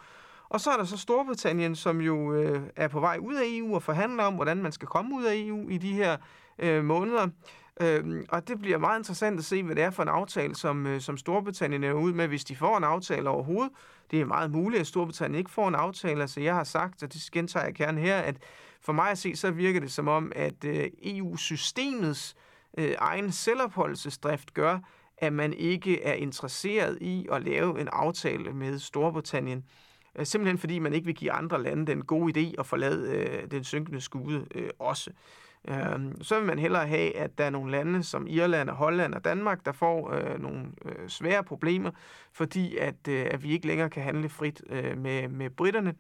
Og 0.49 0.61
så 0.61 0.71
er 0.71 0.77
der 0.77 0.85
så 0.85 0.97
Storbritannien, 0.97 1.77
som 1.77 2.01
jo 2.01 2.33
øh, 2.35 2.63
er 2.77 2.89
på 2.89 3.01
vej 3.01 3.19
ud 3.21 3.35
af 3.35 3.43
EU 3.47 3.75
og 3.75 3.83
forhandler 3.83 4.25
om, 4.25 4.35
hvordan 4.35 4.63
man 4.63 4.73
skal 4.73 4.89
komme 4.89 5.15
ud 5.15 5.25
af 5.25 5.35
EU 5.37 5.69
i 5.69 5.79
de 5.79 5.93
her 5.93 6.17
øh, 6.59 6.85
måneder. 6.85 7.29
Øh, 7.81 8.25
og 8.29 8.49
det 8.49 8.59
bliver 8.59 8.79
meget 8.79 8.99
interessant 8.99 9.39
at 9.39 9.45
se, 9.45 9.63
hvad 9.63 9.75
det 9.75 9.85
er 9.85 9.91
for 9.91 10.03
en 10.03 10.09
aftale, 10.09 10.55
som, 10.55 10.87
øh, 10.87 11.01
som 11.01 11.17
Storbritannien 11.17 11.85
er 11.85 11.93
ud 11.93 12.13
med, 12.13 12.29
hvis 12.29 12.45
de 12.45 12.57
får 12.57 12.77
en 12.77 12.85
aftale 12.85 13.29
overhovedet. 13.29 13.73
Det 14.11 14.21
er 14.21 14.25
meget 14.25 14.51
muligt, 14.51 14.81
at 14.81 14.87
Storbritannien 14.87 15.39
ikke 15.39 15.51
får 15.51 15.69
en 15.69 15.75
aftale. 15.75 16.21
Altså 16.21 16.41
jeg 16.41 16.55
har 16.55 16.65
sagt, 16.65 17.03
og 17.03 17.13
det 17.13 17.29
gentager 17.33 17.65
jeg 17.65 17.75
gerne 17.75 18.01
her, 18.01 18.19
at 18.19 18.37
for 18.81 18.93
mig 18.93 19.11
at 19.11 19.19
se, 19.19 19.37
så 19.37 19.51
virker 19.51 19.81
det 19.81 19.93
som 19.93 20.09
om, 20.09 20.33
at 20.37 20.65
øh, 20.65 20.91
EU-systemets 21.03 22.37
øh, 22.79 22.95
egen 22.99 23.33
selvopholdelsesdrift 23.33 24.55
gør, 24.55 24.79
at 25.19 25.33
man 25.33 25.53
ikke 25.53 26.03
er 26.03 26.13
interesseret 26.13 26.99
i 27.01 27.27
at 27.33 27.43
lave 27.43 27.81
en 27.81 27.89
aftale 27.93 28.53
med 28.53 28.79
Storbritannien. 28.79 29.65
Øh, 30.19 30.27
simpelthen 30.27 30.59
fordi 30.59 30.79
man 30.79 30.93
ikke 30.93 31.07
vil 31.07 31.15
give 31.15 31.33
andre 31.33 31.63
lande 31.63 31.87
den 31.87 32.05
gode 32.05 32.41
idé 32.41 32.55
at 32.59 32.67
forlade 32.67 33.13
øh, 33.13 33.51
den 33.51 33.65
synkende 33.65 34.01
skude 34.01 34.47
øh, 34.55 34.71
også. 34.79 35.11
Øh, 35.69 36.15
så 36.23 36.39
vil 36.39 36.47
man 36.47 36.59
hellere 36.59 36.87
have, 36.87 37.17
at 37.17 37.39
der 37.39 37.45
er 37.45 37.51
nogle 37.51 37.71
lande 37.71 38.03
som 38.03 38.27
Irland 38.27 38.71
og 38.71 38.77
Holland 38.77 39.15
og 39.15 39.25
Danmark, 39.25 39.65
der 39.67 39.73
får 39.73 40.13
øh, 40.13 40.43
nogle 40.43 40.67
øh, 40.85 41.09
svære 41.09 41.45
problemer, 41.45 41.91
fordi 42.33 42.77
at, 42.77 43.09
øh, 43.09 43.27
at 43.31 43.43
vi 43.43 43.51
ikke 43.51 43.67
længere 43.67 43.91
kan 43.91 44.03
handle 44.03 44.29
frit 44.29 44.63
øh, 44.71 44.99
med, 44.99 45.29
med 45.29 45.51
britterne. 45.51 45.95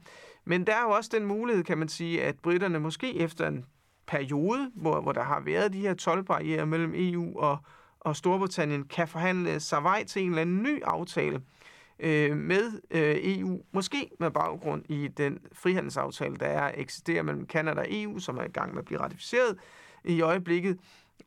Men 0.45 0.67
der 0.67 0.73
er 0.73 0.83
jo 0.83 0.91
også 0.91 1.11
den 1.13 1.25
mulighed, 1.25 1.65
kan 1.65 1.79
man 1.79 1.89
sige, 1.89 2.23
at 2.25 2.39
britterne 2.39 2.81
måske 2.81 3.17
efter 3.19 3.49
en 3.49 3.65
periode, 4.07 4.71
hvor, 4.75 5.01
hvor 5.01 5.13
der 5.13 5.23
har 5.23 5.41
været 5.41 5.73
de 5.73 5.81
her 5.81 5.95
tolvbarriere 5.95 6.67
mellem 6.67 6.93
EU 6.97 7.39
og, 7.41 7.59
og 8.01 8.17
Storbritannien, 8.17 8.85
kan 8.85 9.09
forhandle 9.09 9.61
sig 9.61 9.83
vej 9.83 10.05
til 10.05 10.23
en 10.23 10.29
eller 10.29 10.43
anden 10.43 10.63
ny 10.63 10.83
aftale 10.85 11.37
øh, 11.37 11.58
Øh, 12.01 12.37
med 12.37 12.73
øh, 12.91 13.17
EU, 13.23 13.61
måske 13.73 14.11
med 14.21 14.31
baggrund 14.31 14.85
i 14.89 15.09
den 15.09 15.39
frihandelsaftale, 15.53 16.37
der 16.37 16.47
er 16.47 16.73
eksisterer 16.75 17.23
mellem 17.23 17.47
Kanada 17.47 17.81
og 17.81 17.87
EU, 17.91 18.19
som 18.19 18.37
er 18.37 18.45
i 18.45 18.49
gang 18.49 18.73
med 18.73 18.79
at 18.79 18.85
blive 18.85 19.01
ratificeret 19.01 19.59
i 20.05 20.21
øjeblikket. 20.21 20.79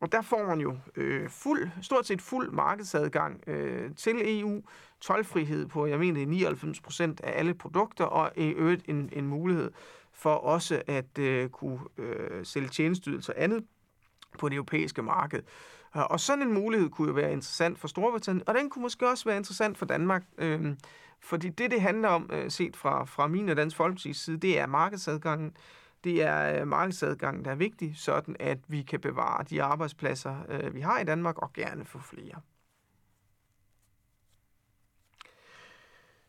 Og 0.01 0.11
der 0.11 0.21
får 0.21 0.45
man 0.47 0.59
jo 0.59 0.77
øh, 0.95 1.29
fuld, 1.29 1.69
stort 1.81 2.07
set 2.07 2.21
fuld 2.21 2.51
markedsadgang 2.51 3.49
øh, 3.49 3.95
til 3.95 4.39
EU, 4.39 4.61
tolvfrihed 5.01 5.67
på, 5.67 5.85
jeg 5.85 5.99
mener, 5.99 6.25
99 6.25 6.81
procent 6.81 7.21
af 7.21 7.39
alle 7.39 7.53
produkter, 7.53 8.05
og 8.05 8.31
i 8.35 8.47
øvrigt 8.47 8.89
en, 8.89 9.09
en 9.13 9.27
mulighed 9.27 9.71
for 10.11 10.33
også 10.33 10.81
at 10.87 11.17
øh, 11.19 11.49
kunne 11.49 11.79
øh, 11.97 12.45
sælge 12.45 12.67
tjenesteydelser 12.67 13.33
og 13.33 13.43
andet 13.43 13.65
på 14.39 14.49
det 14.49 14.55
europæiske 14.55 15.01
marked. 15.01 15.41
Og 15.93 16.19
sådan 16.19 16.47
en 16.47 16.53
mulighed 16.53 16.89
kunne 16.89 17.07
jo 17.07 17.13
være 17.13 17.31
interessant 17.31 17.79
for 17.79 17.87
Storbritannien, 17.87 18.47
og 18.47 18.55
den 18.55 18.69
kunne 18.69 18.81
måske 18.81 19.09
også 19.09 19.25
være 19.25 19.37
interessant 19.37 19.77
for 19.77 19.85
Danmark. 19.85 20.23
Øh, 20.37 20.75
fordi 21.19 21.49
det, 21.49 21.71
det 21.71 21.81
handler 21.81 22.09
om, 22.09 22.29
øh, 22.33 22.51
set 22.51 22.75
fra, 22.75 23.03
fra 23.05 23.27
min 23.27 23.49
og 23.49 23.57
Dansk 23.57 23.79
Folkeparti's 23.79 24.13
side, 24.13 24.37
det 24.37 24.59
er 24.59 24.65
markedsadgangen. 24.65 25.57
Det 26.03 26.23
er 26.23 26.61
øh, 26.61 26.67
markedsadgangen, 26.67 27.45
der 27.45 27.51
er 27.51 27.55
vigtig, 27.55 27.93
sådan 27.97 28.35
at 28.39 28.57
vi 28.67 28.81
kan 28.81 28.99
bevare 28.99 29.43
de 29.49 29.63
arbejdspladser, 29.63 30.35
øh, 30.49 30.75
vi 30.75 30.81
har 30.81 30.99
i 30.99 31.03
Danmark, 31.03 31.37
og 31.37 31.53
gerne 31.53 31.85
få 31.85 31.99
flere. 31.99 32.41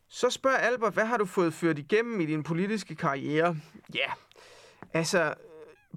Så 0.07 0.29
spørger 0.29 0.57
Albert, 0.57 0.93
hvad 0.93 1.05
har 1.05 1.17
du 1.17 1.25
fået 1.25 1.53
ført 1.53 1.79
igennem 1.79 2.21
i 2.21 2.25
din 2.25 2.43
politiske 2.43 2.95
karriere? 2.95 3.57
Ja, 3.95 4.11
altså 4.93 5.33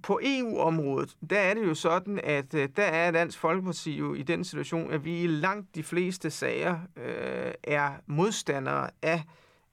på 0.07 0.21
EU-området, 0.23 1.17
der 1.31 1.39
er 1.39 1.55
det 1.55 1.67
jo 1.67 1.75
sådan, 1.75 2.21
at 2.25 2.55
øh, 2.55 2.69
der 2.77 2.83
er 2.83 3.11
Dansk 3.11 3.39
Folkeparti 3.39 3.99
jo 3.99 4.15
i 4.15 4.23
den 4.23 4.45
situation, 4.45 4.93
at 4.93 5.05
vi 5.05 5.23
i 5.23 5.27
langt 5.27 5.75
de 5.75 5.83
fleste 5.83 6.31
sager 6.31 6.79
øh, 6.97 7.53
er 7.63 7.91
modstandere 8.07 8.91
af 9.03 9.23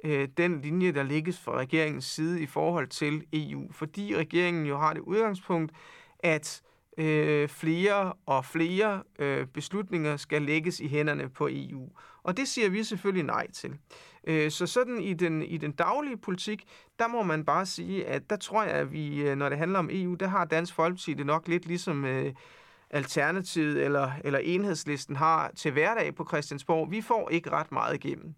øh, 0.03 0.27
den 0.37 0.61
linje, 0.61 0.91
der 0.91 1.03
ligges 1.03 1.39
fra 1.39 1.57
regeringens 1.57 2.05
side 2.05 2.41
i 2.41 2.45
forhold 2.45 2.87
til 2.87 3.23
EU. 3.33 3.71
Fordi 3.71 4.15
regeringen 4.15 4.65
jo 4.65 4.77
har 4.77 4.93
det 4.93 4.99
udgangspunkt, 4.99 5.71
at 6.19 6.61
øh, 6.63 6.72
Øh, 6.97 7.49
flere 7.49 8.13
og 8.25 8.45
flere 8.45 9.03
øh, 9.19 9.47
beslutninger 9.47 10.17
skal 10.17 10.41
lægges 10.41 10.79
i 10.79 10.87
hænderne 10.87 11.29
på 11.29 11.47
EU. 11.51 11.89
Og 12.23 12.37
det 12.37 12.47
siger 12.47 12.69
vi 12.69 12.83
selvfølgelig 12.83 13.23
nej 13.23 13.51
til. 13.51 13.77
Øh, 14.27 14.51
så 14.51 14.67
sådan 14.67 15.01
i 15.01 15.13
den, 15.13 15.41
i 15.41 15.57
den 15.57 15.71
daglige 15.71 16.17
politik, 16.17 16.63
der 16.99 17.07
må 17.07 17.23
man 17.23 17.45
bare 17.45 17.65
sige, 17.65 18.05
at 18.07 18.29
der 18.29 18.35
tror 18.35 18.63
jeg, 18.63 18.71
at 18.71 18.91
vi, 18.91 19.21
øh, 19.21 19.35
når 19.35 19.49
det 19.49 19.57
handler 19.57 19.79
om 19.79 19.89
EU, 19.91 20.13
der 20.13 20.27
har 20.27 20.45
Dansk 20.45 20.73
Folkeparti 20.73 21.13
det 21.13 21.25
nok 21.25 21.47
lidt 21.47 21.65
ligesom 21.65 22.05
øh, 22.05 22.33
Alternativet 22.89 23.83
eller, 23.83 24.11
eller 24.23 24.39
Enhedslisten 24.39 25.15
har 25.15 25.51
til 25.55 25.71
hverdag 25.71 26.15
på 26.15 26.25
Christiansborg. 26.27 26.91
Vi 26.91 27.01
får 27.01 27.29
ikke 27.29 27.51
ret 27.51 27.71
meget 27.71 27.95
igennem. 27.95 28.33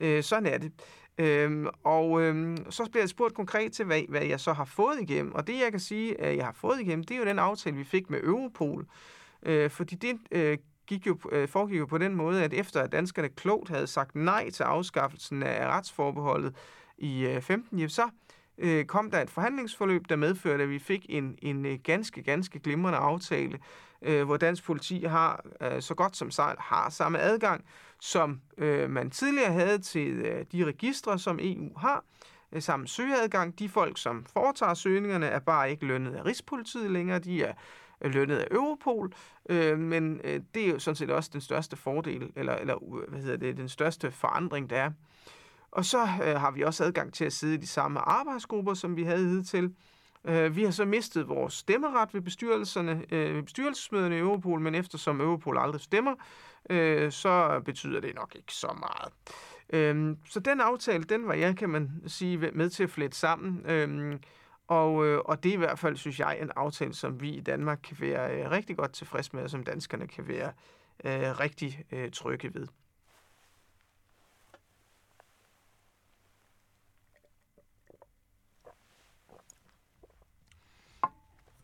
Øh, 0.00 0.22
sådan 0.22 0.46
er 0.46 0.58
det. 0.58 0.72
Øhm, 1.18 1.66
og 1.84 2.22
øhm, 2.22 2.70
så 2.70 2.88
bliver 2.90 3.02
jeg 3.02 3.08
spurgt 3.08 3.34
konkret 3.34 3.72
til, 3.72 3.84
hvad, 3.84 4.02
hvad 4.08 4.24
jeg 4.24 4.40
så 4.40 4.52
har 4.52 4.64
fået 4.64 5.00
igennem. 5.00 5.34
Og 5.34 5.46
det, 5.46 5.60
jeg 5.60 5.70
kan 5.70 5.80
sige, 5.80 6.20
at 6.20 6.36
jeg 6.36 6.44
har 6.44 6.52
fået 6.52 6.80
igennem, 6.80 7.04
det 7.04 7.14
er 7.14 7.18
jo 7.18 7.24
den 7.26 7.38
aftale, 7.38 7.76
vi 7.76 7.84
fik 7.84 8.10
med 8.10 8.20
Europol. 8.22 8.86
Øh, 9.42 9.70
fordi 9.70 9.94
det 9.94 10.18
øh, 10.30 10.58
gik 10.86 11.06
jo, 11.06 11.18
øh, 11.32 11.48
foregik 11.48 11.78
jo 11.78 11.86
på 11.86 11.98
den 11.98 12.14
måde, 12.14 12.44
at 12.44 12.54
efter 12.54 12.80
at 12.80 12.92
danskerne 12.92 13.28
klogt 13.28 13.68
havde 13.68 13.86
sagt 13.86 14.14
nej 14.14 14.50
til 14.50 14.62
afskaffelsen 14.62 15.42
af 15.42 15.66
retsforbeholdet 15.66 16.56
i 16.98 17.26
øh, 17.26 17.42
15, 17.42 17.78
jamen, 17.78 17.90
så 17.90 18.08
øh, 18.58 18.84
kom 18.84 19.10
der 19.10 19.20
et 19.20 19.30
forhandlingsforløb, 19.30 20.08
der 20.08 20.16
medførte, 20.16 20.62
at 20.62 20.70
vi 20.70 20.78
fik 20.78 21.06
en, 21.08 21.38
en 21.42 21.66
øh, 21.66 21.78
ganske, 21.84 22.22
ganske 22.22 22.58
glimrende 22.58 22.98
aftale, 22.98 23.58
øh, 24.02 24.24
hvor 24.24 24.36
dansk 24.36 24.64
politi 24.64 25.04
har 25.04 25.44
øh, 25.60 25.82
så 25.82 25.94
godt 25.94 26.16
som 26.16 26.30
sejl 26.30 26.56
har 26.58 26.90
samme 26.90 27.18
adgang, 27.18 27.64
som 28.02 28.40
øh, 28.58 28.90
man 28.90 29.10
tidligere 29.10 29.52
havde 29.52 29.78
til 29.78 30.12
øh, 30.12 30.46
de 30.52 30.64
registre, 30.64 31.18
som 31.18 31.38
EU 31.42 31.78
har, 31.78 32.04
øh, 32.52 32.62
samme 32.62 32.88
søgeadgang. 32.88 33.58
De 33.58 33.68
folk, 33.68 33.98
som 33.98 34.24
foretager 34.32 34.74
søgningerne, 34.74 35.26
er 35.26 35.38
bare 35.38 35.70
ikke 35.70 35.86
lønnet 35.86 36.14
af 36.14 36.24
Rigspolitiet 36.24 36.90
længere, 36.90 37.18
de 37.18 37.42
er 37.42 37.52
øh, 38.00 38.14
lønnet 38.14 38.36
af 38.36 38.48
Europol, 38.50 39.12
øh, 39.48 39.78
men 39.78 40.20
øh, 40.24 40.40
det 40.54 40.66
er 40.66 40.70
jo 40.70 40.78
sådan 40.78 40.96
set 40.96 41.10
også 41.10 41.30
den 41.32 41.40
største 41.40 41.76
fordel, 41.76 42.30
eller, 42.36 42.54
eller 42.54 42.74
øh, 42.74 43.10
hvad 43.10 43.20
hedder 43.20 43.36
det, 43.36 43.56
den 43.56 43.68
største 43.68 44.10
forandring, 44.10 44.70
der 44.70 44.76
er. 44.76 44.90
Og 45.70 45.84
så 45.84 46.02
øh, 46.02 46.40
har 46.40 46.50
vi 46.50 46.62
også 46.62 46.84
adgang 46.84 47.14
til 47.14 47.24
at 47.24 47.32
sidde 47.32 47.54
i 47.54 47.58
de 47.58 47.66
samme 47.66 48.00
arbejdsgrupper, 48.00 48.74
som 48.74 48.96
vi 48.96 49.02
havde 49.02 49.28
hidtil. 49.28 49.74
Øh, 50.24 50.56
vi 50.56 50.64
har 50.64 50.70
så 50.70 50.84
mistet 50.84 51.28
vores 51.28 51.54
stemmeret 51.54 52.14
ved 52.14 52.20
bestyrelserne, 52.20 53.04
øh, 53.10 53.34
ved 53.36 53.42
bestyrelsesmøderne 53.42 54.16
i 54.16 54.18
Europol, 54.18 54.60
men 54.60 54.74
eftersom 54.74 55.20
Europol 55.20 55.58
aldrig 55.58 55.80
stemmer, 55.80 56.14
øh, 56.70 57.12
så 57.12 57.62
betyder 57.64 58.00
det 58.00 58.14
nok 58.14 58.34
ikke 58.34 58.54
så 58.54 58.76
meget. 58.80 59.12
Øh, 59.72 60.16
så 60.28 60.40
den 60.40 60.60
aftale, 60.60 61.04
den 61.04 61.26
var 61.26 61.34
jeg, 61.34 61.56
kan 61.56 61.70
man 61.70 61.90
sige, 62.06 62.50
med 62.52 62.70
til 62.70 62.82
at 62.84 62.90
flette 62.90 63.16
sammen. 63.16 63.66
Øh, 63.66 64.18
og, 64.66 65.06
øh, 65.06 65.18
og 65.24 65.42
det 65.42 65.48
er 65.48 65.54
i 65.54 65.58
hvert 65.58 65.78
fald, 65.78 65.96
synes 65.96 66.20
jeg, 66.20 66.38
en 66.42 66.50
aftale, 66.56 66.94
som 66.94 67.20
vi 67.20 67.30
i 67.30 67.40
Danmark 67.40 67.80
kan 67.82 67.96
være 68.00 68.36
øh, 68.36 68.50
rigtig 68.50 68.76
godt 68.76 68.92
tilfredse 68.92 69.36
med, 69.36 69.42
og 69.42 69.50
som 69.50 69.64
danskerne 69.64 70.06
kan 70.08 70.28
være 70.28 70.52
øh, 71.04 71.40
rigtig 71.40 71.84
øh, 71.92 72.10
trygge 72.10 72.54
ved. 72.54 72.66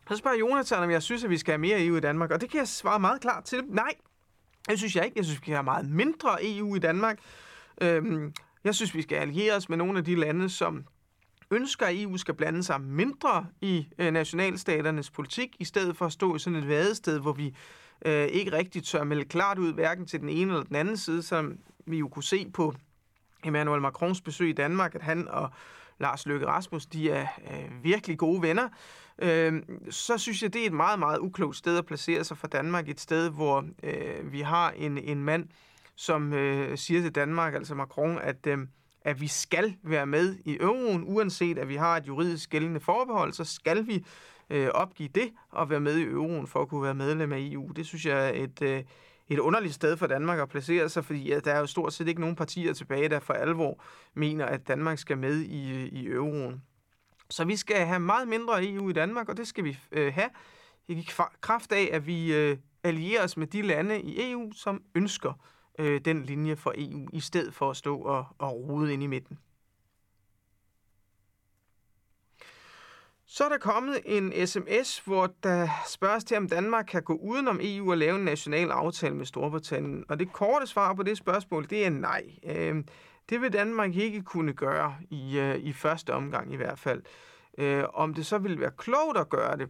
Så 0.09 0.15
spørger 0.15 0.37
Jonathan, 0.37 0.83
om 0.83 0.91
jeg 0.91 1.03
synes, 1.03 1.23
at 1.23 1.29
vi 1.29 1.37
skal 1.37 1.51
have 1.51 1.59
mere 1.59 1.85
EU 1.85 1.97
i 1.97 1.99
Danmark, 1.99 2.31
og 2.31 2.41
det 2.41 2.49
kan 2.49 2.57
jeg 2.57 2.67
svare 2.67 2.99
meget 2.99 3.21
klart 3.21 3.43
til. 3.43 3.63
Nej, 3.67 3.93
det 4.69 4.77
synes 4.77 4.95
jeg 4.95 5.05
ikke. 5.05 5.17
Jeg 5.17 5.25
synes, 5.25 5.39
vi 5.39 5.43
skal 5.43 5.53
have 5.53 5.63
meget 5.63 5.89
mindre 5.89 6.37
EU 6.41 6.75
i 6.75 6.79
Danmark. 6.79 7.19
Øhm, 7.81 8.33
jeg 8.63 8.75
synes, 8.75 8.95
vi 8.95 9.01
skal 9.01 9.15
alliere 9.15 9.55
os 9.55 9.69
med 9.69 9.77
nogle 9.77 9.97
af 9.97 10.05
de 10.05 10.15
lande, 10.15 10.49
som 10.49 10.85
ønsker, 11.51 11.85
at 11.85 12.01
EU 12.01 12.17
skal 12.17 12.33
blande 12.33 12.63
sig 12.63 12.81
mindre 12.81 13.45
i 13.61 13.87
øh, 13.99 14.11
nationalstaternes 14.11 15.11
politik, 15.11 15.55
i 15.59 15.65
stedet 15.65 15.97
for 15.97 16.05
at 16.05 16.11
stå 16.11 16.35
i 16.35 16.39
sådan 16.39 16.59
et 16.59 16.67
vadested, 16.67 17.19
hvor 17.19 17.33
vi 17.33 17.55
øh, 18.05 18.25
ikke 18.25 18.51
rigtig 18.51 18.83
tør 18.83 19.03
melde 19.03 19.25
klart 19.25 19.57
ud, 19.57 19.73
hverken 19.73 20.05
til 20.05 20.19
den 20.19 20.29
ene 20.29 20.51
eller 20.51 20.63
den 20.63 20.75
anden 20.75 20.97
side, 20.97 21.23
som 21.23 21.59
vi 21.85 21.97
jo 21.97 22.07
kunne 22.07 22.23
se 22.23 22.49
på 22.53 22.73
Emmanuel 23.45 23.81
Macrons 23.81 24.21
besøg 24.21 24.49
i 24.49 24.53
Danmark, 24.53 24.95
at 24.95 25.01
han 25.01 25.27
og 25.27 25.49
Lars 25.99 26.25
Løkke 26.25 26.47
Rasmus, 26.47 26.85
de 26.85 27.11
er 27.11 27.27
øh, 27.51 27.83
virkelig 27.83 28.17
gode 28.17 28.41
venner, 28.41 28.69
øh, 29.21 29.63
så 29.89 30.17
synes 30.17 30.43
jeg, 30.43 30.53
det 30.53 30.61
er 30.61 30.65
et 30.65 30.73
meget, 30.73 30.99
meget 30.99 31.19
uklogt 31.19 31.55
sted 31.55 31.77
at 31.77 31.85
placere 31.85 32.23
sig 32.23 32.37
for 32.37 32.47
Danmark. 32.47 32.89
Et 32.89 32.99
sted, 32.99 33.29
hvor 33.29 33.65
øh, 33.83 34.31
vi 34.31 34.41
har 34.41 34.71
en, 34.71 34.97
en 34.97 35.23
mand, 35.23 35.47
som 35.95 36.33
øh, 36.33 36.77
siger 36.77 37.01
til 37.01 37.15
Danmark, 37.15 37.53
altså 37.53 37.75
Macron, 37.75 38.19
at 38.21 38.47
øh, 38.47 38.57
at 39.01 39.21
vi 39.21 39.27
skal 39.27 39.75
være 39.83 40.05
med 40.05 40.35
i 40.45 40.57
euroen, 40.59 41.03
uanset 41.07 41.57
at 41.57 41.69
vi 41.69 41.75
har 41.75 41.97
et 41.97 42.07
juridisk 42.07 42.49
gældende 42.49 42.79
forbehold, 42.79 43.33
så 43.33 43.43
skal 43.43 43.87
vi 43.87 44.05
øh, 44.49 44.67
opgive 44.67 45.09
det 45.15 45.31
og 45.49 45.69
være 45.69 45.79
med 45.79 45.97
i 45.97 46.03
euroen 46.03 46.47
for 46.47 46.61
at 46.61 46.67
kunne 46.67 46.83
være 46.83 46.93
medlem 46.93 47.33
af 47.33 47.37
EU. 47.39 47.71
Det 47.75 47.85
synes 47.85 48.05
jeg 48.05 48.27
er 48.27 48.43
et, 48.43 48.61
øh, 48.61 48.83
et 49.29 49.39
underligt 49.39 49.73
sted 49.73 49.97
for 49.97 50.07
Danmark 50.07 50.39
at 50.39 50.49
placere 50.49 50.89
sig, 50.89 51.05
fordi 51.05 51.29
ja, 51.29 51.39
der 51.39 51.53
er 51.53 51.59
jo 51.59 51.65
stort 51.65 51.93
set 51.93 52.07
ikke 52.07 52.21
nogen 52.21 52.35
partier 52.35 52.73
tilbage, 52.73 53.09
der 53.09 53.19
for 53.19 53.33
alvor 53.33 53.83
mener, 54.13 54.45
at 54.45 54.67
Danmark 54.67 54.97
skal 54.97 55.17
med 55.17 55.39
i, 55.39 55.87
i 55.87 56.07
euroen. 56.07 56.61
Så 57.29 57.45
vi 57.45 57.55
skal 57.55 57.85
have 57.85 57.99
meget 57.99 58.27
mindre 58.27 58.69
EU 58.69 58.89
i 58.89 58.93
Danmark, 58.93 59.29
og 59.29 59.37
det 59.37 59.47
skal 59.47 59.63
vi 59.63 59.79
øh, 59.91 60.13
have 60.13 60.29
i 60.87 61.09
kraft 61.41 61.71
af, 61.71 61.89
at 61.91 62.07
vi 62.07 62.33
øh, 62.33 62.57
allierer 62.83 63.23
os 63.23 63.37
med 63.37 63.47
de 63.47 63.61
lande 63.61 64.01
i 64.01 64.31
EU, 64.31 64.51
som 64.51 64.83
ønsker 64.95 65.33
øh, 65.79 66.01
den 66.05 66.23
linje 66.23 66.55
for 66.55 66.73
EU, 66.77 67.07
i 67.13 67.19
stedet 67.19 67.53
for 67.53 67.69
at 67.69 67.77
stå 67.77 67.97
og, 67.97 68.25
og 68.37 68.69
rode 68.69 68.93
ind 68.93 69.03
i 69.03 69.07
midten. 69.07 69.39
Så 73.25 73.45
er 73.45 73.49
der 73.49 73.57
kommet 73.57 74.01
en 74.05 74.47
sms, 74.47 74.99
hvor 74.99 75.29
der 75.43 75.67
spørges 75.87 76.23
til, 76.23 76.37
om 76.37 76.49
Danmark 76.49 76.85
kan 76.85 77.03
gå 77.03 77.13
udenom 77.13 77.59
EU 77.61 77.91
og 77.91 77.97
lave 77.97 78.15
en 78.15 78.25
national 78.25 78.71
aftale 78.71 79.15
med 79.15 79.25
Storbritannien. 79.25 80.05
Og 80.09 80.19
det 80.19 80.33
korte 80.33 80.67
svar 80.67 80.93
på 80.93 81.03
det 81.03 81.17
spørgsmål, 81.17 81.69
det 81.69 81.85
er 81.85 81.89
nej. 81.89 82.23
Øh, 82.43 82.83
det 83.29 83.41
vil 83.41 83.53
Danmark 83.53 83.95
ikke 83.95 84.21
kunne 84.21 84.53
gøre, 84.53 84.95
i, 85.09 85.39
øh, 85.39 85.55
i 85.55 85.73
første 85.73 86.13
omgang 86.13 86.53
i 86.53 86.55
hvert 86.55 86.79
fald. 86.79 87.01
Øh, 87.57 87.83
om 87.93 88.13
det 88.13 88.25
så 88.25 88.37
ville 88.37 88.59
være 88.59 88.71
klogt 88.77 89.17
at 89.17 89.29
gøre 89.29 89.57
det, 89.57 89.69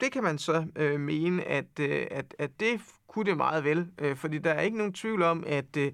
det 0.00 0.12
kan 0.12 0.22
man 0.22 0.38
så 0.38 0.66
øh, 0.76 1.00
mene, 1.00 1.44
at, 1.44 1.80
øh, 1.80 2.06
at, 2.10 2.34
at 2.38 2.60
det 2.60 2.80
kunne 3.08 3.24
det 3.24 3.36
meget 3.36 3.64
vel. 3.64 3.88
Øh, 3.98 4.16
fordi 4.16 4.38
der 4.38 4.50
er 4.50 4.60
ikke 4.60 4.76
nogen 4.76 4.92
tvivl 4.92 5.22
om, 5.22 5.44
at 5.46 5.76
øh, 5.76 5.92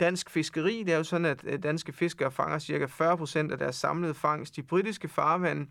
dansk 0.00 0.30
fiskeri, 0.30 0.82
det 0.82 0.92
er 0.92 0.96
jo 0.96 1.04
sådan, 1.04 1.24
at 1.24 1.40
øh, 1.44 1.62
danske 1.62 1.92
fiskere 1.92 2.30
fanger 2.30 2.58
cirka 2.58 2.86
40% 2.86 3.52
af 3.52 3.58
deres 3.58 3.76
samlede 3.76 4.14
fangst 4.14 4.58
i 4.58 4.62
britiske 4.62 5.08
farvande. 5.08 5.66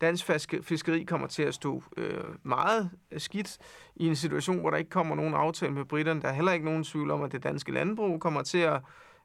dansk 0.00 0.30
fiskeri 0.62 1.04
kommer 1.04 1.26
til 1.26 1.42
at 1.42 1.54
stå 1.54 1.82
øh, 1.96 2.24
meget 2.42 2.90
skidt 3.16 3.58
i 3.96 4.06
en 4.06 4.16
situation, 4.16 4.58
hvor 4.58 4.70
der 4.70 4.76
ikke 4.76 4.90
kommer 4.90 5.14
nogen 5.14 5.34
aftale 5.34 5.72
med 5.72 5.84
britterne. 5.84 6.22
Der 6.22 6.28
er 6.28 6.32
heller 6.32 6.52
ikke 6.52 6.64
nogen 6.64 6.84
tvivl 6.84 7.10
om, 7.10 7.22
at 7.22 7.32
det 7.32 7.42
danske 7.42 7.72
landbrug 7.72 8.20
kommer 8.20 8.42
til 8.42 8.58
at 8.58 8.80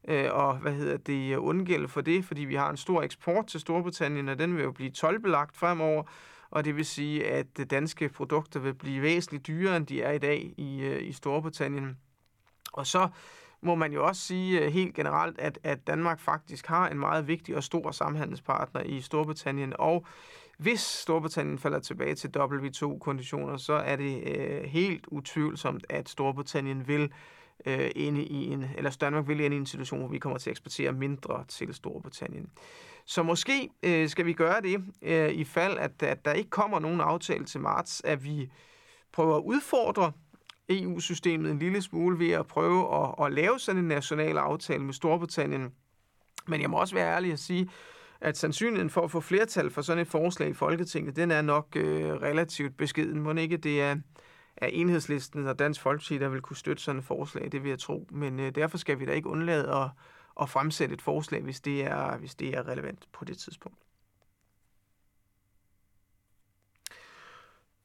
øh, 0.08 0.30
og 0.32 0.58
hvad 0.58 0.74
hedder 0.74 0.98
det, 0.98 1.36
undgælde 1.36 1.88
for 1.88 2.02
det, 2.02 2.26
fordi 2.26 2.42
vi 2.42 2.56
har 2.56 2.70
en 2.70 2.78
stor 2.78 3.02
eksport 3.02 3.48
til 3.48 3.60
Storbritannien, 3.60 4.30
og 4.30 4.40
den 4.40 4.56
vil 4.56 4.64
jo 4.64 4.72
blive 4.72 4.92
tolvbelagt 4.92 5.58
fremover, 5.58 6.04
og 6.50 6.66
det 6.66 6.76
vil 6.76 6.86
sige, 6.86 7.28
at 7.28 7.46
danske 7.70 8.10
produkter 8.10 8.60
vil 8.60 8.74
blive 8.74 9.02
væsentligt 9.02 9.48
dyrere, 9.48 9.78
end 9.78 9.88
de 9.88 10.02
er 10.02 10.12
i 10.12 10.18
dag 10.18 10.54
i, 10.58 10.82
øh, 10.82 11.08
i 11.08 11.12
Storbritannien. 11.12 11.98
Og 12.74 12.88
så 12.88 13.10
må 13.62 13.76
man 13.76 13.94
jo 13.94 14.06
også 14.06 14.22
sige 14.22 14.60
øh, 14.60 14.72
helt 14.72 14.96
generelt, 14.96 15.40
at, 15.40 15.60
at 15.64 15.88
Danmark 15.88 16.20
faktisk 16.20 16.68
har 16.68 16.90
en 16.90 17.00
meget 17.00 17.28
vigtig 17.28 17.56
og 17.56 17.64
stor 17.64 17.92
samhandelspartner 17.92 18.82
i 18.82 19.02
Storbritannien, 19.02 19.74
og 19.80 20.06
hvis 20.58 20.80
Storbritannien 20.80 21.60
falder 21.60 21.80
tilbage 21.80 22.16
til 22.16 22.32
W2-konditioner, 22.38 23.58
så 23.58 23.74
er 23.74 23.96
det 23.96 24.38
øh, 24.38 24.64
helt 24.64 25.06
utvivlsomt, 25.08 25.86
at 25.90 26.10
Storbritannien 26.10 26.88
vil 26.88 27.12
øh, 27.66 27.92
inde 27.96 28.24
i 28.24 28.46
en, 28.46 28.66
eller 28.78 28.98
Danmark 29.02 29.28
vil 29.28 29.40
ind 29.40 29.54
i 29.54 29.58
en 29.58 29.66
situation, 29.66 30.00
hvor 30.00 30.10
vi 30.10 30.20
kommer 30.20 30.38
til 30.38 30.50
at 30.50 30.52
eksportere 30.52 30.92
mindre 30.92 31.46
til 31.48 31.74
Storbritannien. 31.74 32.50
Så 33.06 33.24
måske 33.24 33.70
øh, 33.84 34.10
skal 34.10 34.26
vi 34.26 34.34
gøre 34.34 34.62
det, 34.62 34.84
øh, 35.02 35.30
i 35.30 35.44
fald 35.44 35.78
at, 35.78 36.04
at 36.04 36.26
der 36.26 36.34
ikke 36.34 36.50
kommer 36.50 36.80
nogen 36.80 37.02
aftale 37.02 37.46
til 37.46 37.62
marts, 37.62 38.02
at 38.06 38.24
vi 38.24 38.52
prøver 39.12 39.38
at 39.38 39.44
udfordre 39.44 40.12
EU-systemet 40.70 41.52
en 41.52 41.60
lille 41.60 41.82
smule 41.82 42.20
ved 42.20 42.32
at 42.32 42.48
prøve 42.48 43.04
at, 43.04 43.26
at 43.26 43.34
lave 43.34 43.60
sådan 43.60 43.82
en 43.82 43.88
national 43.88 44.38
aftale 44.38 44.84
med 44.84 44.94
Storbritannien. 44.94 45.72
Men 46.48 46.62
jeg 46.62 46.70
må 46.70 46.78
også 46.78 46.96
være 46.96 47.16
ærlig 47.16 47.32
at 47.32 47.40
sige, 47.40 47.70
at 48.22 48.38
sandsynligheden 48.38 48.90
for 48.90 49.02
at 49.02 49.12
få 49.12 49.20
flertal 49.20 49.70
for 49.70 49.82
sådan 49.82 50.02
et 50.02 50.08
forslag 50.08 50.50
i 50.50 50.54
Folketinget, 50.54 51.16
den 51.16 51.32
er 51.32 51.42
nok 51.42 51.76
øh, 51.76 52.14
relativt 52.14 52.78
beskeden. 52.78 53.22
Må 53.22 53.34
ikke 53.34 53.58
det 53.58 53.82
er, 53.82 53.96
er 54.58 54.68
enhedslisten 54.68 55.48
og 55.48 55.60
Dansk 55.60 55.82
Folkeparti, 55.82 56.18
der 56.18 56.30
vil 56.30 56.42
kunne 56.42 56.58
støtte 56.58 56.84
sådan 56.84 57.00
et 57.00 57.06
forslag, 57.06 57.52
det 57.52 57.64
vil 57.64 57.70
jeg 57.70 57.80
tro. 57.80 58.08
Men 58.12 58.40
øh, 58.40 58.56
derfor 58.56 58.78
skal 58.78 59.00
vi 59.00 59.06
da 59.06 59.12
ikke 59.12 59.30
undlade 59.30 59.76
at, 59.76 59.90
at 60.42 60.50
fremsætte 60.50 60.94
et 60.94 61.02
forslag, 61.02 61.42
hvis 61.42 61.62
det, 61.62 61.84
er, 61.84 62.18
hvis 62.18 62.36
det 62.36 62.58
er 62.58 62.68
relevant 62.68 63.08
på 63.14 63.26
det 63.26 63.38
tidspunkt. 63.38 63.78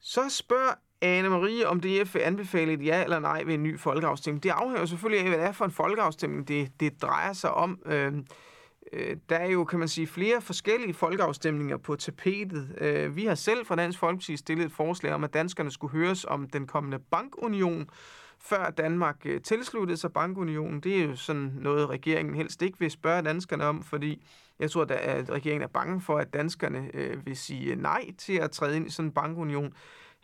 Så 0.00 0.28
spørger 0.28 0.74
Anne-Marie, 1.04 1.64
om 1.66 1.80
DF 1.80 2.14
vil 2.14 2.20
anbefale 2.20 2.72
et 2.72 2.84
ja 2.84 3.04
eller 3.04 3.18
nej 3.18 3.42
ved 3.42 3.54
en 3.54 3.62
ny 3.62 3.78
folkeafstemning. 3.78 4.42
Det 4.42 4.50
afhænger 4.50 4.86
selvfølgelig 4.86 5.24
af, 5.24 5.28
hvad 5.28 5.38
det 5.38 5.46
er 5.46 5.52
for 5.52 5.64
en 5.64 5.70
folkeafstemning, 5.70 6.48
det, 6.48 6.80
det 6.80 7.02
drejer 7.02 7.32
sig 7.32 7.50
om. 7.50 7.82
Øh, 7.86 8.12
øh, 8.92 9.16
der 9.28 9.36
er 9.36 9.50
jo, 9.50 9.64
kan 9.64 9.78
man 9.78 9.88
sige, 9.88 10.06
flere 10.06 10.40
forskellige 10.40 10.94
folkeafstemninger 10.94 11.76
på 11.76 11.96
tapetet. 11.96 12.74
Øh, 12.80 13.16
vi 13.16 13.24
har 13.24 13.34
selv 13.34 13.66
fra 13.66 13.76
Dansk 13.76 13.98
Folkeparti 13.98 14.36
stillet 14.36 14.66
et 14.66 14.72
forslag 14.72 15.12
om, 15.12 15.24
at 15.24 15.34
danskerne 15.34 15.70
skulle 15.70 15.92
høres 15.92 16.24
om 16.24 16.48
den 16.48 16.66
kommende 16.66 16.98
bankunion, 16.98 17.90
før 18.40 18.70
Danmark 18.70 19.16
øh, 19.24 19.40
tilsluttede 19.40 19.96
sig 19.96 20.12
bankunionen. 20.12 20.80
Det 20.80 21.00
er 21.00 21.04
jo 21.04 21.16
sådan 21.16 21.52
noget, 21.60 21.90
regeringen 21.90 22.34
helst 22.34 22.62
ikke 22.62 22.78
vil 22.78 22.90
spørge 22.90 23.22
danskerne 23.22 23.64
om, 23.64 23.82
fordi 23.82 24.22
jeg 24.58 24.70
tror, 24.70 24.86
at 24.90 25.30
regeringen 25.30 25.62
er 25.62 25.66
bange 25.66 26.00
for, 26.00 26.18
at 26.18 26.34
danskerne 26.34 26.90
øh, 26.94 27.26
vil 27.26 27.36
sige 27.36 27.76
nej 27.76 28.04
til 28.18 28.32
at 28.32 28.50
træde 28.50 28.76
ind 28.76 28.86
i 28.86 28.90
sådan 28.90 29.08
en 29.08 29.12
bankunion. 29.12 29.74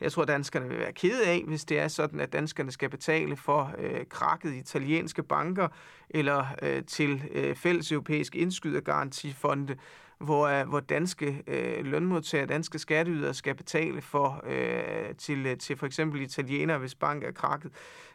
Jeg 0.01 0.13
tror, 0.13 0.25
danskerne 0.25 0.69
vil 0.69 0.79
være 0.79 0.93
kede 0.93 1.27
af, 1.27 1.45
hvis 1.47 1.65
det 1.65 1.79
er 1.79 1.89
sådan, 1.89 2.21
at 2.21 2.33
danskerne 2.33 2.73
skal 2.73 2.91
betale 2.91 3.37
for 3.37 3.75
øh, 3.79 4.07
krakket 4.11 4.55
italienske 4.55 5.23
banker 5.23 5.69
eller 6.11 6.47
øh, 6.63 6.85
til 6.85 7.23
øh, 7.33 7.55
fælles 7.57 7.93
europæiske 7.93 8.39
indskydergarantifonde, 8.39 9.77
hvor, 10.19 10.47
øh, 10.47 10.69
hvor 10.69 10.81
danske 10.81 11.43
øh, 11.47 11.85
lønmodtagere, 11.85 12.47
danske 12.47 12.79
skatteydere 12.79 13.35
skal 13.35 13.55
betale 13.55 14.01
for 14.01 14.43
øh, 14.47 15.15
til, 15.15 15.47
øh, 15.47 15.59
til 15.59 15.77
for 15.77 15.87
eksempel 15.87 16.21
italienere, 16.21 16.79
hvis 16.79 16.95
bank 16.95 17.25
er 17.25 17.33
krakket. 17.33 17.73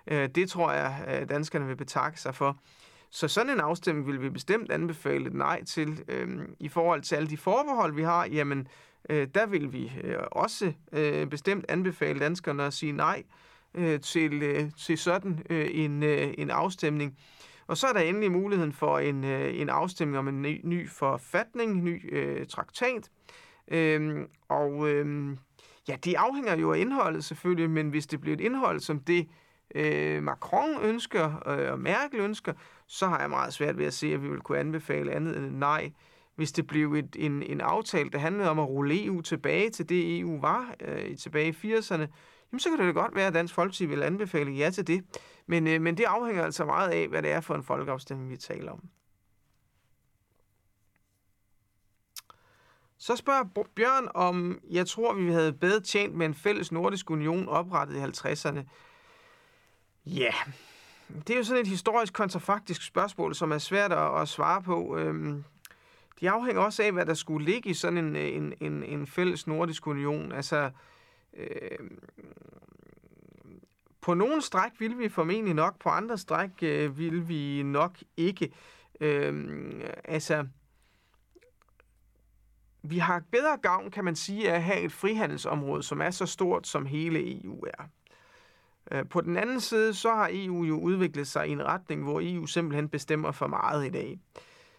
Øh, 0.08 0.30
det 0.30 0.50
tror 0.50 0.72
jeg, 0.72 1.20
øh, 1.22 1.30
danskerne 1.30 1.68
vil 1.68 1.76
betakke 1.76 2.22
sig 2.22 2.36
for. 2.36 2.58
Så 3.10 3.28
sådan 3.28 3.50
en 3.50 3.60
afstemning 3.60 4.08
vil 4.08 4.22
vi 4.22 4.30
bestemt 4.30 4.72
anbefale 4.72 5.38
nej 5.38 5.64
til. 5.64 6.04
Øh, 6.08 6.40
I 6.60 6.70
forhold 6.70 7.02
til 7.02 7.16
alle 7.16 7.30
de 7.30 7.38
forbehold, 7.38 7.94
vi 7.94 8.04
har, 8.04 8.26
jamen 8.26 8.68
øh, 9.10 9.28
der 9.36 9.45
vil 9.45 9.74
vi 9.74 9.91
øh, 10.04 10.16
også 10.32 10.74
øh, 10.91 11.28
bestemt 11.28 11.66
anbefale 11.70 12.20
danskerne 12.20 12.64
at 12.64 12.74
sige 12.74 12.91
nej 12.91 13.24
øh, 13.74 13.99
til, 13.99 14.43
øh, 14.43 14.72
til 14.78 14.97
sådan 14.97 15.45
øh, 15.49 15.68
en, 15.72 16.04
øh, 16.04 16.34
en 16.38 16.49
afstemning. 16.49 17.18
Og 17.68 17.78
så 17.78 17.88
er 17.88 17.93
der 17.93 17.99
endelig 17.99 18.32
muligheden 18.32 18.74
for 18.74 18.99
en, 18.99 19.24
øh, 19.24 19.62
en 19.62 19.70
afstemning 19.70 20.18
om 20.18 20.28
en 20.28 20.41
ny, 20.41 20.62
ny 20.64 20.89
forfatning, 20.89 21.84
ny 21.84 22.16
øh, 22.16 22.47
traktat. 22.47 23.10
Øhm, 23.68 24.28
og 24.49 24.89
øh, 24.89 25.38
ja, 25.88 25.95
det 26.04 26.16
afhænger 26.16 26.56
jo 26.56 26.74
af 26.74 26.78
indholdet 26.78 27.24
selvfølgelig, 27.24 27.70
men 27.70 27.89
hvis 27.89 28.08
det 28.08 28.22
bliver 28.22 28.38
et 28.38 28.41
indhold 28.41 28.80
som 28.80 28.99
det, 28.99 29.28
øh, 29.76 30.24
Macron 30.24 30.82
ønsker 30.84 31.49
øh, 31.49 31.72
og 31.72 31.80
Merkel 31.80 32.20
ønsker, 32.20 32.54
så 32.88 33.08
har 33.08 33.20
jeg 33.20 33.30
meget 33.30 33.54
svært 33.54 33.78
ved 33.78 33.86
at 33.86 33.93
se, 33.93 34.14
at 34.14 34.24
vi 34.24 34.30
vil 34.30 34.39
kunne 34.39 34.60
anbefale 34.60 35.12
andet 35.12 35.38
end 35.38 35.58
nej 35.58 35.91
hvis 36.36 36.52
det 36.52 36.68
blev 36.68 36.94
et, 36.94 37.16
en, 37.20 37.44
en 37.44 37.62
aftale, 37.62 38.10
der 38.10 38.18
handlede 38.18 38.50
om 38.50 38.60
at 38.60 38.68
rulle 38.68 39.06
EU 39.06 39.22
tilbage 39.22 39.70
til 39.70 39.90
det, 39.90 40.20
EU 40.20 40.42
var 40.42 40.76
øh, 40.80 41.18
tilbage 41.18 41.48
i 41.64 41.74
80'erne, 41.74 42.08
jamen 42.52 42.60
så 42.60 42.70
kan 42.70 42.80
det 42.80 42.96
da 42.96 43.00
godt 43.02 43.16
være, 43.16 43.28
at 43.28 43.34
Dansk 43.34 43.54
Folkeparti 43.54 43.86
vil 43.86 44.04
anbefale 44.04 44.52
ja 44.52 44.70
til 44.70 44.88
det. 44.88 45.04
Men, 45.48 45.68
øh, 45.68 45.82
men 45.82 45.98
det 45.98 46.04
afhænger 46.04 46.44
altså 46.44 46.66
meget 46.66 46.90
af, 46.90 47.08
hvad 47.08 47.22
det 47.22 47.32
er 47.32 47.42
for 47.42 47.56
en 47.56 47.64
folkeafstemning, 47.64 48.30
vi 48.30 48.38
taler 48.38 48.72
om. 48.72 48.90
Så 52.98 53.16
spørger 53.16 53.44
Bjørn, 53.76 54.08
om 54.14 54.60
jeg 54.70 54.88
tror, 54.88 55.14
vi 55.14 55.32
havde 55.32 55.54
bedre 55.54 55.80
tjent 55.80 56.16
med 56.16 56.26
en 56.26 56.34
fælles 56.34 56.72
nordisk 56.72 57.10
union 57.10 57.48
oprettet 57.50 57.96
i 57.96 58.00
50'erne. 58.00 58.60
Ja, 60.06 60.34
det 61.28 61.30
er 61.30 61.38
jo 61.38 61.44
sådan 61.44 61.62
et 61.62 61.68
historisk 61.68 62.14
kontrafaktisk 62.14 62.86
spørgsmål, 62.86 63.36
som 63.36 63.52
er 63.52 63.58
svært 63.58 63.92
at, 63.92 64.22
at 64.22 64.28
svare 64.28 64.62
på. 64.62 64.98
Øhm, 64.98 65.44
de 66.24 66.30
afhænger 66.30 66.61
også 66.61 66.84
af, 66.84 66.91
hvad 66.91 67.05
der 67.05 67.13
skulle 67.13 67.45
ligge 67.45 67.69
i 67.69 67.74
sådan 67.74 67.97
en, 67.97 68.15
øh, 68.15 68.36
en, 68.36 68.53
en, 68.59 68.84
en 68.84 69.07
fælles 69.07 69.47
nordisk 69.47 69.88
union. 69.88 70.32
Altså, 70.32 70.71
øh, 71.34 71.89
på 74.01 74.13
nogle 74.13 74.41
stræk 74.41 74.71
vil 74.80 74.99
vi 74.99 75.09
formentlig 75.09 75.53
nok, 75.53 75.80
på 75.80 75.89
andre 75.89 76.17
stræk 76.17 76.49
øh, 76.61 76.97
vil 76.97 77.28
vi 77.28 77.63
nok 77.63 77.97
ikke. 78.17 78.53
Øh, 79.01 79.61
altså, 80.03 80.47
vi 82.84 82.97
har 82.97 83.24
bedre 83.32 83.57
gavn, 83.61 83.91
kan 83.91 84.05
man 84.05 84.15
sige, 84.15 84.51
af 84.51 84.55
at 84.55 84.63
have 84.63 84.80
et 84.80 84.91
frihandelsområde, 84.91 85.84
som 85.84 86.01
er 86.01 86.11
så 86.11 86.26
stort, 86.26 86.67
som 86.67 86.86
hele 86.86 87.43
EU 87.43 87.65
er. 87.65 87.84
Øh, 88.91 89.09
på 89.09 89.21
den 89.21 89.38
anden 89.38 89.59
side, 89.59 89.93
så 89.93 90.09
har 90.09 90.30
EU 90.32 90.63
jo 90.63 90.80
udviklet 90.80 91.28
sig 91.28 91.47
i 91.47 91.51
en 91.51 91.65
retning, 91.65 92.03
hvor 92.03 92.21
EU 92.24 92.45
simpelthen 92.45 92.89
bestemmer 92.89 93.32
for 93.32 93.47
meget 93.47 93.86
i 93.86 93.89
dag. 93.89 94.19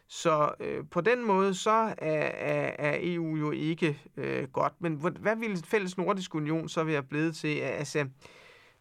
Så 0.09 0.55
øh, 0.61 0.85
på 0.91 1.01
den 1.01 1.25
måde, 1.27 1.55
så 1.55 1.71
er, 1.71 1.95
er, 1.99 2.73
er 2.79 2.99
EU 3.01 3.37
jo 3.37 3.51
ikke 3.51 4.01
øh, 4.17 4.49
godt. 4.49 4.73
Men 4.79 4.95
hvad 5.21 5.37
ville 5.37 5.59
fælles 5.65 5.99
nordisk 5.99 6.35
union 6.35 6.69
så 6.69 6.85
være 6.85 7.03
blevet 7.03 7.37
til? 7.37 7.59
Altså, 7.59 8.09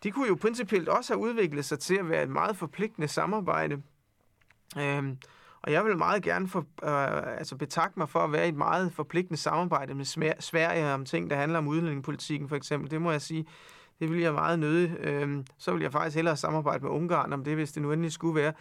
de 0.03 0.11
kunne 0.11 0.27
jo 0.27 0.37
principielt 0.41 0.89
også 0.89 1.13
have 1.13 1.21
udviklet 1.21 1.65
sig 1.65 1.79
til 1.79 1.95
at 1.95 2.09
være 2.09 2.23
et 2.23 2.29
meget 2.29 2.57
forpligtende 2.57 3.07
samarbejde. 3.07 3.81
Øhm, 4.79 5.17
og 5.61 5.71
jeg 5.71 5.85
vil 5.85 5.97
meget 5.97 6.23
gerne 6.23 6.47
for, 6.47 6.59
øh, 6.59 7.37
altså 7.37 7.55
betakke 7.55 7.99
mig 7.99 8.09
for 8.09 8.19
at 8.19 8.31
være 8.31 8.45
i 8.45 8.49
et 8.49 8.55
meget 8.55 8.93
forpligtende 8.93 9.37
samarbejde 9.37 9.95
med 9.95 10.05
Sverige 10.39 10.93
om 10.93 11.05
ting, 11.05 11.29
der 11.29 11.35
handler 11.35 11.57
om 11.57 11.67
udlændingepolitikken 11.67 12.49
for 12.49 12.55
eksempel. 12.55 12.91
Det 12.91 13.01
må 13.01 13.11
jeg 13.11 13.21
sige, 13.21 13.45
det 13.99 14.11
vil 14.11 14.19
jeg 14.19 14.33
meget 14.33 14.59
nøde. 14.59 14.95
Øhm, 14.99 15.45
så 15.57 15.73
vil 15.73 15.81
jeg 15.81 15.91
faktisk 15.91 16.15
hellere 16.15 16.37
samarbejde 16.37 16.83
med 16.83 16.91
Ungarn 16.91 17.33
om 17.33 17.43
det, 17.43 17.55
hvis 17.55 17.71
det 17.71 17.81
nu 17.81 17.91
endelig 17.91 18.11
skulle 18.11 18.35
være. 18.35 18.53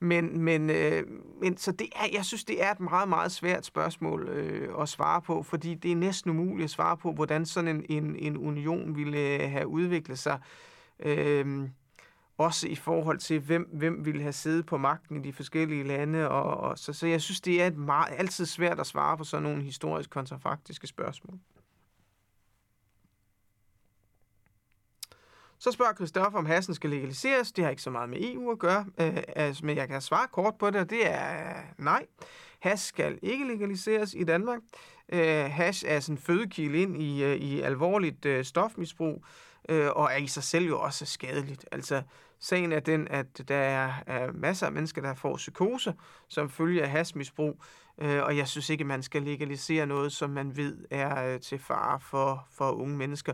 Men, 0.00 0.40
men, 0.40 0.70
øh, 0.70 1.04
men 1.40 1.56
så 1.56 1.72
det 1.72 1.88
er, 1.96 2.06
jeg 2.12 2.24
synes, 2.24 2.44
det 2.44 2.64
er 2.64 2.70
et 2.70 2.80
meget, 2.80 3.08
meget 3.08 3.32
svært 3.32 3.66
spørgsmål 3.66 4.28
øh, 4.28 4.82
at 4.82 4.88
svare 4.88 5.22
på, 5.22 5.42
fordi 5.42 5.74
det 5.74 5.92
er 5.92 5.96
næsten 5.96 6.30
umuligt 6.30 6.64
at 6.64 6.70
svare 6.70 6.96
på, 6.96 7.12
hvordan 7.12 7.46
sådan 7.46 7.76
en, 7.76 8.04
en, 8.04 8.16
en 8.16 8.36
union 8.36 8.96
ville 8.96 9.18
øh, 9.18 9.50
have 9.50 9.66
udviklet 9.66 10.18
sig. 10.18 10.38
Øh, 11.00 11.68
også 12.38 12.68
i 12.68 12.74
forhold 12.74 13.18
til, 13.18 13.40
hvem, 13.40 13.68
hvem 13.72 14.04
ville 14.04 14.22
have 14.22 14.32
siddet 14.32 14.66
på 14.66 14.76
magten 14.76 15.16
i 15.16 15.22
de 15.22 15.32
forskellige 15.32 15.84
lande. 15.84 16.28
Og, 16.28 16.56
og 16.56 16.78
så, 16.78 16.92
så 16.92 17.06
jeg 17.06 17.20
synes, 17.20 17.40
det 17.40 17.62
er 17.62 17.66
et 17.66 17.76
meget, 17.76 18.14
altid 18.18 18.46
svært 18.46 18.80
at 18.80 18.86
svare 18.86 19.16
på 19.16 19.24
sådan 19.24 19.42
nogle 19.42 19.62
historisk 19.62 20.10
kontrafaktiske 20.10 20.86
spørgsmål. 20.86 21.38
Så 25.58 25.72
spørger 25.72 25.94
Christoffer, 25.94 26.38
om 26.38 26.46
hassen 26.46 26.74
skal 26.74 26.90
legaliseres. 26.90 27.52
Det 27.52 27.64
har 27.64 27.70
ikke 27.70 27.82
så 27.82 27.90
meget 27.90 28.08
med 28.08 28.18
EU 28.20 28.50
at 28.50 28.58
gøre, 28.58 28.86
øh, 29.00 29.16
altså, 29.36 29.66
men 29.66 29.76
jeg 29.76 29.88
kan 29.88 30.00
svare 30.00 30.28
kort 30.32 30.54
på 30.58 30.70
det, 30.70 30.80
og 30.80 30.90
det 30.90 31.10
er 31.10 31.48
øh, 31.48 31.84
nej. 31.84 32.06
Hash 32.60 32.88
skal 32.88 33.18
ikke 33.22 33.46
legaliseres 33.46 34.14
i 34.14 34.24
Danmark. 34.24 34.60
Øh, 35.12 35.44
hash 35.44 35.84
er 35.88 36.00
sådan 36.00 36.14
en 36.14 36.18
fødekilde 36.18 36.78
ind 36.78 37.02
i, 37.02 37.24
øh, 37.24 37.36
i 37.36 37.60
alvorligt 37.60 38.24
øh, 38.26 38.44
stofmisbrug, 38.44 39.24
øh, 39.68 39.88
og 39.90 40.04
er 40.12 40.16
i 40.16 40.26
sig 40.26 40.42
selv 40.42 40.66
jo 40.66 40.80
også 40.80 41.06
skadeligt. 41.06 41.64
Altså, 41.72 42.02
Sagen 42.38 42.72
er 42.72 42.80
den, 42.80 43.08
at 43.08 43.48
der 43.48 43.56
er 43.56 44.32
masser 44.32 44.66
af 44.66 44.72
mennesker, 44.72 45.02
der 45.02 45.14
får 45.14 45.36
psykose 45.36 45.94
som 46.28 46.50
følge 46.50 46.82
af 46.82 46.90
hasmisbrug, 46.90 47.62
øh, 47.98 48.22
og 48.22 48.36
jeg 48.36 48.48
synes 48.48 48.70
ikke, 48.70 48.84
man 48.84 49.02
skal 49.02 49.22
legalisere 49.22 49.86
noget, 49.86 50.12
som 50.12 50.30
man 50.30 50.56
ved 50.56 50.76
er 50.90 51.34
øh, 51.34 51.40
til 51.40 51.58
fare 51.58 52.00
for, 52.00 52.46
for 52.52 52.70
unge 52.70 52.96
mennesker. 52.96 53.32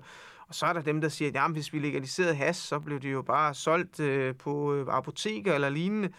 Og 0.53 0.57
så 0.57 0.67
er 0.67 0.73
der 0.73 0.81
dem, 0.81 1.01
der 1.01 1.09
siger, 1.09 1.45
at 1.45 1.51
hvis 1.51 1.73
vi 1.73 1.79
legaliserede 1.79 2.35
has, 2.35 2.57
så 2.57 2.79
blev 2.79 3.01
det 3.01 3.13
jo 3.13 3.23
bare 3.23 3.55
solgt 3.55 4.01
øh, 4.01 4.37
på 4.37 4.75
øh, 4.75 4.87
apoteker 4.89 5.55
eller 5.55 5.69
lignende. 5.69 6.13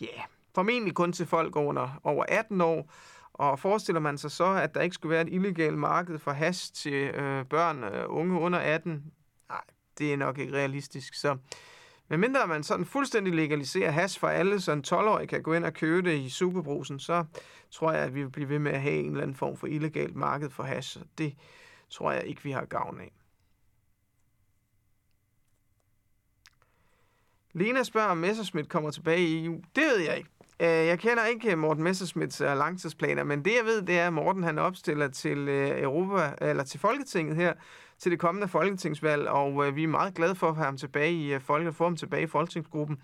Ja, 0.00 0.06
yeah, 0.06 0.24
formentlig 0.54 0.94
kun 0.94 1.12
til 1.12 1.26
folk 1.26 1.56
under, 1.56 2.00
over 2.04 2.24
18 2.28 2.60
år. 2.60 2.92
Og 3.32 3.58
forestiller 3.58 4.00
man 4.00 4.18
sig 4.18 4.30
så, 4.30 4.44
at 4.44 4.74
der 4.74 4.80
ikke 4.80 4.94
skulle 4.94 5.10
være 5.10 5.22
et 5.22 5.32
illegalt 5.32 5.78
marked 5.78 6.18
for 6.18 6.30
has 6.30 6.70
til 6.70 6.92
øh, 6.92 7.44
børn 7.44 7.84
og 7.84 7.96
øh, 7.96 8.04
unge 8.08 8.40
under 8.40 8.58
18? 8.58 9.04
Nej, 9.48 9.60
det 9.98 10.12
er 10.12 10.16
nok 10.16 10.38
ikke 10.38 10.56
realistisk. 10.56 11.14
Så 11.14 11.36
medmindre 12.08 12.46
man 12.46 12.62
sådan 12.62 12.86
fuldstændig 12.86 13.34
legaliserer 13.34 13.90
has 13.90 14.18
for 14.18 14.28
alle, 14.28 14.60
så 14.60 14.72
en 14.72 14.84
12-årig 14.86 15.28
kan 15.28 15.42
gå 15.42 15.52
ind 15.52 15.64
og 15.64 15.74
købe 15.74 16.10
det 16.10 16.18
i 16.18 16.28
superbrusen, 16.28 16.98
så 16.98 17.24
tror 17.70 17.92
jeg, 17.92 18.02
at 18.02 18.14
vi 18.14 18.22
vil 18.22 18.30
blive 18.30 18.48
ved 18.48 18.58
med 18.58 18.72
at 18.72 18.80
have 18.80 18.98
en 18.98 19.10
eller 19.10 19.22
anden 19.22 19.36
form 19.36 19.56
for 19.56 19.66
illegalt 19.66 20.16
marked 20.16 20.50
for 20.50 20.62
has. 20.62 20.98
Det 21.18 21.34
tror 21.90 22.12
jeg 22.12 22.24
ikke, 22.26 22.42
vi 22.42 22.50
har 22.50 22.64
gavn 22.64 23.00
af. 23.00 23.12
Lena 27.52 27.82
spørger, 27.82 28.08
om 28.08 28.16
Messerschmidt 28.16 28.68
kommer 28.68 28.90
tilbage 28.90 29.20
i 29.20 29.44
EU. 29.44 29.60
Det 29.76 29.84
ved 29.84 29.98
jeg 29.98 30.16
ikke. 30.18 30.30
Øh, 30.60 30.68
jeg 30.68 30.98
kender 30.98 31.24
ikke 31.24 31.52
øh, 31.52 31.58
Morten 31.58 31.82
Messerschmidts 31.82 32.40
øh, 32.40 32.46
langtidsplaner, 32.46 33.24
men 33.24 33.44
det 33.44 33.50
jeg 33.50 33.64
ved, 33.64 33.82
det 33.82 33.98
er, 33.98 34.06
at 34.06 34.12
Morten 34.12 34.42
han 34.42 34.58
opstiller 34.58 35.08
til 35.08 35.48
Europa 35.82 36.34
eller 36.40 36.64
til 36.64 36.80
Folketinget 36.80 37.36
her 37.36 37.52
til 37.98 38.12
det 38.12 38.18
kommende 38.18 38.48
folketingsvalg, 38.48 39.28
og 39.28 39.76
vi 39.76 39.82
er 39.82 39.88
meget 39.88 40.14
glade 40.14 40.34
for 40.34 40.48
at 40.48 40.54
have 40.54 40.64
ham 40.64 40.76
tilbage 40.76 41.12
i 41.12 41.38
folket, 41.38 41.74
få 41.74 41.84
ham 41.84 41.96
tilbage 41.96 42.22
i 42.22 42.26
folketingsgruppen, 42.26 42.98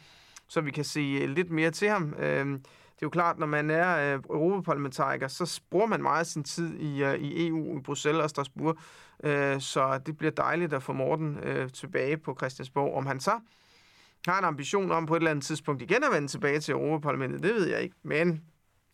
så 0.49 0.61
vi 0.61 0.71
kan 0.71 0.85
se 0.85 1.27
lidt 1.27 1.51
mere 1.51 1.71
til 1.71 1.89
ham. 1.89 2.15
Det 2.19 3.03
er 3.03 3.07
jo 3.07 3.11
klart, 3.11 3.39
når 3.39 3.47
man 3.47 3.71
er 3.71 4.15
europaparlamentariker, 4.15 5.29
så 5.29 5.61
bruger 5.71 5.87
man 5.87 6.03
meget 6.03 6.21
af 6.21 6.27
sin 6.27 6.45
tid 6.45 6.75
i, 6.75 7.05
i 7.17 7.49
EU, 7.49 7.79
i 7.79 7.81
Bruxelles 7.81 8.23
og 8.23 8.31
Strasbourg, 8.31 8.79
så 9.63 10.01
det 10.07 10.19
bliver 10.19 10.31
dejligt 10.31 10.73
at 10.73 10.83
få 10.83 10.93
Morten 10.93 11.39
tilbage 11.73 12.17
på 12.17 12.35
Christiansborg. 12.39 12.97
Om 12.97 13.07
han 13.07 13.21
så 13.21 13.41
har 14.27 14.39
en 14.39 14.45
ambition 14.45 14.91
om 14.91 15.07
på 15.07 15.15
et 15.15 15.21
eller 15.21 15.31
andet 15.31 15.45
tidspunkt 15.45 15.83
igen 15.83 16.05
at 16.05 16.13
vende 16.13 16.29
tilbage 16.29 16.61
til 16.61 16.73
Europaparlamentet, 16.73 17.43
det 17.43 17.55
ved 17.55 17.69
jeg 17.69 17.83
ikke. 17.83 17.97
Men 18.03 18.43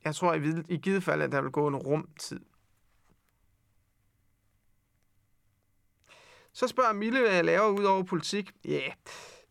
jeg 0.05 0.15
tror 0.15 0.35
i, 0.35 0.53
i 0.69 0.77
givet 0.77 1.03
fald, 1.03 1.23
at 1.23 1.33
der 1.33 1.41
vil 1.41 1.51
gå 1.51 1.67
en 1.67 1.77
rumtid. 1.77 2.41
Så 6.53 6.69
spørger 6.69 6.93
Mille, 6.93 7.21
hvad 7.21 7.31
jeg 7.31 7.45
laver 7.45 7.69
ud 7.69 7.85
over 7.85 8.03
politik. 8.03 8.51
Ja, 8.65 8.81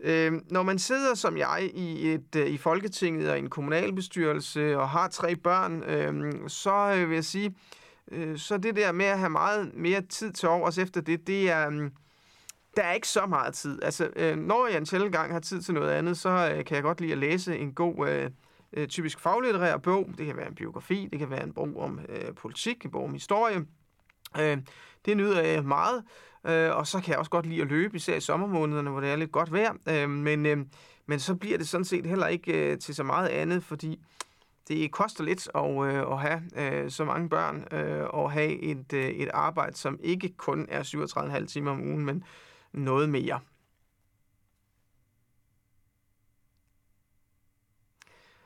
yeah. 0.04 0.34
øh, 0.34 0.42
når 0.50 0.64
man 0.64 0.80
sidder 0.80 1.16
som 1.16 1.38
jeg 1.38 1.72
i, 1.74 2.14
et, 2.14 2.36
øh, 2.36 2.48
i 2.48 2.58
Folketinget 2.58 3.30
og 3.30 3.38
i 3.38 3.40
en 3.40 3.50
kommunalbestyrelse 3.50 4.78
og 4.78 4.90
har 4.90 5.08
tre 5.08 5.36
børn, 5.36 5.84
øh, 5.84 6.50
så 6.50 6.96
øh, 6.98 7.10
vil 7.10 7.16
jeg 7.16 7.26
sige, 7.26 7.56
øh, 8.12 8.38
så 8.38 8.58
det 8.58 8.76
der 8.76 8.92
med 8.92 9.06
at 9.06 9.20
have 9.20 9.30
meget 9.30 9.74
mere 9.74 10.02
tid 10.02 10.32
til 10.32 10.50
overs 10.50 10.78
efter 10.78 11.02
det, 11.02 11.28
det 11.28 11.50
er... 11.50 11.70
Øh, 11.70 11.92
der 12.78 12.84
er 12.84 12.94
ikke 12.94 13.08
så 13.08 13.26
meget 13.26 13.54
tid. 13.54 13.84
Altså, 13.84 14.10
øh, 14.16 14.38
når 14.38 14.68
jeg 14.68 14.78
en 14.78 14.86
sjældent 14.86 15.14
gang 15.14 15.34
har 15.34 15.40
tid 15.40 15.62
til 15.62 15.74
noget 15.74 15.90
andet, 15.90 16.18
så 16.18 16.30
øh, 16.30 16.66
kan 16.66 16.76
jeg 16.76 16.84
godt 16.84 17.02
lide 17.02 17.12
at 17.12 17.18
læse 17.18 17.58
en 17.58 17.74
god, 17.74 18.08
øh, 18.08 18.32
øh, 18.74 18.88
typisk 18.88 19.20
faglitterær 19.20 19.78
bog. 19.78 20.10
Det 20.18 20.26
kan 20.26 20.38
være 20.38 20.48
en 20.48 20.56
biografi, 20.56 21.10
det 21.12 21.20
kan 21.20 21.30
være 21.30 21.44
en 21.44 21.54
bog 21.54 21.78
om 21.78 22.00
øh, 22.10 22.34
politik, 22.36 22.86
en 22.86 22.92
bog 22.92 23.04
om 23.04 23.14
historie. 23.14 23.66
Øh, 24.40 24.58
det 25.06 25.18
nyder 25.18 25.42
jeg 25.42 25.64
meget. 25.64 26.04
Øh, 26.48 26.76
og 26.76 26.88
så 26.88 27.00
kan 27.00 27.10
jeg 27.12 27.18
også 27.18 27.32
godt 27.32 27.46
lide 27.46 27.62
at 27.62 27.68
løbe, 27.68 27.96
især 27.96 28.16
i 28.16 28.20
sommermånederne, 28.20 28.90
hvor 28.90 29.00
det 29.00 29.10
er 29.10 29.16
lidt 29.16 29.32
godt 29.32 29.52
vejr. 29.52 29.74
Øh, 29.90 30.10
men, 30.10 30.46
øh, 30.46 30.58
men 31.06 31.20
så 31.20 31.36
bliver 31.36 31.58
det 31.58 31.68
sådan 31.68 31.86
set 31.86 32.06
heller 32.06 32.28
ikke 32.28 32.72
øh, 32.72 32.80
til 32.80 32.96
så 32.96 33.04
meget 33.04 33.28
andet, 33.28 33.64
fordi 33.64 34.00
det 34.68 34.92
koster 34.92 35.24
lidt 35.24 35.50
at, 35.56 35.86
øh, 35.86 36.12
at 36.12 36.20
have 36.20 36.42
øh, 36.56 36.92
så 36.92 37.06
mange 37.06 37.30
børn 37.30 37.68
øh, 37.72 38.04
og 38.04 38.32
have 38.32 38.62
et, 38.62 38.94
øh, 38.94 39.10
et 39.10 39.30
arbejde, 39.34 39.78
som 39.78 40.00
ikke 40.04 40.34
kun 40.38 40.66
er 40.70 40.84
37,5 41.40 41.46
timer 41.46 41.72
om 41.72 41.82
ugen, 41.82 42.06
men 42.06 42.24
noget 42.74 43.10
mere. 43.10 43.40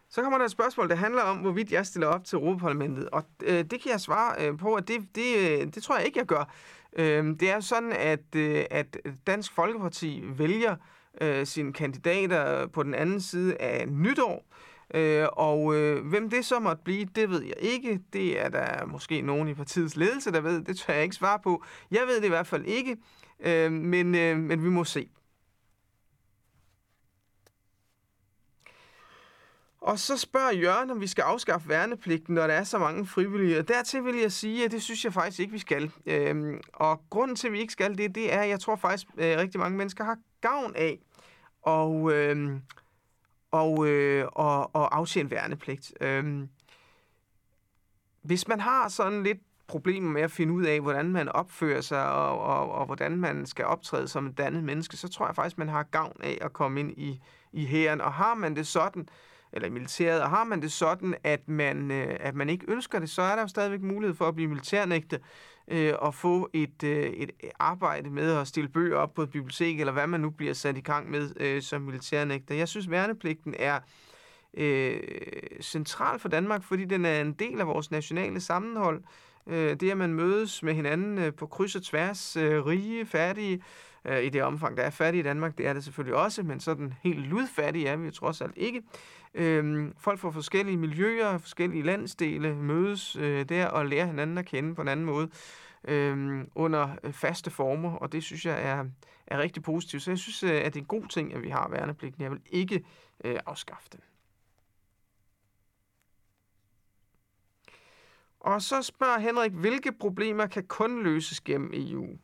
Så 0.10 0.22
kommer 0.22 0.38
der 0.38 0.46
et 0.46 0.52
spørgsmål, 0.52 0.90
der 0.90 0.96
handler 0.96 1.22
om, 1.22 1.38
hvorvidt 1.38 1.72
jeg 1.72 1.86
stiller 1.86 2.08
op 2.08 2.26
til 2.26 2.36
Europaparlamentet. 2.36 3.10
Og 3.10 3.24
øh, 3.44 3.64
det 3.64 3.82
kan 3.82 3.92
jeg 3.92 4.02
svare 4.02 4.48
øh, 4.48 4.58
på, 4.58 4.74
at 4.76 4.88
det, 4.88 5.16
det, 5.16 5.38
øh, 5.38 5.68
det 5.74 5.84
tror 5.84 5.98
jeg 5.98 6.06
ikke, 6.06 6.20
jeg 6.20 6.26
gør. 6.26 6.54
Øh, 6.94 7.26
det 7.40 7.50
er 7.50 7.60
sådan, 7.60 7.92
at, 7.92 8.36
øh, 8.36 8.66
at 8.72 8.98
Dansk 9.28 9.54
Folkeparti 9.54 10.24
vælger 10.38 10.76
øh, 11.22 11.46
sine 11.46 11.74
kandidater 11.74 12.68
på 12.68 12.84
den 12.84 12.94
anden 12.94 13.22
side 13.22 13.62
af 13.62 13.88
nytår. 13.88 14.36
Øh, 14.36 14.75
Øh, 14.96 15.28
og 15.32 15.76
øh, 15.76 16.08
hvem 16.08 16.30
det 16.30 16.46
så 16.46 16.60
måtte 16.60 16.84
blive, 16.84 17.06
det 17.06 17.30
ved 17.30 17.44
jeg 17.44 17.56
ikke. 17.60 18.00
Det 18.14 18.42
er 18.42 18.50
der 18.50 18.86
måske 18.86 19.22
nogen 19.22 19.48
i 19.48 19.54
partiets 19.54 19.96
ledelse, 19.96 20.32
der 20.32 20.42
ved. 20.42 20.64
Det 20.64 20.78
tør 20.78 20.94
jeg 20.94 21.04
ikke 21.04 21.16
svare 21.16 21.40
på. 21.40 21.64
Jeg 21.92 22.02
ved 22.08 22.16
det 22.16 22.26
i 22.26 22.30
hvert 22.30 22.48
fald 22.48 22.66
ikke. 22.66 22.98
Øh, 23.40 23.72
men, 23.72 24.16
øh, 24.16 24.38
men 24.38 24.64
vi 24.64 24.70
må 24.70 24.84
se. 24.84 25.10
Og 29.82 30.00
så 30.00 30.18
spørger 30.18 30.52
Jørgen, 30.52 30.92
om 30.92 31.02
vi 31.02 31.08
skal 31.08 31.22
afskaffe 31.22 31.70
værnepligten, 31.70 32.36
når 32.36 32.48
der 32.48 32.54
er 32.54 32.64
så 32.64 32.78
mange 32.78 33.06
frivillige. 33.06 33.60
Og 33.60 33.68
dertil 33.68 34.06
vil 34.06 34.16
jeg 34.16 34.32
sige, 34.32 34.66
at 34.66 34.72
det 34.72 34.82
synes 34.82 35.06
jeg 35.06 35.14
faktisk 35.14 35.40
ikke, 35.40 35.52
vi 35.52 35.60
skal. 35.60 35.92
Øhm, 36.06 36.62
og 36.74 37.02
grunden 37.10 37.36
til, 37.36 37.48
at 37.48 37.54
vi 37.54 37.60
ikke 37.60 37.74
skal 37.74 37.98
det, 37.98 38.16
det 38.16 38.34
er, 38.34 38.40
at 38.40 38.50
jeg 38.50 38.60
tror 38.60 38.76
faktisk, 38.76 39.08
at 39.18 39.40
rigtig 39.40 39.60
mange 39.60 39.78
mennesker 39.78 40.04
har 40.04 40.18
gavn 40.42 40.76
af 40.76 41.00
og, 41.62 42.14
øhm, 42.14 42.62
og, 43.62 43.88
øh, 43.88 44.28
og, 44.32 44.76
og 44.76 44.98
aftjene 44.98 45.32
værnepligt. 45.32 45.94
Øhm, 46.02 46.50
hvis 48.22 48.48
man 48.48 48.60
har 48.60 48.88
sådan 48.88 49.24
lidt 49.24 49.38
problemer 49.68 50.12
med 50.12 50.22
at 50.22 50.32
finde 50.32 50.54
ud 50.54 50.64
af, 50.64 50.82
hvordan 50.82 51.12
man 51.12 51.30
opfører 51.30 51.82
sig, 51.82 52.12
og, 52.12 52.40
og, 52.40 52.72
og 52.72 52.86
hvordan 52.86 53.18
man 53.18 53.46
skal 53.46 53.66
optræde 53.66 54.08
som 54.08 54.28
et 54.28 54.38
dannet 54.38 54.64
menneske, 54.64 54.98
så 54.98 55.08
tror 55.08 55.26
jeg 55.26 55.36
faktisk, 55.36 55.58
man 55.58 55.70
har 55.70 55.84
gavn 55.84 56.18
af 56.24 56.38
at 56.42 56.54
komme 56.54 56.80
ind 56.80 56.92
i, 56.98 57.22
i 57.54 57.66
hæren. 57.66 58.02
Og 58.02 58.14
har 58.14 58.34
man 58.34 58.56
det 58.56 58.68
sådan, 58.68 59.08
eller 59.54 59.68
i 59.68 59.72
militæret, 59.72 60.22
og 60.22 60.30
har 60.30 60.44
man 60.44 60.62
det 60.62 60.72
sådan, 60.72 61.16
at 61.24 61.48
man, 61.48 61.92
øh, 61.92 62.18
at 62.20 62.36
man 62.36 62.50
ikke 62.50 62.66
ønsker 62.68 63.00
det, 63.00 63.10
så 63.10 63.22
er 63.22 63.36
der 63.36 63.42
jo 63.42 63.48
stadigvæk 63.48 63.82
mulighed 63.82 64.16
for 64.16 64.28
at 64.28 64.36
blive 64.36 64.50
militærnægte 64.50 65.20
øh, 65.68 65.94
og 66.00 66.14
få 66.14 66.50
et, 66.54 66.84
øh, 66.84 67.10
et 67.10 67.32
arbejde 67.60 68.10
med 68.10 68.32
at 68.32 68.48
stille 68.48 68.70
bøger 68.70 68.98
op 68.98 69.14
på 69.14 69.22
et 69.22 69.30
bibliotek, 69.30 69.80
eller 69.80 69.94
hvad 69.94 70.08
man 70.08 70.20
nu 70.20 70.30
bliver 70.30 70.54
sat 70.54 70.78
i 70.78 70.82
gang 70.82 71.12
med 71.12 71.30
øh, 71.40 71.62
som 71.62 71.82
militærnægter. 71.82 72.56
Jeg 72.56 72.68
synes, 72.68 72.90
værnepligten 72.90 73.56
er 73.60 73.80
øh, 74.54 75.00
central 75.62 76.20
for 76.20 76.30
Danmark, 76.30 76.64
fordi 76.64 76.86
den 76.86 77.06
er 77.06 77.22
en 77.22 77.34
del 77.34 77.60
af 77.60 77.68
vores 77.68 77.92
nationale 77.92 78.42
sammenhold. 78.42 79.04
Øh, 79.48 79.76
det, 79.76 79.92
at 79.92 79.98
man 79.98 80.14
mødes 80.14 80.64
med 80.64 80.74
hinanden 80.74 81.18
øh, 81.18 81.34
på 81.34 81.48
kryds 81.48 81.76
og 81.76 81.84
tværs, 81.84 82.38
øh, 82.38 82.66
rige, 82.66 83.06
fattige, 83.06 83.62
øh, 84.06 84.24
i 84.24 84.30
det 84.30 84.44
omfang, 84.44 84.78
der 84.78 84.84
er 84.84 84.90
fattige 84.90 85.20
i 85.20 85.24
Danmark, 85.24 85.58
det 85.58 85.68
er 85.68 85.74
det 85.74 85.84
selvfølgelig 85.84 86.16
også, 86.16 86.44
men 86.44 86.60
sådan 86.60 86.94
helt 87.04 87.20
ludfattige 87.20 87.88
er 87.88 87.96
vi 87.96 88.06
jo 88.06 88.12
trods 88.12 88.42
alt 88.42 88.54
ikke. 88.56 88.82
Øh, 89.36 89.92
folk 89.98 90.20
fra 90.20 90.30
forskellige 90.30 90.78
miljøer, 90.78 91.38
forskellige 91.38 91.84
landsdele 91.84 92.56
mødes 92.56 93.16
øh, 93.16 93.50
der 93.50 93.68
og 93.68 93.86
lærer 93.86 94.06
hinanden 94.06 94.38
at 94.38 94.46
kende 94.46 94.76
på 94.76 94.82
en 94.82 94.88
anden 94.88 95.06
måde 95.06 95.30
øhm, 95.88 96.40
øh, 96.40 96.46
under 96.56 96.96
faste 97.12 97.52
former, 97.52 97.92
og 97.92 98.12
det 98.12 98.24
synes 98.24 98.46
jeg 98.46 98.64
er, 98.64 98.86
er 99.28 99.38
rigtig 99.38 99.64
positivt. 99.64 100.04
Så 100.04 100.12
jeg 100.12 100.18
synes, 100.18 100.44
øh, 100.44 100.52
at 100.52 100.74
det 100.74 100.80
er 100.80 100.84
en 100.84 100.88
god 100.88 101.08
ting, 101.08 101.34
at 101.34 101.42
vi 101.42 101.50
har 101.50 101.70
værnepligten. 101.70 102.24
Jeg 102.24 102.32
vil 102.32 102.42
ikke 102.50 102.86
øh, 103.24 103.40
afskaffe 103.46 103.90
den. 103.92 104.00
Og 108.40 108.62
så 108.62 108.82
spørger 108.82 109.20
Henrik, 109.20 109.52
hvilke 109.52 109.92
problemer 109.92 110.48
kan 110.48 110.68
kun 110.68 111.04
løses 111.04 111.42
gennem 111.42 111.72
EU? 111.74 112.18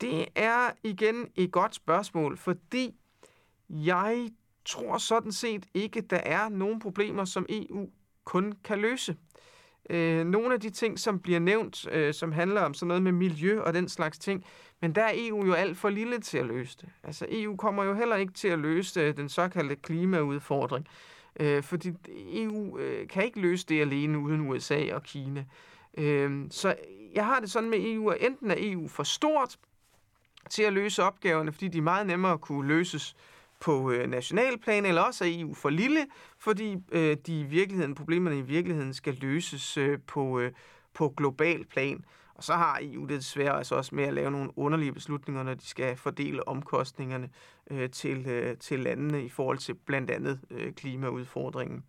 Det 0.00 0.26
er 0.34 0.70
igen 0.82 1.30
et 1.34 1.52
godt 1.52 1.74
spørgsmål, 1.74 2.36
fordi 2.36 2.94
jeg 3.68 4.30
tror 4.68 4.98
sådan 4.98 5.32
set 5.32 5.66
ikke, 5.74 6.00
der 6.00 6.16
er 6.16 6.48
nogen 6.48 6.80
problemer, 6.80 7.24
som 7.24 7.46
EU 7.48 7.88
kun 8.24 8.54
kan 8.64 8.78
løse. 8.78 9.16
Øh, 9.90 10.26
nogle 10.26 10.54
af 10.54 10.60
de 10.60 10.70
ting, 10.70 10.98
som 10.98 11.20
bliver 11.20 11.38
nævnt, 11.38 11.86
øh, 11.92 12.14
som 12.14 12.32
handler 12.32 12.60
om 12.60 12.74
sådan 12.74 12.88
noget 12.88 13.02
med 13.02 13.12
miljø 13.12 13.60
og 13.60 13.74
den 13.74 13.88
slags 13.88 14.18
ting, 14.18 14.44
men 14.80 14.94
der 14.94 15.02
er 15.02 15.12
EU 15.14 15.46
jo 15.46 15.52
alt 15.52 15.78
for 15.78 15.88
lille 15.88 16.18
til 16.20 16.38
at 16.38 16.46
løse 16.46 16.78
det. 16.80 16.88
Altså 17.02 17.26
EU 17.30 17.56
kommer 17.56 17.84
jo 17.84 17.94
heller 17.94 18.16
ikke 18.16 18.32
til 18.32 18.48
at 18.48 18.58
løse 18.58 19.00
øh, 19.00 19.16
den 19.16 19.28
såkaldte 19.28 19.76
klimaudfordring. 19.76 20.86
Øh, 21.40 21.62
fordi 21.62 21.92
EU 22.14 22.78
øh, 22.78 23.08
kan 23.08 23.24
ikke 23.24 23.40
løse 23.40 23.66
det 23.66 23.80
alene 23.80 24.18
uden 24.18 24.48
USA 24.48 24.94
og 24.94 25.02
Kina. 25.02 25.44
Øh, 25.98 26.46
så 26.50 26.74
jeg 27.14 27.24
har 27.24 27.40
det 27.40 27.50
sådan 27.50 27.70
med 27.70 27.78
EU, 27.80 28.08
at 28.08 28.18
enten 28.20 28.50
er 28.50 28.56
EU 28.58 28.88
for 28.88 29.02
stort 29.02 29.56
til 30.50 30.62
at 30.62 30.72
løse 30.72 31.02
opgaverne, 31.02 31.52
fordi 31.52 31.68
de 31.68 31.78
er 31.78 31.82
meget 31.82 32.06
nemmere 32.06 32.38
kunne 32.38 32.68
løses 32.68 33.16
på 33.60 33.90
øh, 33.90 34.10
nationalplan, 34.10 34.86
eller 34.86 35.02
også 35.02 35.24
er 35.24 35.28
EU 35.30 35.54
for 35.54 35.70
lille, 35.70 36.06
fordi 36.38 36.76
øh, 36.92 37.16
de 37.26 37.40
i 37.40 37.42
virkeligheden, 37.42 37.94
problemerne 37.94 38.38
i 38.38 38.42
virkeligheden 38.42 38.94
skal 38.94 39.14
løses 39.20 39.76
øh, 39.76 39.98
på, 40.06 40.40
øh, 40.40 40.52
på 40.94 41.14
global 41.16 41.64
plan. 41.64 42.04
Og 42.34 42.44
så 42.44 42.52
har 42.52 42.78
EU 42.82 43.06
det 43.06 43.16
desværre 43.16 43.56
altså 43.56 43.74
også 43.74 43.94
med 43.94 44.04
at 44.04 44.14
lave 44.14 44.30
nogle 44.30 44.58
underlige 44.58 44.92
beslutninger, 44.92 45.42
når 45.42 45.54
de 45.54 45.66
skal 45.66 45.96
fordele 45.96 46.48
omkostningerne 46.48 47.30
øh, 47.70 47.90
til, 47.90 48.26
øh, 48.26 48.56
til 48.56 48.80
landene 48.80 49.24
i 49.24 49.28
forhold 49.28 49.58
til 49.58 49.74
blandt 49.74 50.10
andet 50.10 50.40
øh, 50.50 50.72
klimaudfordringen. 50.72 51.84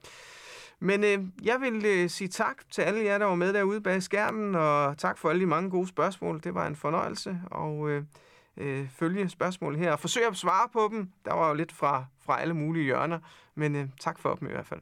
Men 0.79 1.03
øh, 1.03 1.19
jeg 1.43 1.61
vil 1.61 1.85
øh, 1.85 2.09
sige 2.09 2.27
tak 2.27 2.57
til 2.71 2.81
alle 2.81 3.03
jer, 3.03 3.17
der 3.17 3.25
var 3.25 3.35
med 3.35 3.53
derude 3.53 3.81
bag 3.81 4.03
skærmen, 4.03 4.55
og 4.55 4.97
tak 4.97 5.17
for 5.17 5.29
alle 5.29 5.41
de 5.41 5.45
mange 5.45 5.69
gode 5.69 5.87
spørgsmål. 5.87 6.41
Det 6.43 6.53
var 6.53 6.67
en 6.67 6.75
fornøjelse 6.75 7.41
og 7.51 7.89
øh, 7.89 8.03
øh, 8.59 8.89
følge 8.89 9.29
spørgsmål 9.29 9.75
her 9.75 9.91
og 9.91 9.99
forsøge 9.99 10.27
at 10.27 10.35
svare 10.35 10.69
på 10.73 10.89
dem. 10.91 11.11
Der 11.25 11.33
var 11.33 11.47
jo 11.47 11.53
lidt 11.53 11.71
fra, 11.71 12.05
fra 12.25 12.41
alle 12.41 12.53
mulige 12.53 12.83
hjørner, 12.83 13.19
men 13.55 13.75
øh, 13.75 13.87
tak 13.99 14.19
for 14.19 14.35
dem 14.35 14.47
i 14.47 14.51
hvert 14.51 14.67
fald. 14.67 14.81